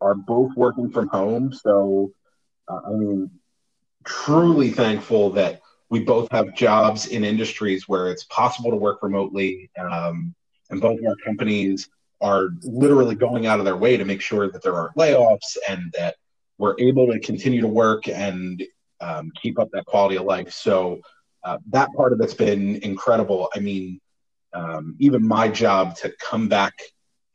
are 0.00 0.14
both 0.14 0.52
working 0.56 0.90
from 0.90 1.08
home, 1.08 1.52
so 1.52 2.12
uh, 2.68 2.80
I 2.86 2.90
mean, 2.90 3.30
truly 4.04 4.70
thankful 4.70 5.30
that 5.30 5.60
we 5.90 6.00
both 6.00 6.30
have 6.30 6.54
jobs 6.54 7.06
in 7.06 7.24
industries 7.24 7.88
where 7.88 8.10
it's 8.10 8.24
possible 8.24 8.70
to 8.70 8.76
work 8.76 9.02
remotely, 9.02 9.70
um, 9.78 10.34
and 10.70 10.80
both 10.80 10.98
of 11.00 11.06
our 11.06 11.16
companies 11.24 11.88
are 12.20 12.50
literally 12.62 13.14
going 13.14 13.46
out 13.46 13.58
of 13.58 13.64
their 13.64 13.76
way 13.76 13.96
to 13.96 14.04
make 14.04 14.20
sure 14.20 14.50
that 14.50 14.62
there 14.62 14.74
aren't 14.74 14.94
layoffs 14.94 15.56
and 15.68 15.92
that 15.96 16.16
we're 16.58 16.76
able 16.78 17.06
to 17.06 17.18
continue 17.18 17.60
to 17.62 17.66
work 17.68 18.06
and 18.08 18.62
um, 19.00 19.32
keep 19.40 19.58
up 19.58 19.68
that 19.72 19.86
quality 19.86 20.16
of 20.16 20.24
life. 20.24 20.52
So 20.52 21.00
uh, 21.42 21.58
that 21.70 21.88
part 21.96 22.12
of 22.12 22.20
it's 22.20 22.34
been 22.34 22.76
incredible. 22.82 23.48
I 23.54 23.60
mean, 23.60 24.00
um, 24.52 24.96
even 24.98 25.26
my 25.26 25.48
job 25.48 25.96
to 25.96 26.12
come 26.20 26.48
back 26.48 26.74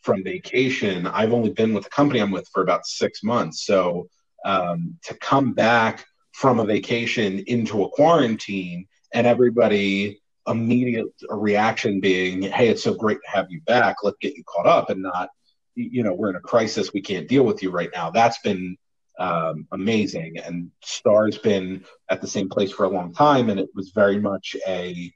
from 0.06 0.24
vacation, 0.24 1.08
I've 1.08 1.34
only 1.34 1.49
been 1.49 1.74
with 1.74 1.86
the 1.86 1.89
company 1.89 2.20
I'm 2.20 2.32
with 2.32 2.47
for 2.53 2.62
about 2.62 2.86
six 2.86 3.24
months. 3.24 3.66
So 3.66 4.08
um, 4.45 4.97
to 5.03 5.16
come 5.16 5.53
back 5.53 6.06
from 6.32 6.60
a 6.60 6.66
vacation 6.66 7.39
into 7.47 7.84
a 7.84 7.89
quarantine 7.89 8.88
and 9.14 9.26
everybody 9.26 10.22
immediate 10.47 11.08
reaction 11.30 11.99
being, 11.99 12.43
"Hey, 12.43 12.70
it's 12.70 12.84
so 12.84 12.93
great 12.93 13.18
to 13.26 13.32
have 13.32 13.47
you 13.49 13.62
back. 13.62 13.97
Let's 14.03 14.18
get 14.22 14.36
you 14.36 14.43
caught 14.43 14.68
up," 14.68 14.91
and 14.91 15.01
not, 15.01 15.30
you 15.74 16.03
know, 16.03 16.14
we're 16.14 16.30
in 16.30 16.36
a 16.36 16.41
crisis. 16.41 16.93
We 16.93 17.01
can't 17.01 17.28
deal 17.28 17.43
with 17.43 17.64
you 17.64 17.72
right 17.72 17.89
now. 17.91 18.12
That's 18.12 18.38
been 18.39 18.78
um, 19.18 19.68
amazing. 19.72 20.38
And 20.38 20.70
Star's 20.84 21.39
been 21.39 21.84
at 22.10 22.22
the 22.22 22.28
same 22.28 22.49
place 22.49 22.72
for 22.72 22.84
a 22.84 22.89
long 22.89 23.12
time, 23.12 23.49
and 23.49 23.60
it 23.60 23.70
was 23.74 23.89
very 23.89 24.20
much 24.20 24.56
a 24.68 25.12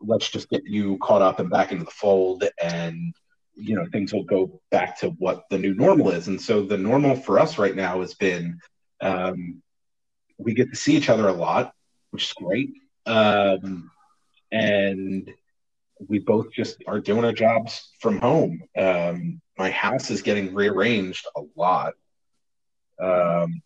let's 0.00 0.28
just 0.28 0.50
get 0.50 0.64
you 0.66 0.98
caught 0.98 1.22
up 1.22 1.40
and 1.40 1.48
back 1.48 1.72
into 1.72 1.84
the 1.84 1.90
fold, 1.90 2.44
and 2.62 3.14
you 3.56 3.76
know 3.76 3.86
things 3.92 4.12
will 4.12 4.24
go 4.24 4.60
back 4.70 4.98
to 5.00 5.10
what 5.10 5.44
the 5.50 5.58
new 5.58 5.74
normal 5.74 6.10
is. 6.10 6.28
And 6.28 6.40
so 6.40 6.62
the 6.62 6.78
normal 6.78 7.16
for 7.16 7.38
us 7.38 7.58
right 7.58 7.74
now 7.74 8.00
has 8.00 8.14
been 8.14 8.58
um, 9.00 9.62
we 10.38 10.54
get 10.54 10.70
to 10.70 10.76
see 10.76 10.96
each 10.96 11.08
other 11.08 11.28
a 11.28 11.32
lot, 11.32 11.72
which 12.10 12.24
is 12.24 12.32
great. 12.32 12.70
Um, 13.06 13.90
and 14.50 15.30
we 16.08 16.18
both 16.18 16.52
just 16.52 16.82
are 16.86 17.00
doing 17.00 17.24
our 17.24 17.32
jobs 17.32 17.90
from 18.00 18.18
home. 18.18 18.62
Um, 18.76 19.40
my 19.56 19.70
house 19.70 20.10
is 20.10 20.22
getting 20.22 20.54
rearranged 20.54 21.26
a 21.36 21.42
lot. 21.56 21.94
Um, 23.00 23.62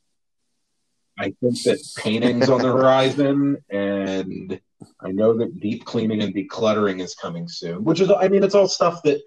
I 1.18 1.34
think 1.40 1.62
that 1.64 1.78
painting's 1.96 2.48
on 2.48 2.62
the 2.62 2.68
horizon, 2.68 3.58
and 3.70 4.60
I 5.00 5.10
know 5.10 5.36
that 5.38 5.58
deep 5.58 5.84
cleaning 5.84 6.22
and 6.22 6.34
decluttering 6.34 7.00
is 7.00 7.14
coming 7.14 7.48
soon. 7.48 7.82
Which 7.84 8.00
is, 8.00 8.10
I 8.10 8.28
mean, 8.28 8.44
it's 8.44 8.54
all 8.54 8.68
stuff 8.68 9.02
that 9.02 9.20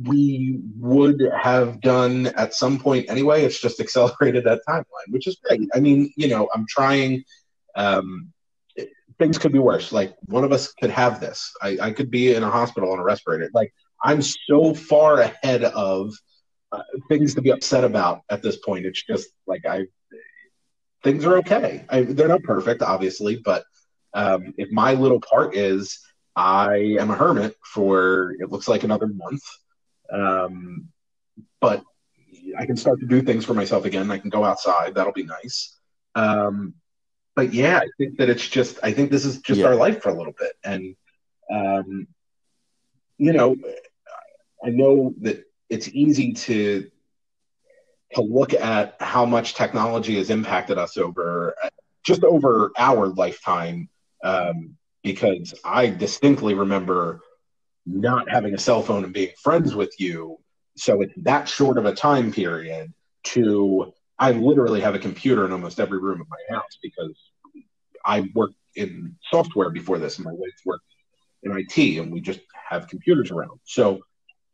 we 0.00 0.60
would 0.78 1.20
have 1.38 1.80
done 1.80 2.28
at 2.28 2.54
some 2.54 2.78
point 2.78 3.10
anyway. 3.10 3.44
It's 3.44 3.60
just 3.60 3.80
accelerated 3.80 4.44
that 4.44 4.60
timeline, 4.68 5.10
which 5.10 5.26
is 5.26 5.38
great. 5.44 5.68
I 5.74 5.80
mean, 5.80 6.12
you 6.16 6.28
know, 6.28 6.48
I'm 6.54 6.66
trying. 6.68 7.24
Um, 7.74 8.32
things 9.18 9.38
could 9.38 9.52
be 9.52 9.58
worse. 9.58 9.92
Like 9.92 10.14
one 10.22 10.44
of 10.44 10.52
us 10.52 10.72
could 10.72 10.90
have 10.90 11.20
this. 11.20 11.52
I, 11.62 11.78
I 11.80 11.90
could 11.92 12.10
be 12.10 12.34
in 12.34 12.42
a 12.42 12.50
hospital 12.50 12.92
on 12.92 12.98
a 12.98 13.04
respirator. 13.04 13.50
Like 13.54 13.72
I'm 14.02 14.22
so 14.22 14.74
far 14.74 15.20
ahead 15.20 15.64
of 15.64 16.12
uh, 16.72 16.82
things 17.08 17.34
to 17.34 17.42
be 17.42 17.50
upset 17.50 17.84
about 17.84 18.22
at 18.30 18.42
this 18.42 18.56
point. 18.56 18.86
It's 18.86 19.02
just 19.04 19.28
like 19.46 19.64
I 19.66 19.86
things 21.02 21.24
are 21.24 21.38
okay. 21.38 21.84
I, 21.88 22.02
they're 22.02 22.28
not 22.28 22.42
perfect, 22.42 22.82
obviously, 22.82 23.40
but 23.44 23.64
um, 24.14 24.54
if 24.56 24.70
my 24.70 24.94
little 24.94 25.20
part 25.20 25.56
is 25.56 25.98
I 26.36 26.96
am 26.98 27.10
a 27.10 27.14
hermit 27.14 27.56
for 27.74 28.34
it 28.38 28.50
looks 28.50 28.68
like 28.68 28.84
another 28.84 29.06
month, 29.06 29.42
um, 30.12 30.88
but 31.60 31.82
I 32.58 32.66
can 32.66 32.76
start 32.76 33.00
to 33.00 33.06
do 33.06 33.22
things 33.22 33.44
for 33.44 33.54
myself 33.54 33.84
again. 33.84 34.10
I 34.10 34.18
can 34.18 34.30
go 34.30 34.44
outside. 34.44 34.94
That'll 34.94 35.12
be 35.12 35.24
nice. 35.24 35.76
Um, 36.14 36.74
but 37.34 37.54
yeah, 37.54 37.78
I 37.78 37.88
think 37.98 38.18
that 38.18 38.28
it's 38.28 38.46
just 38.46 38.78
I 38.82 38.92
think 38.92 39.10
this 39.10 39.24
is 39.24 39.38
just 39.40 39.60
yeah. 39.60 39.66
our 39.66 39.74
life 39.74 40.02
for 40.02 40.10
a 40.10 40.14
little 40.14 40.34
bit, 40.38 40.52
and 40.64 40.94
um, 41.50 42.06
you 43.16 43.32
know, 43.32 43.56
I 44.64 44.70
know 44.70 45.14
that 45.22 45.44
it's 45.70 45.88
easy 45.88 46.34
to 46.34 46.90
to 48.14 48.20
look 48.20 48.52
at 48.52 48.96
how 49.00 49.24
much 49.24 49.54
technology 49.54 50.16
has 50.16 50.28
impacted 50.28 50.76
us 50.76 50.98
over 50.98 51.54
just 52.04 52.24
over 52.24 52.72
our 52.76 53.06
lifetime, 53.06 53.88
um, 54.22 54.76
because 55.02 55.54
I 55.64 55.88
distinctly 55.88 56.52
remember 56.52 57.22
not 57.86 58.30
having 58.30 58.54
a 58.54 58.58
cell 58.58 58.82
phone 58.82 59.04
and 59.04 59.12
being 59.12 59.32
friends 59.42 59.74
with 59.74 59.92
you. 59.98 60.38
So 60.76 61.02
it's 61.02 61.14
that 61.18 61.48
short 61.48 61.78
of 61.78 61.84
a 61.84 61.94
time 61.94 62.32
period 62.32 62.92
to 63.24 63.92
I 64.18 64.32
literally 64.32 64.80
have 64.80 64.94
a 64.94 64.98
computer 64.98 65.44
in 65.44 65.52
almost 65.52 65.80
every 65.80 65.98
room 65.98 66.20
of 66.20 66.28
my 66.30 66.54
house 66.54 66.78
because 66.82 67.12
I 68.04 68.28
worked 68.34 68.54
in 68.76 69.16
software 69.30 69.70
before 69.70 69.98
this, 69.98 70.16
and 70.16 70.24
my 70.24 70.32
wife 70.32 70.54
worked 70.64 70.84
in 71.42 71.56
IT, 71.56 71.98
and 71.98 72.12
we 72.12 72.20
just 72.20 72.40
have 72.68 72.88
computers 72.88 73.30
around. 73.30 73.58
So 73.64 74.00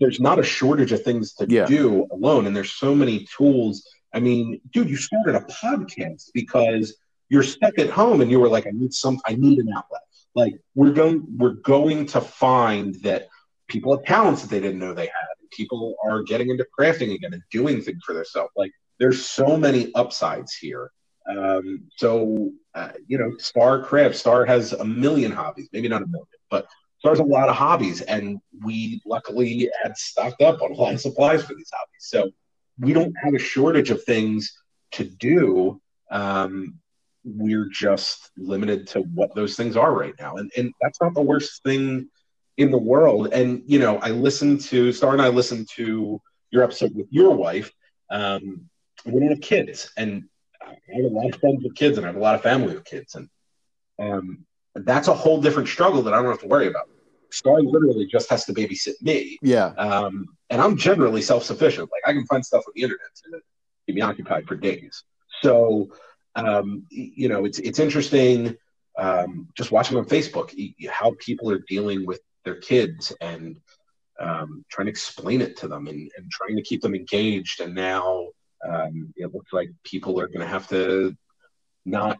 there's 0.00 0.20
not 0.20 0.38
a 0.38 0.42
shortage 0.42 0.92
of 0.92 1.02
things 1.02 1.34
to 1.34 1.46
yeah. 1.48 1.66
do 1.66 2.06
alone, 2.10 2.46
and 2.46 2.56
there's 2.56 2.72
so 2.72 2.94
many 2.94 3.26
tools. 3.36 3.86
I 4.14 4.20
mean, 4.20 4.60
dude, 4.72 4.88
you 4.88 4.96
started 4.96 5.34
a 5.34 5.40
podcast 5.40 6.30
because 6.32 6.96
you're 7.28 7.42
stuck 7.42 7.78
at 7.78 7.90
home, 7.90 8.20
and 8.20 8.30
you 8.30 8.40
were 8.40 8.48
like, 8.48 8.66
I 8.66 8.70
need 8.72 8.94
some, 8.94 9.20
I 9.26 9.34
need 9.34 9.58
an 9.58 9.68
outlet. 9.76 10.00
Like 10.34 10.54
we're 10.74 10.92
going, 10.92 11.26
we're 11.36 11.54
going 11.54 12.06
to 12.06 12.20
find 12.20 12.94
that 13.02 13.28
people 13.68 13.96
have 13.96 14.04
talents 14.04 14.42
that 14.42 14.50
they 14.50 14.60
didn't 14.60 14.78
know 14.78 14.94
they 14.94 15.06
had. 15.06 15.26
People 15.50 15.94
are 16.04 16.22
getting 16.22 16.50
into 16.50 16.66
crafting 16.78 17.14
again 17.14 17.32
and 17.32 17.42
doing 17.50 17.80
things 17.80 18.02
for 18.04 18.14
themselves. 18.14 18.50
Like 18.56 18.72
there's 18.98 19.24
so 19.24 19.56
many 19.56 19.92
upsides 19.94 20.54
here. 20.54 20.90
Um, 21.28 21.82
so, 21.96 22.50
uh, 22.74 22.92
you 23.06 23.18
know, 23.18 23.36
Star 23.38 23.82
Craft, 23.82 24.16
Star 24.16 24.46
has 24.46 24.72
a 24.72 24.84
million 24.84 25.30
hobbies, 25.32 25.68
maybe 25.72 25.88
not 25.88 26.02
a 26.02 26.06
million, 26.06 26.26
but 26.50 26.66
Star 26.98 27.12
has 27.12 27.20
a 27.20 27.24
lot 27.24 27.48
of 27.48 27.56
hobbies. 27.56 28.00
And 28.00 28.38
we 28.64 29.00
luckily 29.04 29.70
had 29.82 29.96
stocked 29.96 30.42
up 30.42 30.62
on 30.62 30.72
a 30.72 30.74
lot 30.74 30.94
of 30.94 31.00
supplies 31.00 31.44
for 31.44 31.54
these 31.54 31.70
hobbies. 31.72 32.00
So 32.00 32.30
we 32.78 32.92
don't 32.92 33.14
have 33.22 33.34
a 33.34 33.38
shortage 33.38 33.90
of 33.90 34.02
things 34.04 34.52
to 34.92 35.04
do. 35.04 35.80
Um, 36.10 36.78
we're 37.36 37.68
just 37.68 38.30
limited 38.36 38.86
to 38.88 39.00
what 39.00 39.34
those 39.34 39.56
things 39.56 39.76
are 39.76 39.92
right 39.92 40.14
now. 40.18 40.36
And, 40.36 40.50
and 40.56 40.72
that's 40.80 41.00
not 41.00 41.14
the 41.14 41.22
worst 41.22 41.62
thing 41.62 42.08
in 42.56 42.70
the 42.70 42.78
world. 42.78 43.32
And, 43.32 43.62
you 43.66 43.78
know, 43.78 43.98
I 43.98 44.10
listened 44.10 44.60
to, 44.62 44.92
Star 44.92 45.12
and 45.12 45.22
I 45.22 45.28
listened 45.28 45.68
to 45.76 46.20
your 46.50 46.62
episode 46.62 46.94
with 46.94 47.06
your 47.10 47.34
wife. 47.34 47.70
Um, 48.10 48.68
we 49.04 49.20
don't 49.20 49.28
have 49.28 49.40
kids, 49.40 49.92
and 49.96 50.24
I 50.60 50.76
have 50.94 51.04
a 51.04 51.08
lot 51.08 51.32
of 51.32 51.40
friends 51.40 51.62
with 51.62 51.74
kids, 51.74 51.98
and 51.98 52.06
I 52.06 52.08
have 52.08 52.16
a 52.16 52.20
lot 52.20 52.34
of 52.34 52.42
family 52.42 52.74
with 52.74 52.84
kids, 52.84 53.14
and 53.14 53.28
um, 53.98 54.44
that's 54.74 55.08
a 55.08 55.14
whole 55.14 55.40
different 55.40 55.68
struggle 55.68 56.02
that 56.02 56.14
I 56.14 56.16
don't 56.20 56.30
have 56.30 56.40
to 56.40 56.48
worry 56.48 56.66
about. 56.66 56.88
Star 57.30 57.60
literally 57.60 58.06
just 58.06 58.30
has 58.30 58.44
to 58.46 58.54
babysit 58.54 59.00
me. 59.02 59.38
Yeah. 59.42 59.66
Um, 59.76 60.26
and 60.50 60.60
I'm 60.60 60.76
generally 60.76 61.20
self 61.20 61.44
sufficient. 61.44 61.90
Like 61.92 62.02
I 62.06 62.12
can 62.12 62.26
find 62.26 62.44
stuff 62.44 62.64
on 62.66 62.72
the 62.74 62.82
internet 62.82 63.08
to 63.16 63.40
keep 63.86 63.96
me 63.96 64.00
occupied 64.00 64.46
for 64.46 64.56
days. 64.56 65.04
So, 65.42 65.88
um, 66.34 66.84
you 66.90 67.28
know, 67.28 67.44
it's 67.44 67.58
it's 67.58 67.78
interesting 67.78 68.56
um, 68.98 69.48
just 69.56 69.70
watching 69.70 69.96
on 69.96 70.04
Facebook 70.04 70.54
how 70.90 71.14
people 71.18 71.50
are 71.50 71.62
dealing 71.68 72.06
with 72.06 72.20
their 72.44 72.56
kids 72.56 73.12
and 73.20 73.60
um, 74.20 74.64
trying 74.70 74.86
to 74.86 74.90
explain 74.90 75.40
it 75.40 75.56
to 75.58 75.68
them 75.68 75.86
and, 75.86 76.10
and 76.16 76.30
trying 76.30 76.56
to 76.56 76.62
keep 76.62 76.82
them 76.82 76.94
engaged. 76.94 77.60
And 77.60 77.74
now 77.74 78.28
um, 78.68 79.12
it 79.16 79.32
looks 79.32 79.52
like 79.52 79.70
people 79.84 80.20
are 80.20 80.26
going 80.26 80.40
to 80.40 80.46
have 80.46 80.68
to 80.68 81.16
not 81.84 82.18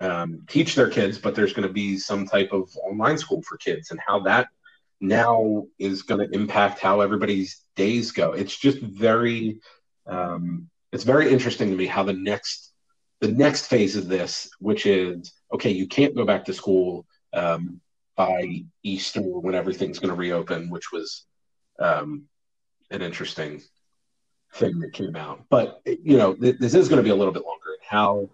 um, 0.00 0.44
teach 0.48 0.74
their 0.74 0.88
kids, 0.88 1.18
but 1.18 1.34
there's 1.34 1.52
going 1.52 1.66
to 1.66 1.74
be 1.74 1.98
some 1.98 2.26
type 2.26 2.52
of 2.52 2.70
online 2.76 3.18
school 3.18 3.42
for 3.42 3.56
kids, 3.56 3.90
and 3.90 4.00
how 4.06 4.20
that 4.20 4.48
now 5.00 5.64
is 5.78 6.02
going 6.02 6.26
to 6.26 6.34
impact 6.34 6.80
how 6.80 7.00
everybody's 7.00 7.60
days 7.76 8.12
go. 8.12 8.32
It's 8.32 8.56
just 8.56 8.78
very, 8.78 9.60
um, 10.06 10.68
it's 10.92 11.04
very 11.04 11.32
interesting 11.32 11.70
to 11.70 11.76
me 11.76 11.86
how 11.86 12.02
the 12.04 12.12
next, 12.12 12.67
the 13.20 13.32
next 13.32 13.66
phase 13.66 13.96
of 13.96 14.08
this, 14.08 14.50
which 14.58 14.86
is 14.86 15.32
okay, 15.52 15.70
you 15.70 15.86
can't 15.86 16.14
go 16.14 16.24
back 16.24 16.44
to 16.44 16.52
school 16.52 17.06
um, 17.32 17.80
by 18.16 18.64
Easter 18.82 19.20
when 19.20 19.54
everything's 19.54 19.98
going 19.98 20.14
to 20.14 20.18
reopen, 20.20 20.70
which 20.70 20.92
was 20.92 21.24
um, 21.78 22.24
an 22.90 23.02
interesting 23.02 23.62
thing 24.54 24.78
that 24.80 24.92
came 24.92 25.16
out. 25.16 25.44
But 25.48 25.80
you 25.84 26.16
know, 26.16 26.34
th- 26.34 26.58
this 26.58 26.74
is 26.74 26.88
going 26.88 26.98
to 26.98 27.04
be 27.04 27.10
a 27.10 27.16
little 27.16 27.32
bit 27.32 27.44
longer. 27.44 27.72
And 27.72 27.86
How 27.88 28.30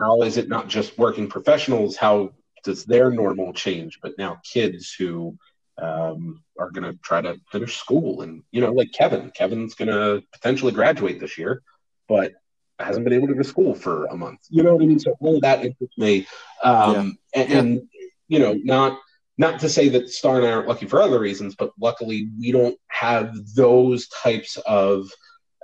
how 0.00 0.22
is 0.22 0.36
it 0.36 0.48
not 0.48 0.68
just 0.68 0.98
working 0.98 1.28
professionals? 1.28 1.96
How 1.96 2.32
does 2.64 2.84
their 2.84 3.10
normal 3.10 3.52
change? 3.52 4.00
But 4.02 4.18
now 4.18 4.40
kids 4.44 4.92
who 4.92 5.38
um, 5.78 6.42
are 6.58 6.70
going 6.70 6.90
to 6.90 6.98
try 7.02 7.20
to 7.20 7.38
finish 7.50 7.76
school. 7.76 8.22
And, 8.22 8.42
you 8.50 8.60
know, 8.60 8.72
like 8.72 8.92
Kevin, 8.92 9.30
Kevin's 9.30 9.74
going 9.74 9.88
to 9.88 10.22
potentially 10.32 10.72
graduate 10.72 11.20
this 11.20 11.38
year, 11.38 11.62
but 12.08 12.32
hasn't 12.78 13.04
been 13.04 13.14
able 13.14 13.28
to 13.28 13.34
go 13.34 13.42
to 13.42 13.48
school 13.48 13.74
for 13.74 14.04
a 14.06 14.16
month. 14.16 14.40
You 14.50 14.62
know 14.62 14.74
what 14.74 14.82
I 14.82 14.86
mean? 14.86 14.98
So 14.98 15.16
all 15.20 15.36
of 15.36 15.42
that 15.42 15.64
interests 15.64 15.96
me. 15.96 16.26
Um, 16.62 17.18
yeah. 17.34 17.40
And, 17.42 17.50
yeah. 17.50 17.58
and, 17.58 17.88
you 18.28 18.38
know, 18.38 18.54
not 18.64 18.98
not 19.38 19.60
to 19.60 19.68
say 19.68 19.88
that 19.90 20.08
Star 20.08 20.38
and 20.38 20.46
I 20.46 20.52
aren't 20.52 20.68
lucky 20.68 20.86
for 20.86 21.00
other 21.00 21.20
reasons, 21.20 21.54
but 21.54 21.70
luckily 21.78 22.28
we 22.38 22.52
don't 22.52 22.78
have 22.88 23.34
those 23.54 24.08
types 24.08 24.56
of 24.66 25.10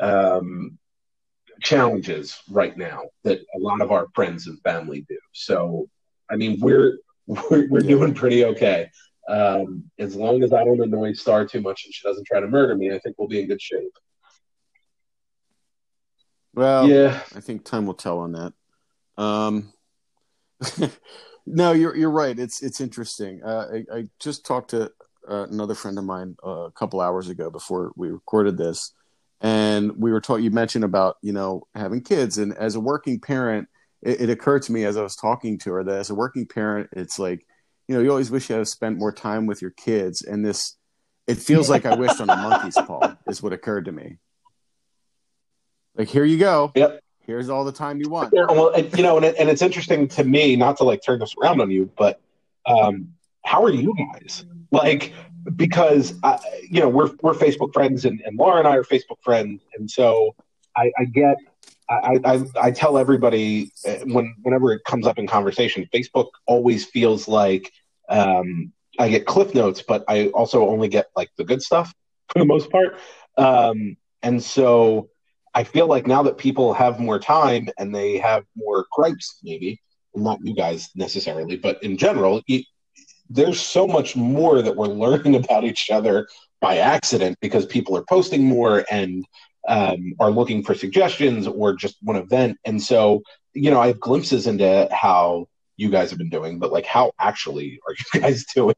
um, 0.01 0.79
challenges 1.63 2.39
right 2.51 2.77
now 2.77 3.03
that 3.25 3.41
a 3.41 3.59
lot 3.59 3.81
of 3.81 3.91
our 3.91 4.09
friends 4.15 4.47
and 4.47 4.61
family 4.63 5.07
do. 5.09 5.19
So, 5.33 5.89
I 6.31 6.37
mean, 6.37 6.59
we're 6.61 6.99
we're, 7.27 7.69
we're 7.69 7.81
doing 7.81 8.15
pretty 8.15 8.45
okay. 8.45 8.91
Um, 9.29 9.85
as 9.99 10.17
long 10.17 10.43
as 10.43 10.53
I 10.53 10.65
don't 10.65 10.83
annoy 10.83 11.13
Star 11.13 11.47
too 11.47 11.61
much 11.61 11.85
and 11.85 11.95
she 11.95 12.07
doesn't 12.07 12.27
try 12.27 12.41
to 12.41 12.49
murder 12.49 12.75
me, 12.75 12.93
I 12.93 12.99
think 12.99 13.17
we'll 13.19 13.29
be 13.29 13.41
in 13.41 13.47
good 13.49 13.63
shape. 13.63 13.97
Well, 16.55 16.89
yeah, 16.89 17.21
I 17.35 17.41
think 17.41 17.65
time 17.65 17.87
will 17.87 17.95
tell 17.95 18.19
on 18.21 18.33
that. 18.33 18.53
Um, 19.17 19.73
no, 21.47 21.73
you're 21.73 21.97
you're 21.97 22.11
right. 22.11 22.39
It's 22.39 22.63
it's 22.63 22.81
interesting. 22.81 23.43
Uh, 23.43 23.67
I, 23.73 23.97
I, 23.97 24.09
just 24.21 24.45
talked 24.45 24.71
to 24.71 24.91
uh, 25.29 25.47
another 25.51 25.75
friend 25.75 25.99
of 25.99 26.05
mine 26.05 26.37
uh, 26.45 26.65
a 26.67 26.73
couple 26.73 27.01
hours 27.01 27.29
ago 27.29 27.51
before 27.51 27.93
we 27.97 28.11
recorded 28.11 28.59
this, 28.59 28.93
and 29.41 29.97
we 29.97 30.13
were 30.13 30.21
talking. 30.21 30.45
You 30.45 30.51
mentioned 30.51 30.85
about 30.85 31.17
you 31.23 31.33
know 31.33 31.67
having 31.75 32.03
kids, 32.03 32.39
and 32.39 32.57
as 32.57 32.75
a 32.75 32.81
working 32.81 33.21
parent, 33.21 33.69
it, 34.03 34.23
it 34.23 34.31
occurred 34.31 34.63
to 34.63 34.73
me 34.73 34.85
as 34.85 34.97
I 34.97 35.03
was 35.03 35.17
talking 35.17 35.59
to 35.61 35.73
her 35.73 35.85
that 35.85 35.99
as 35.99 36.11
a 36.11 36.15
working 36.15 36.47
parent, 36.47 36.91
it's 36.93 37.19
like 37.19 37.47
you 37.89 37.99
know, 37.99 38.03
you 38.03 38.11
always 38.11 38.31
wish 38.31 38.49
you 38.49 38.57
had 38.57 38.69
spent 38.69 38.99
more 38.99 39.13
time 39.13 39.47
with 39.47 39.61
your 39.61 39.73
kids. 39.73 40.23
And 40.23 40.45
this, 40.45 40.77
it 41.27 41.37
feels 41.37 41.69
like 41.69 41.85
I 41.85 41.95
wished 41.95 42.21
on 42.21 42.31
a 42.31 42.37
monkey's 42.37 42.75
paw, 42.75 43.17
is 43.27 43.43
what 43.43 43.53
occurred 43.53 43.87
to 43.87 43.93
me. 43.93 44.19
Like, 45.97 46.09
here 46.09 46.25
you 46.25 46.39
go. 46.39 46.73
Yep. 46.75 47.01
Here's 47.25 47.49
all 47.49 47.65
the 47.65 47.73
time 47.73 48.01
you 48.01 48.09
want. 48.09 48.33
Yeah, 48.33 48.47
well, 48.49 48.77
you 48.79 49.03
know, 49.03 49.17
and, 49.17 49.25
it, 49.25 49.37
and 49.39 49.49
it's 49.49 49.63
interesting 49.63 50.09
to 50.09 50.25
me, 50.25 50.57
not 50.57 50.77
to 50.79 50.85
like 50.85 51.03
turn 51.03 51.21
this 51.21 51.35
around 51.41 51.61
on 51.61 51.71
you, 51.71 51.91
but 51.97 52.21
um, 52.67 53.15
how 53.45 53.63
are 53.63 53.71
you 53.71 53.95
guys? 53.97 54.45
Like, 54.73 55.13
because 55.55 56.15
uh, 56.23 56.39
you 56.69 56.81
know 56.81 56.89
we're 56.89 57.11
we're 57.23 57.35
Facebook 57.35 57.73
friends, 57.73 58.05
and, 58.05 58.21
and 58.23 58.37
Laura 58.37 58.59
and 58.59 58.67
I 58.67 58.77
are 58.77 58.85
Facebook 58.85 59.23
friends, 59.23 59.63
and 59.77 59.91
so 59.91 60.35
I, 60.77 60.91
I 60.99 61.05
get 61.05 61.37
I, 61.89 62.19
I, 62.25 62.45
I, 62.61 62.71
tell 62.71 62.97
everybody 62.97 63.73
uh, 63.87 63.97
when 64.05 64.35
whenever 64.43 64.73
it 64.73 64.85
comes 64.85 65.07
up 65.07 65.19
in 65.19 65.27
conversation, 65.27 65.89
Facebook 65.93 66.29
always 66.47 66.85
feels 66.85 67.29
like 67.29 67.73
um, 68.09 68.73
I 68.99 69.09
get 69.09 69.27
cliff 69.27 69.55
notes, 69.55 69.83
but 69.83 70.05
I 70.09 70.29
also 70.29 70.69
only 70.69 70.89
get 70.89 71.11
like 71.17 71.31
the 71.37 71.45
good 71.45 71.63
stuff 71.63 71.93
for 72.33 72.39
the 72.39 72.45
most 72.45 72.71
part. 72.71 72.99
Um, 73.37 73.97
and 74.23 74.43
so 74.43 75.11
I 75.55 75.65
feel 75.65 75.87
like 75.87 76.07
now 76.07 76.23
that 76.23 76.39
people 76.39 76.73
have 76.73 76.99
more 76.99 77.19
time 77.19 77.69
and 77.79 77.95
they 77.95 78.19
have 78.19 78.45
more 78.57 78.87
gripes, 78.93 79.39
maybe 79.43 79.81
not 80.15 80.39
you 80.43 80.55
guys 80.55 80.91
necessarily, 80.95 81.57
but 81.57 81.83
in 81.83 81.97
general, 81.97 82.43
there's 83.29 83.61
so 83.61 83.87
much 83.87 84.17
more 84.17 84.63
that 84.63 84.77
we're 84.77 84.87
learning 85.05 85.37
about 85.37 85.65
each 85.65 85.91
other 85.91 86.27
by 86.61 86.79
accident 86.79 87.37
because 87.41 87.67
people 87.67 87.97
are 87.97 88.05
posting 88.09 88.45
more 88.45 88.85
and 88.91 89.27
um, 89.69 90.15
are 90.21 90.31
looking 90.31 90.63
for 90.63 90.75
suggestions 90.75 91.47
or 91.47 91.75
just 91.75 91.97
one 92.03 92.17
event. 92.17 92.59
And 92.65 92.83
so, 92.83 93.23
you 93.55 93.71
know, 93.71 93.81
I 93.81 93.89
have 93.89 94.01
glimpses 94.01 94.47
into 94.47 94.89
how 94.91 95.47
you 95.77 95.91
guys 95.91 96.11
have 96.11 96.19
been 96.19 96.31
doing, 96.31 96.59
but 96.59 96.73
like 96.73 96.87
how 96.87 97.13
actually 97.19 97.81
are 97.87 97.95
you 97.95 98.21
guys 98.21 98.45
doing? 98.55 98.75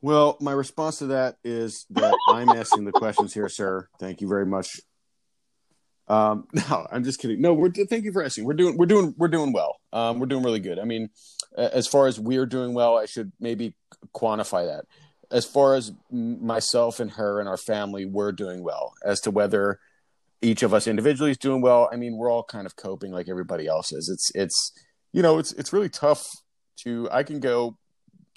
Well, 0.00 0.36
my 0.40 0.52
response 0.52 0.98
to 0.98 1.06
that 1.06 1.36
is 1.42 1.86
that 1.90 2.14
I'm 2.28 2.48
asking 2.50 2.84
the 2.84 2.92
questions 2.92 3.34
here, 3.34 3.48
sir. 3.48 3.88
Thank 3.98 4.20
you 4.20 4.28
very 4.28 4.46
much. 4.46 4.80
Um, 6.06 6.46
no, 6.52 6.86
I'm 6.90 7.04
just 7.04 7.20
kidding. 7.20 7.40
No, 7.40 7.54
we're 7.54 7.70
thank 7.70 8.04
you 8.04 8.12
for 8.12 8.22
asking. 8.22 8.44
We're 8.44 8.54
doing 8.54 8.76
we're 8.76 8.86
doing 8.86 9.14
we're 9.16 9.28
doing 9.28 9.52
well. 9.52 9.76
Um, 9.92 10.18
we're 10.18 10.26
doing 10.26 10.44
really 10.44 10.60
good. 10.60 10.78
I 10.78 10.84
mean, 10.84 11.10
as 11.56 11.86
far 11.86 12.06
as 12.06 12.18
we're 12.18 12.46
doing 12.46 12.74
well, 12.74 12.96
I 12.96 13.06
should 13.06 13.32
maybe 13.40 13.74
quantify 14.14 14.66
that. 14.66 14.84
As 15.30 15.44
far 15.44 15.74
as 15.74 15.92
myself 16.10 17.00
and 17.00 17.10
her 17.12 17.38
and 17.38 17.48
our 17.48 17.58
family, 17.58 18.06
we're 18.06 18.32
doing 18.32 18.62
well. 18.62 18.94
As 19.04 19.20
to 19.22 19.30
whether 19.30 19.78
each 20.40 20.62
of 20.62 20.72
us 20.72 20.86
individually 20.86 21.32
is 21.32 21.38
doing 21.38 21.60
well. 21.60 21.88
I 21.92 21.96
mean, 21.96 22.16
we're 22.16 22.30
all 22.30 22.44
kind 22.44 22.66
of 22.66 22.76
coping 22.76 23.12
like 23.12 23.28
everybody 23.28 23.66
else 23.66 23.92
is. 23.92 24.08
It's 24.08 24.30
it's 24.34 24.72
you 25.12 25.22
know, 25.22 25.38
it's 25.38 25.52
it's 25.52 25.72
really 25.72 25.88
tough 25.88 26.26
to 26.84 27.08
I 27.10 27.24
can 27.24 27.40
go 27.40 27.76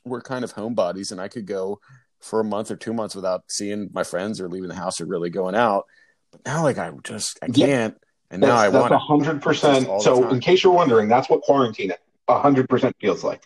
we're 0.05 0.21
kind 0.21 0.43
of 0.43 0.53
homebodies 0.53 1.11
and 1.11 1.21
I 1.21 1.27
could 1.27 1.45
go 1.45 1.79
for 2.19 2.39
a 2.39 2.43
month 2.43 2.71
or 2.71 2.75
two 2.75 2.93
months 2.93 3.15
without 3.15 3.43
seeing 3.47 3.89
my 3.93 4.03
friends 4.03 4.39
or 4.39 4.47
leaving 4.47 4.69
the 4.69 4.75
house 4.75 5.01
or 5.01 5.05
really 5.05 5.29
going 5.29 5.55
out. 5.55 5.85
But 6.31 6.45
now 6.45 6.63
like 6.63 6.77
I 6.77 6.91
just 7.03 7.39
I 7.41 7.47
can't 7.47 7.97
and 8.29 8.41
now 8.41 8.57
that's, 8.57 8.75
I 8.75 8.79
want 8.79 8.93
a 8.93 8.97
hundred 8.97 9.41
percent. 9.41 9.87
So 10.01 10.29
in 10.29 10.39
case 10.39 10.63
you're 10.63 10.73
wondering, 10.73 11.09
that's 11.09 11.29
what 11.29 11.41
quarantine 11.41 11.93
a 12.27 12.39
hundred 12.39 12.69
percent 12.69 12.95
feels 13.01 13.23
like. 13.23 13.43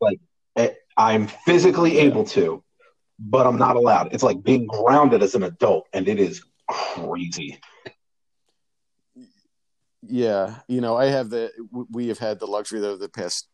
Like 0.00 0.20
eh, 0.56 0.70
I'm 0.96 1.26
physically 1.44 1.98
able 1.98 2.24
to, 2.26 2.62
but 3.18 3.46
I'm 3.46 3.58
not 3.58 3.76
allowed. 3.76 4.14
It's 4.14 4.22
like 4.22 4.42
being 4.42 4.66
grounded 4.66 5.22
as 5.22 5.34
an 5.34 5.42
adult, 5.42 5.88
and 5.92 6.08
it 6.08 6.18
is 6.18 6.42
crazy 6.68 7.60
yeah, 10.08 10.56
you 10.68 10.80
know, 10.80 10.96
I 10.96 11.06
have 11.06 11.30
the 11.30 11.50
we 11.90 12.08
have 12.08 12.18
had 12.18 12.38
the 12.38 12.46
luxury 12.46 12.84
of 12.84 13.00
the 13.00 13.08
past, 13.08 13.48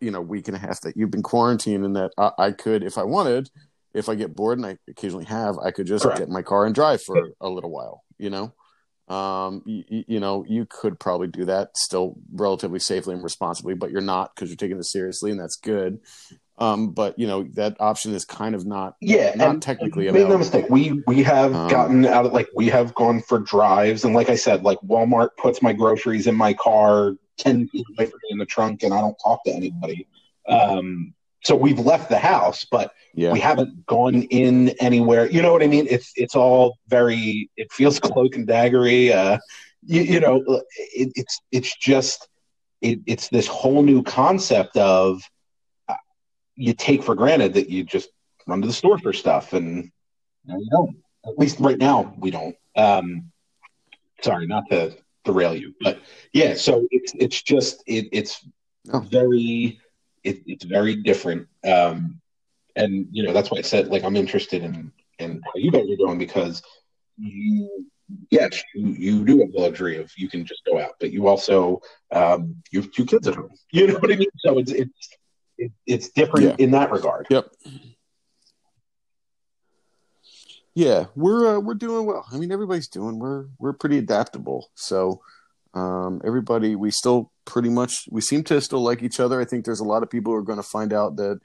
you 0.00 0.10
know, 0.10 0.20
week 0.20 0.48
and 0.48 0.56
a 0.56 0.60
half 0.60 0.80
that 0.82 0.96
you've 0.96 1.10
been 1.10 1.22
quarantined, 1.22 1.84
and 1.84 1.96
that 1.96 2.12
I, 2.16 2.30
I 2.38 2.52
could, 2.52 2.82
if 2.82 2.98
I 2.98 3.04
wanted, 3.04 3.50
if 3.94 4.08
I 4.08 4.14
get 4.14 4.36
bored, 4.36 4.58
and 4.58 4.66
I 4.66 4.78
occasionally 4.88 5.24
have, 5.26 5.58
I 5.58 5.70
could 5.70 5.86
just 5.86 6.04
Correct. 6.04 6.18
get 6.18 6.28
in 6.28 6.34
my 6.34 6.42
car 6.42 6.66
and 6.66 6.74
drive 6.74 7.02
for 7.02 7.30
a 7.40 7.48
little 7.48 7.70
while. 7.70 8.04
You 8.18 8.30
know, 8.30 9.14
um, 9.14 9.62
you, 9.64 10.04
you 10.06 10.20
know, 10.20 10.44
you 10.46 10.66
could 10.68 10.98
probably 10.98 11.28
do 11.28 11.46
that 11.46 11.76
still 11.76 12.16
relatively 12.32 12.78
safely 12.78 13.14
and 13.14 13.22
responsibly, 13.22 13.74
but 13.74 13.90
you're 13.90 14.00
not 14.00 14.34
because 14.34 14.50
you're 14.50 14.56
taking 14.56 14.76
this 14.76 14.92
seriously, 14.92 15.30
and 15.30 15.40
that's 15.40 15.56
good. 15.56 16.00
Um, 16.60 16.90
but 16.90 17.16
you 17.18 17.28
know 17.28 17.44
that 17.54 17.80
option 17.80 18.12
is 18.14 18.24
kind 18.24 18.56
of 18.56 18.66
not 18.66 18.96
yeah 19.00 19.32
not 19.36 19.62
technically 19.62 20.10
made 20.10 20.28
no 20.28 20.36
mistake 20.38 20.66
we 20.68 21.02
we 21.06 21.22
have 21.22 21.54
um, 21.54 21.68
gotten 21.68 22.04
out 22.04 22.26
of 22.26 22.32
like 22.32 22.48
we 22.52 22.66
have 22.66 22.94
gone 22.96 23.22
for 23.22 23.38
drives 23.38 24.04
and 24.04 24.12
like 24.12 24.28
i 24.28 24.34
said 24.34 24.64
like 24.64 24.78
walmart 24.80 25.28
puts 25.36 25.62
my 25.62 25.72
groceries 25.72 26.26
in 26.26 26.34
my 26.34 26.52
car 26.52 27.14
10 27.36 27.68
feet 27.68 27.86
away 27.96 28.06
from 28.06 28.18
me 28.24 28.30
in 28.30 28.38
the 28.38 28.44
trunk 28.44 28.82
and 28.82 28.92
i 28.92 29.00
don't 29.00 29.16
talk 29.22 29.44
to 29.44 29.52
anybody. 29.52 30.06
Um, 30.48 31.14
so 31.44 31.54
we've 31.54 31.78
left 31.78 32.08
the 32.08 32.18
house 32.18 32.64
but 32.64 32.92
yeah. 33.14 33.32
we 33.32 33.38
haven't 33.38 33.86
gone 33.86 34.22
in 34.22 34.70
anywhere. 34.80 35.30
You 35.30 35.42
know 35.42 35.52
what 35.52 35.62
i 35.62 35.68
mean? 35.68 35.86
It's 35.88 36.12
it's 36.16 36.34
all 36.34 36.78
very 36.88 37.50
it 37.56 37.70
feels 37.72 38.00
cloak 38.08 38.34
and 38.34 38.48
daggery 38.48 39.12
uh, 39.12 39.38
you, 39.84 40.02
you 40.02 40.20
know 40.20 40.42
it, 40.76 41.12
it's 41.14 41.40
it's 41.52 41.76
just 41.76 42.28
it, 42.80 43.00
it's 43.06 43.28
this 43.28 43.46
whole 43.46 43.82
new 43.82 44.02
concept 44.02 44.76
of 44.76 45.22
you 46.58 46.74
take 46.74 47.02
for 47.02 47.14
granted 47.14 47.54
that 47.54 47.70
you 47.70 47.84
just 47.84 48.10
run 48.46 48.60
to 48.60 48.66
the 48.66 48.72
store 48.72 48.98
for 48.98 49.12
stuff, 49.12 49.52
and 49.52 49.90
you 50.44 50.68
don't. 50.70 50.96
At 51.26 51.38
least 51.38 51.60
right 51.60 51.78
now, 51.78 52.14
we 52.18 52.30
don't. 52.30 52.56
Um, 52.76 53.30
sorry, 54.22 54.46
not 54.46 54.64
to 54.70 54.96
derail 55.24 55.54
you, 55.54 55.74
but 55.80 56.00
yeah. 56.32 56.54
So 56.54 56.86
it's 56.90 57.12
it's 57.14 57.42
just 57.42 57.82
it, 57.86 58.08
it's 58.12 58.44
oh. 58.92 59.00
very 59.00 59.80
it, 60.24 60.42
it's 60.46 60.64
very 60.64 60.96
different, 60.96 61.46
um, 61.64 62.20
and 62.76 63.06
you 63.12 63.22
know 63.22 63.32
that's 63.32 63.50
why 63.50 63.58
I 63.58 63.62
said 63.62 63.88
like 63.88 64.02
I'm 64.02 64.16
interested 64.16 64.64
in 64.64 64.92
in 65.18 65.40
how 65.44 65.52
you 65.54 65.70
guys 65.70 65.88
are 65.90 65.96
doing 65.96 66.18
because 66.18 66.62
you 67.16 67.86
yes 68.30 68.62
you, 68.74 68.86
you 68.88 69.24
do 69.24 69.38
have 69.40 69.52
the 69.52 69.60
luxury 69.60 69.98
of 69.98 70.10
you 70.16 70.28
can 70.28 70.44
just 70.44 70.62
go 70.64 70.80
out, 70.80 70.94
but 70.98 71.12
you 71.12 71.28
also 71.28 71.80
um, 72.10 72.56
you 72.72 72.80
have 72.82 72.90
two 72.92 73.04
kids 73.04 73.28
at 73.28 73.36
home. 73.36 73.50
You 73.72 73.86
know 73.86 73.98
what 73.98 74.12
I 74.12 74.16
mean? 74.16 74.28
So 74.38 74.58
it's 74.58 74.72
it's 74.72 75.08
it, 75.58 75.72
it's 75.86 76.08
different 76.10 76.46
yeah. 76.46 76.64
in 76.64 76.70
that 76.70 76.90
regard. 76.90 77.26
Yep. 77.30 77.48
Yeah, 80.74 81.06
we're 81.16 81.56
uh, 81.56 81.60
we're 81.60 81.74
doing 81.74 82.06
well. 82.06 82.24
I 82.32 82.36
mean, 82.36 82.52
everybody's 82.52 82.86
doing. 82.86 83.18
We're 83.18 83.46
we're 83.58 83.72
pretty 83.72 83.98
adaptable. 83.98 84.70
So 84.76 85.20
um, 85.74 86.20
everybody, 86.24 86.76
we 86.76 86.92
still 86.92 87.32
pretty 87.44 87.68
much 87.68 88.04
we 88.10 88.20
seem 88.20 88.44
to 88.44 88.60
still 88.60 88.82
like 88.82 89.02
each 89.02 89.18
other. 89.18 89.40
I 89.40 89.44
think 89.44 89.64
there's 89.64 89.80
a 89.80 89.84
lot 89.84 90.04
of 90.04 90.10
people 90.10 90.32
who 90.32 90.38
are 90.38 90.42
going 90.42 90.58
to 90.58 90.62
find 90.62 90.92
out 90.92 91.16
that 91.16 91.40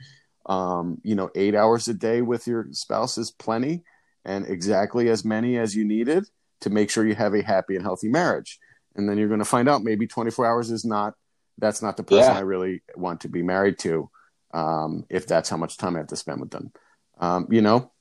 um, 0.46 1.00
you 1.04 1.16
know 1.16 1.32
eight 1.34 1.56
hours 1.56 1.88
a 1.88 1.96
day 1.96 2.22
with 2.22 2.46
your 2.46 2.68
spouse 2.74 3.18
is 3.18 3.32
plenty, 3.32 3.84
and 4.24 4.48
exactly 4.48 5.10
as 5.10 5.26
many 5.26 5.58
as 5.58 5.76
you 5.76 5.84
needed 5.84 6.26
to 6.62 6.70
make 6.70 6.92
sure 6.92 7.06
you 7.06 7.16
have 7.16 7.34
a 7.34 7.42
happy 7.42 7.76
and 7.76 7.84
healthy 7.84 8.10
marriage. 8.10 8.60
And 8.96 9.10
then 9.10 9.18
you're 9.18 9.28
going 9.28 9.40
to 9.40 9.46
find 9.46 9.68
out 9.68 9.84
maybe 9.84 10.06
24 10.06 10.46
hours 10.46 10.70
is 10.70 10.86
not 10.86 11.16
that's 11.58 11.82
not 11.82 11.98
the 11.98 12.04
person 12.04 12.32
yeah. 12.32 12.38
I 12.38 12.42
really 12.42 12.82
want 12.96 13.22
to 13.22 13.30
be 13.30 13.44
married 13.44 13.80
to. 13.80 14.10
Um, 14.54 15.06
if 15.10 15.26
that's 15.26 15.50
how 15.50 15.58
much 15.58 15.78
time 15.78 15.96
I 15.96 16.00
have 16.00 16.08
to 16.08 16.16
spend 16.16 16.40
with 16.40 16.52
them, 16.52 16.72
um, 17.20 17.48
you 17.50 17.62
know. 17.62 17.92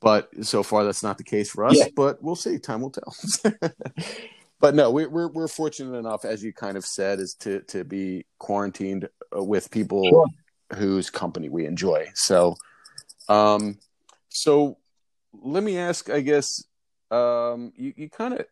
But 0.00 0.28
so 0.42 0.62
far, 0.62 0.84
that's 0.84 1.02
not 1.02 1.18
the 1.18 1.24
case 1.24 1.50
for 1.50 1.64
us. 1.64 1.76
Yeah. 1.76 1.86
But 1.94 2.22
we'll 2.22 2.36
see. 2.36 2.58
Time 2.58 2.82
will 2.82 2.90
tell. 2.90 3.14
but 4.60 4.74
no, 4.74 4.90
we, 4.90 5.06
we're 5.06 5.28
we're 5.28 5.48
fortunate 5.48 5.96
enough, 5.96 6.24
as 6.24 6.42
you 6.42 6.52
kind 6.52 6.76
of 6.76 6.84
said, 6.84 7.20
is 7.20 7.34
to 7.40 7.60
to 7.68 7.84
be 7.84 8.26
quarantined 8.38 9.08
uh, 9.36 9.42
with 9.42 9.70
people. 9.70 10.04
Sure. 10.04 10.26
whose 10.74 11.10
company 11.10 11.48
we 11.48 11.66
enjoy. 11.66 12.08
So, 12.14 12.56
um, 13.28 13.78
so 14.28 14.78
let 15.32 15.62
me 15.62 15.78
ask, 15.78 16.10
I 16.10 16.20
guess, 16.20 16.64
um, 17.10 17.72
you, 17.76 17.92
you 17.96 18.10
kind 18.10 18.34
of 18.34 18.46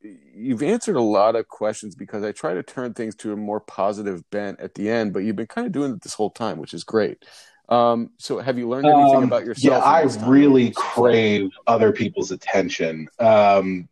you've 0.00 0.62
answered 0.62 0.96
a 0.96 1.02
lot 1.02 1.36
of 1.36 1.48
questions 1.48 1.94
because 1.94 2.22
I 2.22 2.32
try 2.32 2.54
to 2.54 2.62
turn 2.62 2.94
things 2.94 3.14
to 3.16 3.32
a 3.32 3.36
more 3.36 3.60
positive 3.60 4.28
bent 4.30 4.60
at 4.60 4.74
the 4.74 4.88
end, 4.88 5.12
but 5.12 5.20
you've 5.20 5.36
been 5.36 5.46
kind 5.46 5.66
of 5.66 5.72
doing 5.72 5.92
it 5.92 6.02
this 6.02 6.14
whole 6.14 6.30
time, 6.30 6.58
which 6.58 6.74
is 6.74 6.84
great. 6.84 7.24
Um, 7.68 8.10
so 8.18 8.38
have 8.38 8.58
you 8.58 8.68
learned 8.68 8.86
anything 8.86 9.16
um, 9.16 9.24
about 9.24 9.44
yourself? 9.44 9.82
Yeah, 9.82 9.84
I 9.84 10.02
really 10.26 10.70
crave 10.70 11.50
other 11.66 11.92
people's 11.92 12.30
attention. 12.30 13.08
Um, 13.18 13.88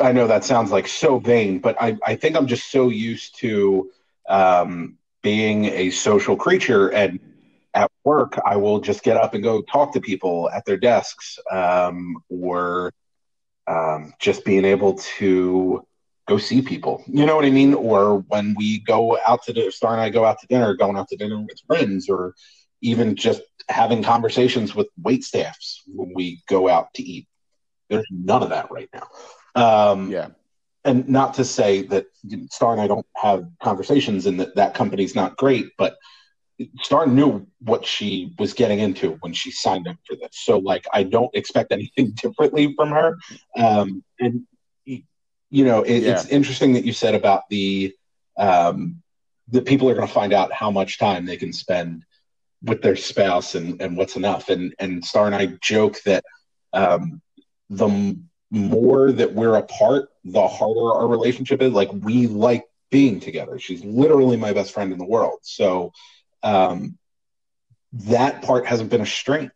I 0.00 0.12
know 0.12 0.26
that 0.26 0.44
sounds 0.44 0.70
like 0.70 0.86
so 0.86 1.18
vain, 1.18 1.58
but 1.58 1.76
I, 1.80 1.96
I 2.06 2.16
think 2.16 2.36
I'm 2.36 2.46
just 2.46 2.70
so 2.70 2.88
used 2.88 3.36
to 3.38 3.90
um, 4.28 4.96
being 5.22 5.66
a 5.66 5.90
social 5.90 6.36
creature 6.36 6.88
and 6.88 7.18
at 7.74 7.90
work, 8.04 8.38
I 8.46 8.56
will 8.56 8.80
just 8.80 9.02
get 9.02 9.16
up 9.16 9.34
and 9.34 9.42
go 9.42 9.60
talk 9.62 9.92
to 9.94 10.00
people 10.00 10.48
at 10.50 10.64
their 10.64 10.76
desks 10.76 11.40
um, 11.50 12.22
or 12.28 12.92
um, 13.66 14.12
just 14.20 14.44
being 14.44 14.64
able 14.64 14.94
to 15.18 15.86
go 16.26 16.38
see 16.38 16.62
people. 16.62 17.02
You 17.06 17.26
know 17.26 17.36
what 17.36 17.44
I 17.44 17.50
mean? 17.50 17.74
Or 17.74 18.18
when 18.28 18.54
we 18.56 18.80
go 18.80 19.18
out 19.26 19.42
to 19.44 19.52
dinner, 19.52 19.70
Star 19.70 19.92
and 19.92 20.00
I 20.00 20.10
go 20.10 20.24
out 20.24 20.40
to 20.40 20.46
dinner, 20.46 20.74
going 20.74 20.96
out 20.96 21.08
to 21.08 21.16
dinner 21.16 21.38
with 21.40 21.60
friends, 21.66 22.08
or 22.08 22.34
even 22.80 23.16
just 23.16 23.42
having 23.68 24.02
conversations 24.02 24.74
with 24.74 24.88
wait 25.02 25.24
staffs 25.24 25.82
when 25.86 26.12
we 26.14 26.42
go 26.48 26.68
out 26.68 26.92
to 26.94 27.02
eat. 27.02 27.26
There's 27.88 28.06
none 28.10 28.42
of 28.42 28.50
that 28.50 28.70
right 28.70 28.88
now. 28.92 29.92
Um, 29.92 30.10
yeah. 30.10 30.28
And 30.86 31.08
not 31.08 31.34
to 31.34 31.44
say 31.44 31.82
that 31.82 32.06
Star 32.50 32.72
and 32.72 32.80
I 32.80 32.86
don't 32.86 33.06
have 33.16 33.46
conversations 33.62 34.26
and 34.26 34.40
that 34.40 34.56
that 34.56 34.74
company's 34.74 35.14
not 35.14 35.36
great, 35.36 35.68
but 35.78 35.96
Star 36.82 37.06
knew 37.06 37.46
what 37.60 37.84
she 37.84 38.32
was 38.38 38.52
getting 38.52 38.78
into 38.78 39.12
when 39.20 39.32
she 39.32 39.50
signed 39.50 39.88
up 39.88 39.96
for 40.06 40.16
this. 40.16 40.30
So, 40.32 40.58
like, 40.58 40.86
I 40.92 41.02
don't 41.02 41.34
expect 41.34 41.72
anything 41.72 42.10
differently 42.22 42.74
from 42.74 42.90
her. 42.90 43.18
Um, 43.56 44.04
and, 44.20 44.46
you 44.86 45.64
know, 45.64 45.82
it, 45.82 46.02
yeah. 46.02 46.12
it's 46.12 46.26
interesting 46.28 46.74
that 46.74 46.84
you 46.84 46.92
said 46.92 47.14
about 47.14 47.42
the, 47.48 47.94
um, 48.36 49.02
the 49.48 49.62
people 49.62 49.88
are 49.90 49.94
going 49.94 50.06
to 50.06 50.12
find 50.12 50.32
out 50.32 50.52
how 50.52 50.70
much 50.70 50.98
time 50.98 51.26
they 51.26 51.36
can 51.36 51.52
spend 51.52 52.04
with 52.62 52.82
their 52.82 52.96
spouse 52.96 53.54
and, 53.54 53.80
and 53.80 53.96
what's 53.96 54.16
enough. 54.16 54.48
And, 54.48 54.74
and 54.78 55.04
Star 55.04 55.26
and 55.26 55.34
I 55.34 55.46
joke 55.60 56.00
that 56.04 56.24
um, 56.72 57.20
the 57.68 58.18
more 58.50 59.12
that 59.12 59.32
we're 59.32 59.56
apart, 59.56 60.08
the 60.24 60.46
harder 60.46 60.92
our 60.94 61.06
relationship 61.08 61.60
is. 61.62 61.72
Like, 61.72 61.90
we 61.92 62.26
like 62.26 62.64
being 62.90 63.18
together. 63.20 63.58
She's 63.58 63.84
literally 63.84 64.36
my 64.36 64.52
best 64.52 64.72
friend 64.72 64.92
in 64.92 64.98
the 64.98 65.04
world. 65.04 65.40
So, 65.42 65.92
um, 66.44 66.98
that 67.92 68.42
part 68.42 68.66
hasn't 68.66 68.90
been 68.90 69.00
a 69.00 69.06
strain. 69.06 69.50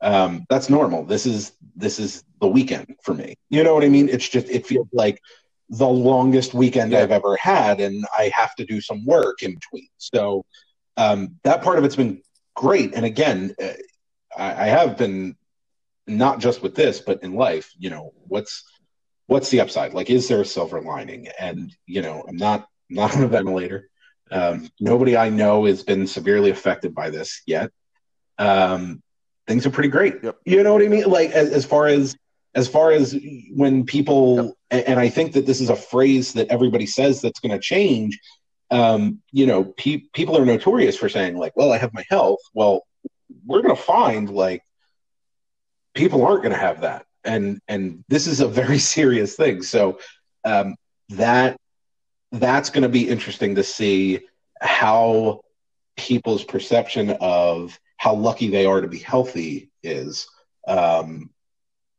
Um, 0.00 0.46
that's 0.48 0.70
normal. 0.70 1.04
This 1.04 1.26
is 1.26 1.52
this 1.74 1.98
is 1.98 2.22
the 2.40 2.48
weekend 2.48 2.94
for 3.02 3.12
me. 3.12 3.34
You 3.50 3.64
know 3.64 3.74
what 3.74 3.84
I 3.84 3.88
mean? 3.88 4.08
It's 4.08 4.28
just 4.28 4.48
it 4.48 4.66
feels 4.66 4.88
like 4.92 5.20
the 5.68 5.88
longest 5.88 6.54
weekend 6.54 6.92
yeah. 6.92 7.00
I've 7.00 7.10
ever 7.10 7.36
had, 7.36 7.80
and 7.80 8.06
I 8.16 8.30
have 8.34 8.54
to 8.56 8.64
do 8.64 8.80
some 8.80 9.04
work 9.04 9.42
in 9.42 9.54
between. 9.54 9.88
So 9.98 10.44
um, 10.96 11.36
that 11.42 11.62
part 11.62 11.78
of 11.78 11.84
it's 11.84 11.96
been 11.96 12.22
great. 12.54 12.94
And 12.94 13.04
again, 13.04 13.54
uh, 13.62 13.72
I, 14.36 14.64
I 14.64 14.66
have 14.66 14.96
been 14.96 15.36
not 16.06 16.38
just 16.38 16.62
with 16.62 16.74
this, 16.74 17.00
but 17.00 17.22
in 17.22 17.34
life. 17.34 17.72
You 17.78 17.90
know, 17.90 18.12
what's 18.28 18.64
what's 19.26 19.50
the 19.50 19.60
upside? 19.60 19.94
Like, 19.94 20.10
is 20.10 20.28
there 20.28 20.40
a 20.40 20.44
silver 20.44 20.80
lining? 20.80 21.28
And 21.40 21.74
you 21.86 22.02
know, 22.02 22.24
I'm 22.28 22.36
not 22.36 22.68
not 22.88 23.16
on 23.16 23.24
a 23.24 23.28
ventilator. 23.28 23.90
Um, 24.30 24.70
nobody 24.80 25.16
I 25.16 25.28
know 25.28 25.64
has 25.64 25.82
been 25.82 26.06
severely 26.06 26.50
affected 26.50 26.94
by 26.94 27.10
this 27.10 27.42
yet. 27.46 27.70
Um, 28.38 29.02
things 29.46 29.66
are 29.66 29.70
pretty 29.70 29.88
great. 29.88 30.16
Yep. 30.22 30.38
You 30.44 30.62
know 30.62 30.74
what 30.74 30.82
I 30.82 30.88
mean? 30.88 31.04
Like 31.04 31.30
as, 31.30 31.50
as 31.50 31.64
far 31.64 31.88
as 31.88 32.16
as 32.54 32.68
far 32.68 32.92
as 32.92 33.16
when 33.54 33.84
people 33.84 34.56
yep. 34.70 34.84
and, 34.88 34.98
I 34.98 35.08
think 35.08 35.32
that 35.34 35.46
this 35.46 35.60
is 35.60 35.70
a 35.70 35.76
phrase 35.76 36.32
that 36.32 36.48
everybody 36.48 36.86
says 36.86 37.20
that's 37.20 37.40
going 37.40 37.52
to 37.52 37.58
change. 37.58 38.18
Um, 38.70 39.22
you 39.32 39.46
know, 39.46 39.64
pe- 39.64 40.02
people 40.12 40.36
are 40.36 40.44
notorious 40.44 40.96
for 40.96 41.08
saying 41.08 41.36
like, 41.36 41.56
"Well, 41.56 41.72
I 41.72 41.78
have 41.78 41.94
my 41.94 42.04
health." 42.08 42.40
Well, 42.52 42.86
we're 43.46 43.62
going 43.62 43.74
to 43.74 43.82
find 43.82 44.28
like 44.30 44.62
people 45.94 46.24
aren't 46.24 46.42
going 46.42 46.54
to 46.54 46.60
have 46.60 46.82
that, 46.82 47.06
and 47.24 47.60
and 47.68 48.04
this 48.08 48.26
is 48.26 48.40
a 48.40 48.48
very 48.48 48.78
serious 48.96 49.36
thing. 49.36 49.62
So 49.62 49.98
um, 50.44 50.76
that 51.10 51.58
that's 52.32 52.70
going 52.70 52.82
to 52.82 52.88
be 52.88 53.08
interesting 53.08 53.54
to 53.54 53.62
see 53.62 54.20
how 54.60 55.42
people's 55.96 56.44
perception 56.44 57.16
of 57.20 57.78
how 57.96 58.14
lucky 58.14 58.48
they 58.48 58.66
are 58.66 58.80
to 58.80 58.88
be 58.88 58.98
healthy 58.98 59.70
is. 59.82 60.28
Um, 60.66 61.30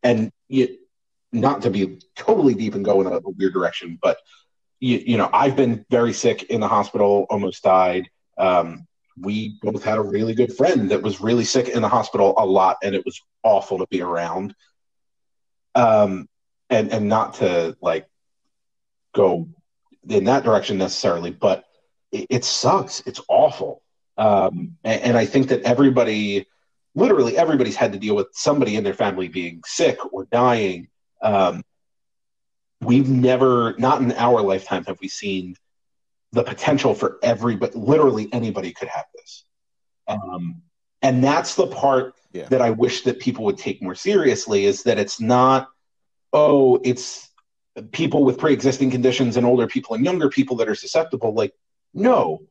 and 0.03 0.31
you, 0.47 0.77
not 1.31 1.63
to 1.63 1.69
be 1.69 1.99
totally 2.15 2.53
deep 2.53 2.75
and 2.75 2.85
go 2.85 3.01
in 3.01 3.07
a, 3.07 3.17
a 3.17 3.29
weird 3.37 3.53
direction, 3.53 3.99
but 4.01 4.17
you, 4.79 4.97
you, 4.97 5.17
know, 5.17 5.29
I've 5.33 5.55
been 5.55 5.85
very 5.89 6.13
sick 6.13 6.43
in 6.43 6.61
the 6.61 6.67
hospital, 6.67 7.27
almost 7.29 7.63
died. 7.63 8.09
Um, 8.37 8.87
we 9.17 9.57
both 9.61 9.83
had 9.83 9.97
a 9.97 10.01
really 10.01 10.33
good 10.33 10.55
friend 10.55 10.89
that 10.91 11.01
was 11.01 11.19
really 11.19 11.43
sick 11.43 11.67
in 11.67 11.81
the 11.81 11.89
hospital 11.89 12.33
a 12.37 12.45
lot, 12.45 12.77
and 12.81 12.95
it 12.95 13.03
was 13.03 13.21
awful 13.43 13.79
to 13.79 13.87
be 13.87 14.01
around. 14.01 14.55
Um, 15.75 16.27
and 16.69 16.91
and 16.91 17.09
not 17.09 17.35
to 17.35 17.75
like 17.81 18.07
go 19.13 19.49
in 20.09 20.25
that 20.25 20.43
direction 20.43 20.77
necessarily, 20.77 21.31
but 21.31 21.65
it, 22.11 22.27
it 22.29 22.45
sucks. 22.45 23.01
It's 23.05 23.21
awful. 23.27 23.81
Um, 24.17 24.77
and, 24.83 25.01
and 25.01 25.17
I 25.17 25.25
think 25.25 25.47
that 25.49 25.61
everybody, 25.61 26.47
literally 26.95 27.37
everybody's 27.37 27.75
had 27.75 27.93
to 27.93 27.99
deal 27.99 28.15
with 28.15 28.27
somebody 28.33 28.75
in 28.75 28.83
their 28.83 28.93
family 28.93 29.27
being 29.27 29.61
sick 29.65 29.97
or 30.13 30.27
dying. 30.31 30.89
Um, 31.21 31.63
we've 32.81 33.09
never, 33.09 33.75
not 33.77 34.01
in 34.01 34.11
our 34.13 34.41
lifetime, 34.41 34.83
have 34.85 34.99
we 34.99 35.07
seen 35.07 35.55
the 36.31 36.43
potential 36.43 36.93
for 36.93 37.17
every, 37.23 37.55
but 37.55 37.75
literally 37.75 38.29
anybody 38.33 38.71
could 38.71 38.87
have 38.87 39.05
this. 39.15 39.45
Um, 40.07 40.61
and 41.01 41.23
that's 41.23 41.55
the 41.55 41.67
part 41.67 42.15
yeah. 42.33 42.47
that 42.49 42.61
I 42.61 42.71
wish 42.71 43.03
that 43.03 43.19
people 43.19 43.45
would 43.45 43.57
take 43.57 43.81
more 43.81 43.95
seriously 43.95 44.65
is 44.65 44.83
that 44.83 44.99
it's 44.99 45.21
not, 45.21 45.69
oh, 46.33 46.79
it's 46.83 47.28
people 47.81 48.23
with 48.23 48.37
pre-existing 48.37 48.91
conditions 48.91 49.37
and 49.37 49.45
older 49.45 49.67
people 49.67 49.95
and 49.95 50.05
younger 50.05 50.29
people 50.29 50.55
that 50.57 50.69
are 50.69 50.75
susceptible 50.75 51.33
like 51.33 51.53
no 51.93 52.41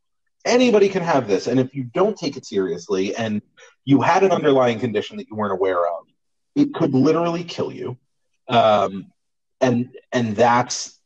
anybody 0.45 0.89
can 0.89 1.03
have 1.03 1.29
this. 1.29 1.47
And 1.47 1.61
if 1.61 1.75
you 1.75 1.85
don't 1.85 2.17
take 2.17 2.37
it 2.37 2.47
seriously 2.47 3.15
and 3.15 3.43
you 3.85 4.01
had 4.01 4.23
an 4.23 4.31
underlying 4.31 4.79
condition 4.79 5.17
that 5.19 5.29
you 5.29 5.37
weren't 5.37 5.53
aware 5.53 5.87
of 5.87 6.05
it 6.55 6.75
could 6.75 6.95
literally 6.95 7.45
kill 7.45 7.73
you. 7.73 7.97
Um, 8.49 9.13
and 9.61 9.91
and 10.13 10.37
that's 10.37 11.01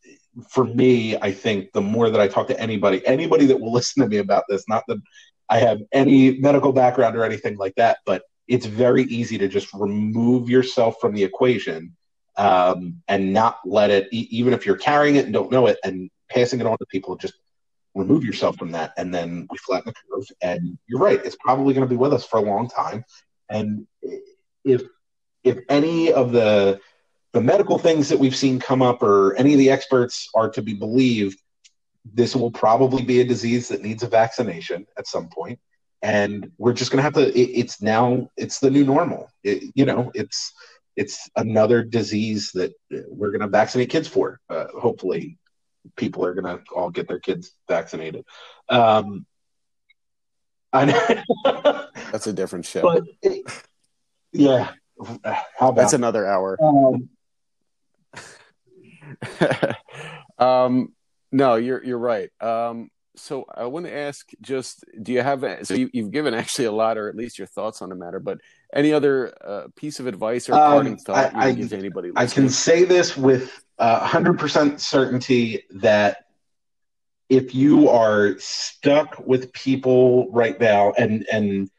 for 0.49 0.65
me 0.65 1.17
i 1.17 1.31
think 1.31 1.73
the 1.73 1.81
more 1.81 2.11
that 2.11 2.21
i 2.21 2.29
talk 2.29 2.49
to 2.49 2.59
anybody 2.61 3.07
anybody 3.07 3.47
that 3.47 3.61
will 3.61 3.73
listen 3.79 4.03
to 4.03 4.09
me 4.09 4.19
about 4.19 4.45
this 4.49 4.65
not 4.69 4.83
that 4.89 4.99
i 5.49 5.59
have 5.59 5.81
any 5.93 6.39
medical 6.39 6.73
background 6.73 7.17
or 7.17 7.25
anything 7.25 7.57
like 7.57 7.75
that 7.77 7.99
but 8.07 8.23
it's 8.49 8.67
very 8.67 9.05
easy 9.05 9.39
to 9.39 9.49
just 9.49 9.73
remove 9.73 10.49
yourself 10.49 10.97
from 11.01 11.15
the 11.15 11.23
equation 11.23 11.95
um, 12.37 13.03
and 13.09 13.33
not 13.33 13.59
let 13.65 13.91
it, 13.91 14.09
even 14.13 14.53
if 14.53 14.65
you're 14.65 14.77
carrying 14.77 15.17
it 15.17 15.25
and 15.25 15.35
don't 15.35 15.51
know 15.51 15.67
it, 15.67 15.79
and 15.85 16.11
passing 16.31 16.61
it 16.61 16.67
on 16.67 16.79
to 16.79 16.87
people, 16.87 17.17
just 17.17 17.35
remove 17.95 18.25
yourself 18.25 18.57
from 18.57 18.73
that, 18.73 18.93
and 18.97 19.15
then 19.15 19.47
we 19.51 19.59
flatten 19.59 19.93
the 19.93 20.15
curve. 20.15 20.27
And 20.41 20.79
you're 20.87 21.01
right; 21.01 21.21
it's 21.25 21.37
probably 21.37 21.75
going 21.75 21.87
to 21.87 21.91
be 21.91 21.97
with 21.97 22.13
us 22.13 22.25
for 22.25 22.39
a 22.39 22.43
long 22.43 22.69
time. 22.69 23.05
And 23.51 23.87
if 24.65 24.83
if 25.45 25.59
any 25.69 26.13
of 26.13 26.33
the 26.33 26.81
the 27.33 27.41
medical 27.41 27.79
things 27.79 28.09
that 28.09 28.19
we've 28.19 28.37
seen 28.37 28.61
come 28.61 28.83
up, 28.83 29.03
or 29.03 29.35
any 29.37 29.53
of 29.53 29.59
the 29.59 29.71
experts 29.71 30.29
are 30.35 30.51
to 30.51 30.63
be 30.63 30.75
believed, 30.75 31.39
this 32.15 32.35
will 32.35 32.51
probably 32.51 33.03
be 33.03 33.21
a 33.21 33.25
disease 33.25 33.69
that 33.69 33.83
needs 33.83 34.03
a 34.03 34.09
vaccination 34.09 34.87
at 34.99 35.07
some 35.07 35.29
point 35.29 35.59
and 36.03 36.51
we're 36.59 36.73
just 36.73 36.91
going 36.91 36.99
to 36.99 37.03
have 37.03 37.15
to 37.15 37.29
it, 37.29 37.51
it's 37.55 37.81
now 37.81 38.29
it's 38.37 38.59
the 38.59 38.71
new 38.71 38.85
normal 38.85 39.31
it, 39.45 39.73
you 39.75 39.85
know 39.85 40.11
it's 40.15 40.53
it's 40.97 41.31
another 41.37 41.83
disease 41.83 42.53
that 42.53 42.73
we're 43.09 43.31
going 43.31 43.41
to 43.41 43.49
vaccinate 43.49 43.91
kids 43.91 44.09
for. 44.09 44.41
Uh, 44.49 44.67
hopefully, 44.79 45.39
people 45.97 46.25
are 46.25 46.35
going 46.35 46.59
to 46.59 46.63
all 46.75 46.91
get 46.91 47.09
their 47.09 47.21
kids 47.21 47.53
vaccinated. 47.69 48.25
Um, 48.69 49.27
I 50.73 50.85
know. 50.87 51.87
That's 52.13 52.27
a 52.27 52.33
different 52.33 52.65
show. 52.65 52.83
But 52.83 53.03
it, 53.23 53.45
yeah, 54.33 54.73
how 55.59 55.69
about 55.69 55.77
that's 55.77 55.93
another 55.93 56.27
hour. 56.27 56.59
Um, 56.63 57.11
um, 60.39 60.95
no, 61.31 61.57
you're 61.57 61.85
you're 61.85 61.99
right. 61.99 62.31
Um, 62.41 62.91
so 63.17 63.45
I 63.55 63.67
want 63.67 63.87
to 63.87 63.95
ask, 63.95 64.31
just 64.41 64.85
do 65.03 65.13
you 65.13 65.23
have? 65.23 65.45
So 65.65 65.75
you, 65.75 65.91
have 65.95 66.11
given 66.11 66.35
actually 66.35 66.65
a 66.67 66.73
lot, 66.73 66.97
or 66.99 67.09
at 67.09 67.17
least 67.17 67.39
your 67.39 67.47
thoughts 67.47 67.83
on 67.83 67.89
the 67.89 67.95
matter. 67.95 68.21
But 68.21 68.39
any 68.73 68.93
other 68.93 69.35
uh, 69.45 69.67
piece 69.77 70.01
of 70.01 70.07
advice 70.07 70.49
or 70.49 70.53
parting 70.53 70.95
um, 70.95 70.99
thought 70.99 71.35
I, 71.35 71.53
give 71.53 71.73
anybody? 71.73 72.09
Listening? 72.09 72.17
I 72.17 72.27
can 72.27 72.49
say 72.49 72.85
this 72.85 73.17
with 73.17 73.63
hundred 73.79 74.37
uh, 74.37 74.41
percent 74.41 74.81
certainty 74.81 75.65
that 75.71 76.25
if 77.29 77.55
you 77.55 77.89
are 77.89 78.39
stuck 78.39 79.19
with 79.27 79.53
people 79.53 80.31
right 80.31 80.59
now, 80.59 80.93
and 80.97 81.27
and 81.31 81.71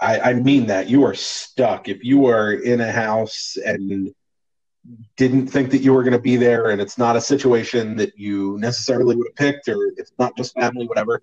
I, 0.00 0.20
I 0.20 0.32
mean 0.34 0.66
that 0.66 0.88
you 0.88 1.04
are 1.04 1.14
stuck. 1.14 1.88
If 1.88 2.04
you 2.04 2.26
are 2.26 2.52
in 2.52 2.80
a 2.80 2.92
house 2.92 3.56
and 3.64 4.14
didn't 5.16 5.46
think 5.46 5.70
that 5.70 5.82
you 5.82 5.92
were 5.92 6.02
going 6.02 6.12
to 6.12 6.18
be 6.18 6.36
there, 6.36 6.70
and 6.70 6.80
it's 6.80 6.98
not 6.98 7.16
a 7.16 7.20
situation 7.20 7.96
that 7.96 8.18
you 8.18 8.58
necessarily 8.58 9.16
would 9.16 9.28
have 9.28 9.36
picked, 9.36 9.68
or 9.68 9.92
it's 9.96 10.12
not 10.18 10.36
just 10.36 10.54
family, 10.54 10.86
whatever. 10.86 11.20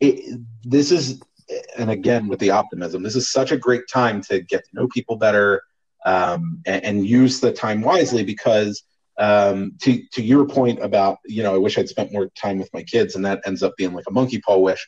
It, 0.00 0.40
this 0.64 0.92
is, 0.92 1.20
and 1.76 1.90
again 1.90 2.28
with 2.28 2.38
the 2.38 2.50
optimism, 2.50 3.02
this 3.02 3.16
is 3.16 3.30
such 3.30 3.52
a 3.52 3.56
great 3.56 3.82
time 3.90 4.20
to 4.22 4.40
get 4.40 4.64
to 4.64 4.70
know 4.74 4.88
people 4.88 5.16
better 5.16 5.62
um, 6.04 6.62
and, 6.66 6.84
and 6.84 7.06
use 7.06 7.40
the 7.40 7.52
time 7.52 7.80
wisely 7.80 8.24
because 8.24 8.82
um, 9.18 9.72
to 9.80 10.00
to 10.12 10.22
your 10.22 10.46
point 10.46 10.82
about 10.82 11.18
you 11.26 11.42
know 11.42 11.54
I 11.54 11.58
wish 11.58 11.76
I'd 11.76 11.88
spent 11.88 12.12
more 12.12 12.28
time 12.40 12.58
with 12.58 12.72
my 12.72 12.82
kids 12.82 13.16
and 13.16 13.24
that 13.24 13.40
ends 13.46 13.62
up 13.62 13.74
being 13.76 13.92
like 13.92 14.04
a 14.08 14.12
monkey 14.12 14.40
paw 14.40 14.58
wish. 14.58 14.86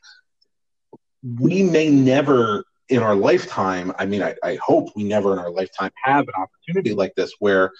We 1.22 1.62
may 1.62 1.90
never 1.90 2.64
in 2.88 3.02
our 3.02 3.14
lifetime. 3.14 3.92
I 3.98 4.06
mean, 4.06 4.22
I, 4.22 4.34
I 4.42 4.56
hope 4.56 4.90
we 4.96 5.04
never 5.04 5.32
in 5.32 5.38
our 5.38 5.50
lifetime 5.50 5.90
have 6.02 6.26
an 6.26 6.34
opportunity 6.36 6.94
like 6.94 7.14
this 7.14 7.32
where 7.38 7.70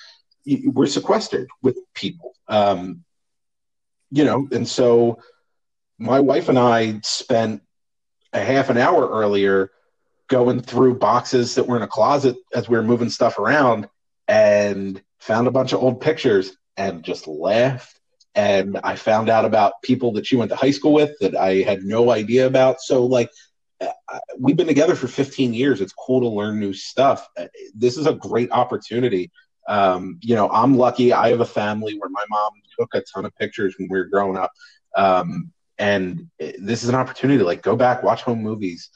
we're 0.47 0.87
sequestered 0.87 1.49
with 1.63 1.79
people. 1.95 2.35
Um, 2.49 3.05
you 4.11 4.25
know, 4.25 4.49
and 4.51 4.67
so 4.67 5.21
my 5.99 6.21
wife 6.21 6.49
and 6.49 6.59
I 6.59 7.01
spent 7.03 7.63
a 8.33 8.41
half 8.41 8.71
an 8.71 8.79
hour 8.79 9.09
earlier 9.09 9.71
going 10.29 10.61
through 10.61 10.95
boxes 10.95 11.55
that 11.57 11.67
were 11.67 11.77
in 11.77 11.83
a 11.83 11.89
closet 11.89 12.37
as 12.55 12.69
we 12.69 12.77
were 12.77 12.83
moving 12.83 13.11
stuff 13.11 13.39
around 13.39 13.89
and 14.29 15.03
found 15.19 15.47
a 15.47 15.51
bunch 15.51 15.73
of 15.73 15.83
old 15.83 16.01
pictures 16.01 16.57
and 16.77 17.03
just 17.03 17.27
laughed. 17.27 18.01
And 18.35 18.79
I 18.85 18.95
found 18.95 19.29
out 19.29 19.45
about 19.45 19.83
people 19.83 20.13
that 20.13 20.27
she 20.27 20.37
went 20.37 20.51
to 20.51 20.57
high 20.57 20.71
school 20.71 20.93
with 20.93 21.11
that 21.21 21.35
I 21.35 21.57
had 21.63 21.83
no 21.83 22.11
idea 22.11 22.47
about. 22.47 22.81
So, 22.81 23.05
like, 23.05 23.29
uh, 23.81 23.89
we've 24.39 24.57
been 24.57 24.69
together 24.69 24.95
for 24.95 25.09
15 25.09 25.53
years. 25.53 25.81
It's 25.81 25.93
cool 25.93 26.21
to 26.21 26.29
learn 26.29 26.61
new 26.61 26.73
stuff. 26.73 27.29
Uh, 27.37 27.47
this 27.75 27.97
is 27.97 28.07
a 28.07 28.15
great 28.15 28.53
opportunity. 28.53 29.33
Um, 29.71 30.19
you 30.21 30.35
know, 30.35 30.51
I'm 30.51 30.77
lucky. 30.77 31.13
I 31.13 31.29
have 31.31 31.41
a 31.41 31.47
family 31.47 31.97
where 31.97 32.11
my 32.11 32.25
mom 32.29 32.51
took 32.77 32.93
a 32.95 33.03
ton 33.03 33.25
of 33.25 33.35
pictures 33.37 33.77
when 33.79 33.89
we 33.89 33.99
were 33.99 34.07
growing 34.07 34.37
up. 34.37 34.51
Um, 34.97 35.53
and 35.79 36.29
this 36.39 36.83
is 36.83 36.89
an 36.89 36.97
opportunity 36.97 37.39
to 37.39 37.45
like 37.45 37.63
go 37.63 37.77
back, 37.77 38.03
watch 38.03 38.23
home 38.23 38.43
movies, 38.43 38.91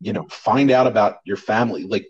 you 0.00 0.12
know, 0.12 0.24
find 0.30 0.70
out 0.70 0.86
about 0.86 1.16
your 1.24 1.36
family. 1.36 1.82
Like 1.82 2.06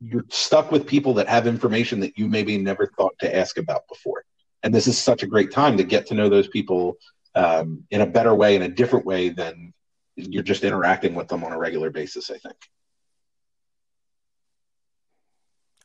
you're 0.00 0.24
stuck 0.30 0.70
with 0.70 0.86
people 0.86 1.14
that 1.14 1.28
have 1.28 1.48
information 1.48 1.98
that 2.00 2.16
you 2.16 2.28
maybe 2.28 2.56
never 2.58 2.86
thought 2.96 3.18
to 3.18 3.36
ask 3.36 3.58
about 3.58 3.88
before. 3.88 4.24
And 4.62 4.72
this 4.72 4.86
is 4.86 4.96
such 4.96 5.24
a 5.24 5.26
great 5.26 5.50
time 5.50 5.76
to 5.78 5.84
get 5.84 6.06
to 6.06 6.14
know 6.14 6.28
those 6.28 6.48
people 6.48 6.96
um, 7.34 7.82
in 7.90 8.02
a 8.02 8.06
better 8.06 8.34
way, 8.36 8.54
in 8.54 8.62
a 8.62 8.68
different 8.68 9.04
way 9.04 9.30
than 9.30 9.74
you're 10.14 10.44
just 10.44 10.62
interacting 10.62 11.16
with 11.16 11.26
them 11.26 11.42
on 11.42 11.50
a 11.50 11.58
regular 11.58 11.90
basis, 11.90 12.30
I 12.30 12.38
think. 12.38 12.56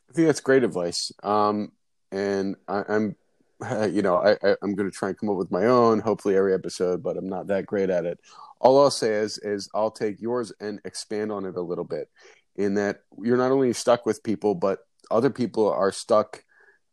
I 0.10 0.14
think 0.14 0.28
that's 0.28 0.41
great 0.41 0.64
advice. 0.64 1.12
Um, 1.22 1.72
and 2.12 2.55
I, 2.68 2.84
am 2.89 3.16
you 3.91 4.01
know, 4.01 4.18
I, 4.18 4.32
I, 4.43 4.55
am 4.64 4.76
going 4.76 4.89
to 4.89 4.95
try 4.95 5.10
and 5.10 5.18
come 5.18 5.30
up 5.30 5.38
with 5.38 5.51
my 5.51 5.66
own, 5.66 5.99
hopefully 5.99 6.36
every 6.36 6.53
episode, 6.53 7.03
but 7.03 7.18
I'm 7.18 7.30
not 7.30 7.47
that 7.47 7.66
great 7.66 7.89
at 7.89 8.05
it. 8.05 8.20
All 8.60 8.82
I'll 8.82 8.91
say 8.91 9.16
is, 9.16 9.38
is 9.39 9.70
I'll 9.74 9.91
take 9.91 10.22
yours 10.22 10.51
and 10.60 10.80
expand 10.84 11.32
on 11.32 11.45
it 11.45 11.55
a 11.55 11.62
little 11.62 11.84
bit 11.84 12.10
in 12.55 12.74
that 12.76 13.01
you're 13.22 13.38
not 13.38 13.51
only 13.51 13.72
stuck 13.74 14.05
with 14.05 14.24
people, 14.24 14.55
but 14.55 14.80
other 15.12 15.30
people 15.30 15.70
are 15.72 15.91
stuck 15.91 16.43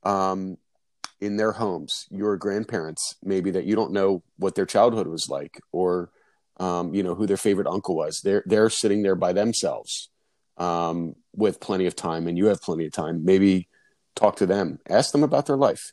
um, 0.05 0.59
in 1.21 1.37
their 1.37 1.53
homes. 1.53 2.07
Your 2.11 2.37
grandparents, 2.37 3.17
maybe 3.23 3.51
that 3.53 3.64
you 3.64 3.75
don't 3.75 3.93
know 3.93 4.23
what 4.37 4.55
their 4.55 4.67
childhood 4.67 5.09
was 5.09 5.29
like, 5.29 5.61
or 5.73 6.11
um, 6.59 6.95
you 6.95 7.03
know 7.03 7.14
who 7.14 7.27
their 7.27 7.37
favorite 7.37 7.67
uncle 7.67 7.97
was. 7.97 8.21
They're 8.23 8.45
they're 8.47 8.71
sitting 8.71 9.03
there 9.03 9.17
by 9.17 9.33
themselves 9.33 10.09
um, 10.57 11.15
with 11.35 11.61
plenty 11.61 11.87
of 11.87 11.97
time, 11.97 12.27
and 12.27 12.37
you 12.39 12.47
have 12.47 12.63
plenty 12.63 12.87
of 12.87 12.93
time. 12.93 13.25
Maybe 13.25 13.69
talk 14.15 14.37
to 14.37 14.47
them, 14.47 14.79
ask 14.89 15.13
them 15.13 15.23
about 15.23 15.47
their 15.47 15.57
life, 15.57 15.93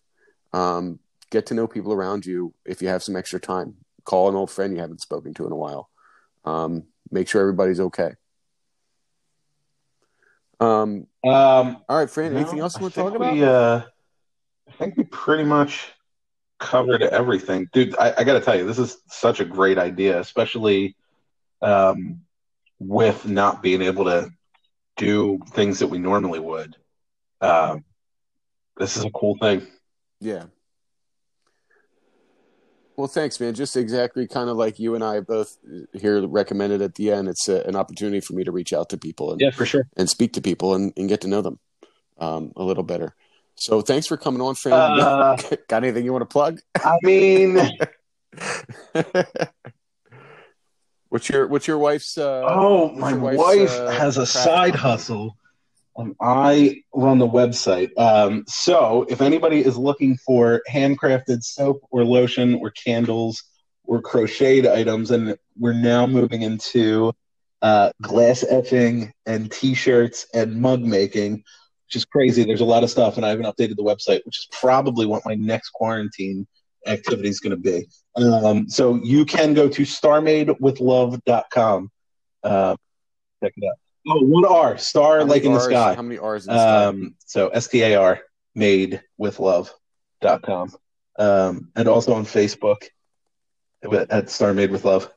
um, 0.54 1.00
get 1.30 1.48
to 1.48 1.54
know 1.54 1.68
people 1.68 1.94
around 1.94 2.26
you. 2.26 2.54
If 2.66 2.82
you 2.82 2.88
have 2.88 3.04
some 3.04 3.16
extra 3.16 3.40
time, 3.40 3.76
call 4.06 4.30
an 4.30 4.36
old 4.36 4.52
friend 4.52 4.74
you 4.74 4.82
haven't 4.82 5.02
spoken 5.02 5.34
to 5.36 5.46
in 5.46 5.52
a 5.52 5.58
while. 5.58 5.90
Um, 6.46 6.84
make 7.12 7.28
sure 7.28 7.42
everybody's 7.42 7.80
okay. 7.80 8.12
Um, 10.60 11.08
um, 11.26 11.78
all 11.90 11.98
right, 11.98 12.10
Fran. 12.10 12.36
Anything 12.36 12.60
else 12.60 12.76
you 12.78 12.84
want 12.84 12.94
to 12.94 13.00
talk 13.02 13.16
about? 13.16 13.34
We, 13.34 13.44
uh, 13.44 13.82
I 14.68 14.72
think 14.78 14.96
we 14.98 15.04
pretty 15.04 15.44
much 15.44 15.92
covered 16.60 17.02
everything, 17.02 17.68
dude. 17.74 17.96
I, 17.98 18.14
I 18.20 18.24
got 18.24 18.34
to 18.34 18.42
tell 18.42 18.58
you, 18.58 18.66
this 18.66 18.80
is 18.80 18.98
such 19.08 19.42
a 19.42 19.46
great 19.46 19.78
idea, 19.78 20.20
especially 20.20 20.96
um, 21.62 22.22
with 22.80 23.28
not 23.28 23.62
being 23.62 23.82
able 23.82 24.06
to 24.06 24.32
do 24.98 25.40
things 25.52 25.80
that 25.80 25.88
we 25.88 25.98
normally 25.98 26.40
would. 26.40 26.76
Um, 27.42 27.84
this 28.78 28.98
is 28.98 29.04
a 29.04 29.12
cool 29.12 29.36
thing. 29.40 29.68
Yeah, 30.20 30.46
well, 32.96 33.08
thanks, 33.08 33.40
man. 33.40 33.56
Just 33.56 33.76
exactly 33.76 34.28
kind 34.28 34.50
of 34.50 34.58
like 34.58 34.80
you 34.80 34.94
and 34.96 35.04
I 35.04 35.20
both 35.20 35.58
here 35.94 36.26
recommended 36.28 36.82
at 36.82 36.96
the 36.96 37.12
end. 37.12 37.28
It's 37.28 37.50
a, 37.50 37.62
an 37.64 37.76
opportunity 37.76 38.20
for 38.20 38.34
me 38.34 38.44
to 38.44 38.52
reach 38.52 38.72
out 38.72 38.90
to 38.90 38.98
people 38.98 39.32
and 39.32 39.42
yeah, 39.42 39.52
for 39.52 39.66
sure, 39.66 39.88
and 39.98 40.10
speak 40.10 40.34
to 40.34 40.42
people 40.42 40.76
and, 40.76 40.94
and 40.96 41.10
get 41.10 41.22
to 41.22 41.28
know 41.28 41.42
them 41.42 41.60
um, 42.20 42.54
a 42.56 42.64
little 42.64 42.84
better. 42.84 43.16
So, 43.56 43.82
thanks 43.82 44.08
for 44.08 44.18
coming 44.18 44.42
on, 44.42 44.56
Fran. 44.56 44.74
Uh, 44.74 45.38
Got 45.68 45.84
anything 45.84 46.06
you 46.06 46.12
want 46.12 46.22
to 46.22 46.28
plug? 46.28 46.60
I 46.76 46.98
mean, 47.02 47.58
what's 51.14 51.30
your 51.30 51.48
what's 51.48 51.68
your 51.68 51.78
wife's? 51.78 52.18
Uh, 52.18 52.42
oh, 52.48 52.90
my 52.92 53.14
wife 53.14 53.72
uh, 53.72 53.92
has 53.92 54.18
a 54.18 54.26
side 54.26 54.74
hustle 54.76 55.38
um, 55.96 56.16
I 56.20 56.82
run 56.94 57.20
the 57.20 57.28
website. 57.28 57.92
Um, 57.98 58.44
so 58.48 59.06
if 59.10 59.22
anybody 59.22 59.64
is 59.64 59.78
looking 59.78 60.18
for 60.18 60.62
handcrafted 60.70 61.44
soap 61.44 61.82
or 61.92 62.04
lotion 62.04 62.56
or 62.56 62.72
candles 62.72 63.44
or 63.86 64.02
crocheted 64.02 64.66
items, 64.66 65.12
and 65.12 65.38
we're 65.58 65.74
now 65.74 66.08
moving 66.08 66.42
into 66.42 67.14
uh, 67.62 67.92
glass 68.02 68.44
etching 68.50 69.14
and 69.26 69.52
t-shirts 69.52 70.26
and 70.34 70.60
mug 70.60 70.82
making, 70.82 71.34
which 71.86 71.96
is 71.96 72.06
crazy. 72.06 72.44
There's 72.44 72.62
a 72.62 72.66
lot 72.66 72.84
of 72.84 72.90
stuff, 72.90 73.18
and 73.18 73.26
I 73.26 73.30
haven't 73.30 73.46
updated 73.46 73.76
the 73.76 73.84
website, 73.84 74.26
which 74.26 74.40
is 74.40 74.48
probably 74.52 75.06
what 75.06 75.24
my 75.26 75.36
next 75.36 75.70
quarantine 75.70 76.48
activity 76.88 77.30
is 77.30 77.40
going 77.40 77.52
to 77.52 77.58
be. 77.58 77.88
Um, 78.16 78.68
so 78.70 79.00
you 79.04 79.26
can 79.26 79.54
go 79.54 79.70
to 79.70 79.82
starmadewithlove.com. 79.84 81.92
Uh, 82.44 82.76
check 83.44 83.54
it 83.56 83.68
out. 83.68 83.76
Oh, 84.06 84.26
one 84.26 84.46
R. 84.46 84.78
Star 84.78 85.24
like 85.24 85.44
in 85.44 85.54
the 85.54 85.60
sky. 85.60 85.96
How 85.96 86.02
many 86.02 86.18
R's 86.18 86.46
in 86.46 86.54
the 86.54 86.60
sky? 86.60 86.86
Um, 86.86 87.16
so 87.26 87.48
S 87.50 87.68
T 87.68 87.82
A 87.84 87.96
R 87.96 88.20
made 88.54 89.02
with 89.18 89.40
love.com. 89.40 90.74
Um, 91.18 91.70
and 91.76 91.88
also 91.88 92.14
on 92.14 92.26
Facebook 92.26 92.84
at 94.10 94.30
Star 94.30 94.54
Made 94.54 94.72
with 94.72 94.86
Love. 94.86 95.12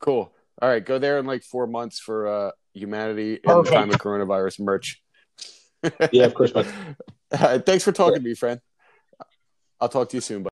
Cool. 0.00 0.32
All 0.60 0.68
right, 0.68 0.84
go 0.84 0.98
there 0.98 1.18
in 1.18 1.26
like 1.26 1.42
four 1.42 1.66
months 1.66 1.98
for 1.98 2.26
uh, 2.26 2.50
humanity 2.72 3.34
in 3.34 3.40
the 3.44 3.62
time 3.64 3.90
of 3.90 3.96
coronavirus 3.96 4.60
merch. 4.60 5.02
yeah, 6.12 6.24
of 6.24 6.34
course. 6.34 6.52
Thanks 7.66 7.84
for 7.84 7.92
talking 7.92 8.22
to 8.22 8.28
me, 8.28 8.34
friend. 8.34 8.60
I'll 9.80 9.88
talk 9.88 10.08
to 10.10 10.16
you 10.16 10.20
soon. 10.20 10.44
Bye. 10.44 10.48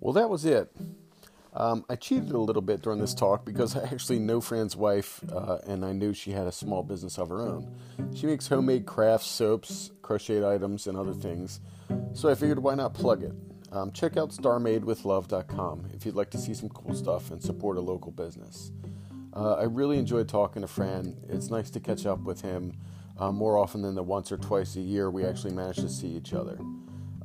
Well, 0.00 0.14
that 0.14 0.30
was 0.30 0.44
it. 0.44 0.74
Um, 1.52 1.84
I 1.90 1.96
cheated 1.96 2.30
a 2.30 2.38
little 2.38 2.62
bit 2.62 2.80
during 2.80 3.00
this 3.00 3.12
talk 3.12 3.44
because 3.44 3.76
I 3.76 3.84
actually 3.84 4.18
know 4.18 4.40
Fran's 4.40 4.74
wife, 4.74 5.20
uh, 5.30 5.58
and 5.66 5.84
I 5.84 5.92
knew 5.92 6.14
she 6.14 6.30
had 6.30 6.46
a 6.46 6.52
small 6.52 6.82
business 6.82 7.18
of 7.18 7.28
her 7.28 7.40
own. 7.40 7.72
She 8.14 8.26
makes 8.26 8.48
homemade 8.48 8.86
crafts, 8.86 9.26
soaps, 9.26 9.90
crocheted 10.00 10.44
items, 10.44 10.86
and 10.86 10.96
other 10.96 11.12
things. 11.12 11.60
So 12.14 12.28
I 12.28 12.34
figured 12.34 12.60
why 12.60 12.74
not 12.74 12.94
plug 12.94 13.22
it? 13.22 13.34
Um, 13.72 13.92
check 13.92 14.16
out 14.16 14.30
starmadewithlove.com 14.30 15.90
if 15.94 16.06
you'd 16.06 16.16
like 16.16 16.30
to 16.30 16.38
see 16.38 16.54
some 16.54 16.70
cool 16.70 16.94
stuff 16.94 17.30
and 17.30 17.40
support 17.42 17.76
a 17.76 17.80
local 17.80 18.10
business. 18.10 18.72
Uh, 19.34 19.54
I 19.54 19.64
really 19.64 19.98
enjoyed 19.98 20.28
talking 20.28 20.62
to 20.62 20.68
Fran. 20.68 21.16
It's 21.28 21.50
nice 21.50 21.70
to 21.70 21.80
catch 21.80 22.06
up 22.06 22.20
with 22.20 22.40
him 22.40 22.72
uh, 23.18 23.30
more 23.30 23.58
often 23.58 23.82
than 23.82 23.94
the 23.94 24.02
once 24.02 24.32
or 24.32 24.36
twice 24.36 24.76
a 24.76 24.80
year 24.80 25.10
we 25.10 25.24
actually 25.24 25.52
manage 25.52 25.76
to 25.76 25.88
see 25.88 26.08
each 26.08 26.32
other. 26.32 26.58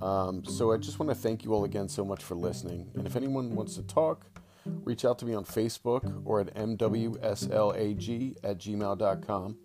Um, 0.01 0.43
so 0.45 0.71
I 0.71 0.77
just 0.77 0.99
want 0.99 1.09
to 1.09 1.15
thank 1.15 1.43
you 1.43 1.53
all 1.53 1.63
again 1.63 1.87
so 1.87 2.03
much 2.03 2.23
for 2.23 2.35
listening. 2.35 2.91
And 2.95 3.07
if 3.07 3.15
anyone 3.15 3.55
wants 3.55 3.75
to 3.75 3.83
talk, 3.83 4.25
reach 4.65 5.05
out 5.05 5.17
to 5.19 5.25
me 5.25 5.33
on 5.33 5.45
Facebook 5.45 6.21
or 6.25 6.41
at 6.41 6.53
mwslag 6.53 8.35
at 8.43 8.57
gmail.com. 8.57 9.57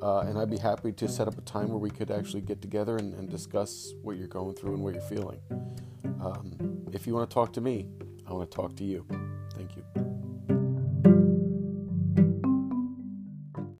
Uh, 0.00 0.20
and 0.20 0.38
I'd 0.38 0.50
be 0.50 0.58
happy 0.58 0.92
to 0.92 1.08
set 1.08 1.26
up 1.28 1.36
a 1.36 1.40
time 1.42 1.68
where 1.68 1.78
we 1.78 1.90
could 1.90 2.10
actually 2.10 2.42
get 2.42 2.62
together 2.62 2.96
and, 2.96 3.12
and 3.14 3.28
discuss 3.28 3.92
what 4.02 4.16
you're 4.16 4.28
going 4.28 4.54
through 4.54 4.74
and 4.74 4.82
what 4.82 4.94
you're 4.94 5.02
feeling. 5.02 5.40
Um, 6.20 6.86
if 6.92 7.06
you 7.06 7.14
want 7.14 7.28
to 7.28 7.34
talk 7.34 7.52
to 7.54 7.60
me, 7.60 7.86
I 8.26 8.32
want 8.32 8.50
to 8.50 8.54
talk 8.54 8.76
to 8.76 8.84
you. 8.84 9.04
Thank 9.56 9.76
you. 9.76 10.09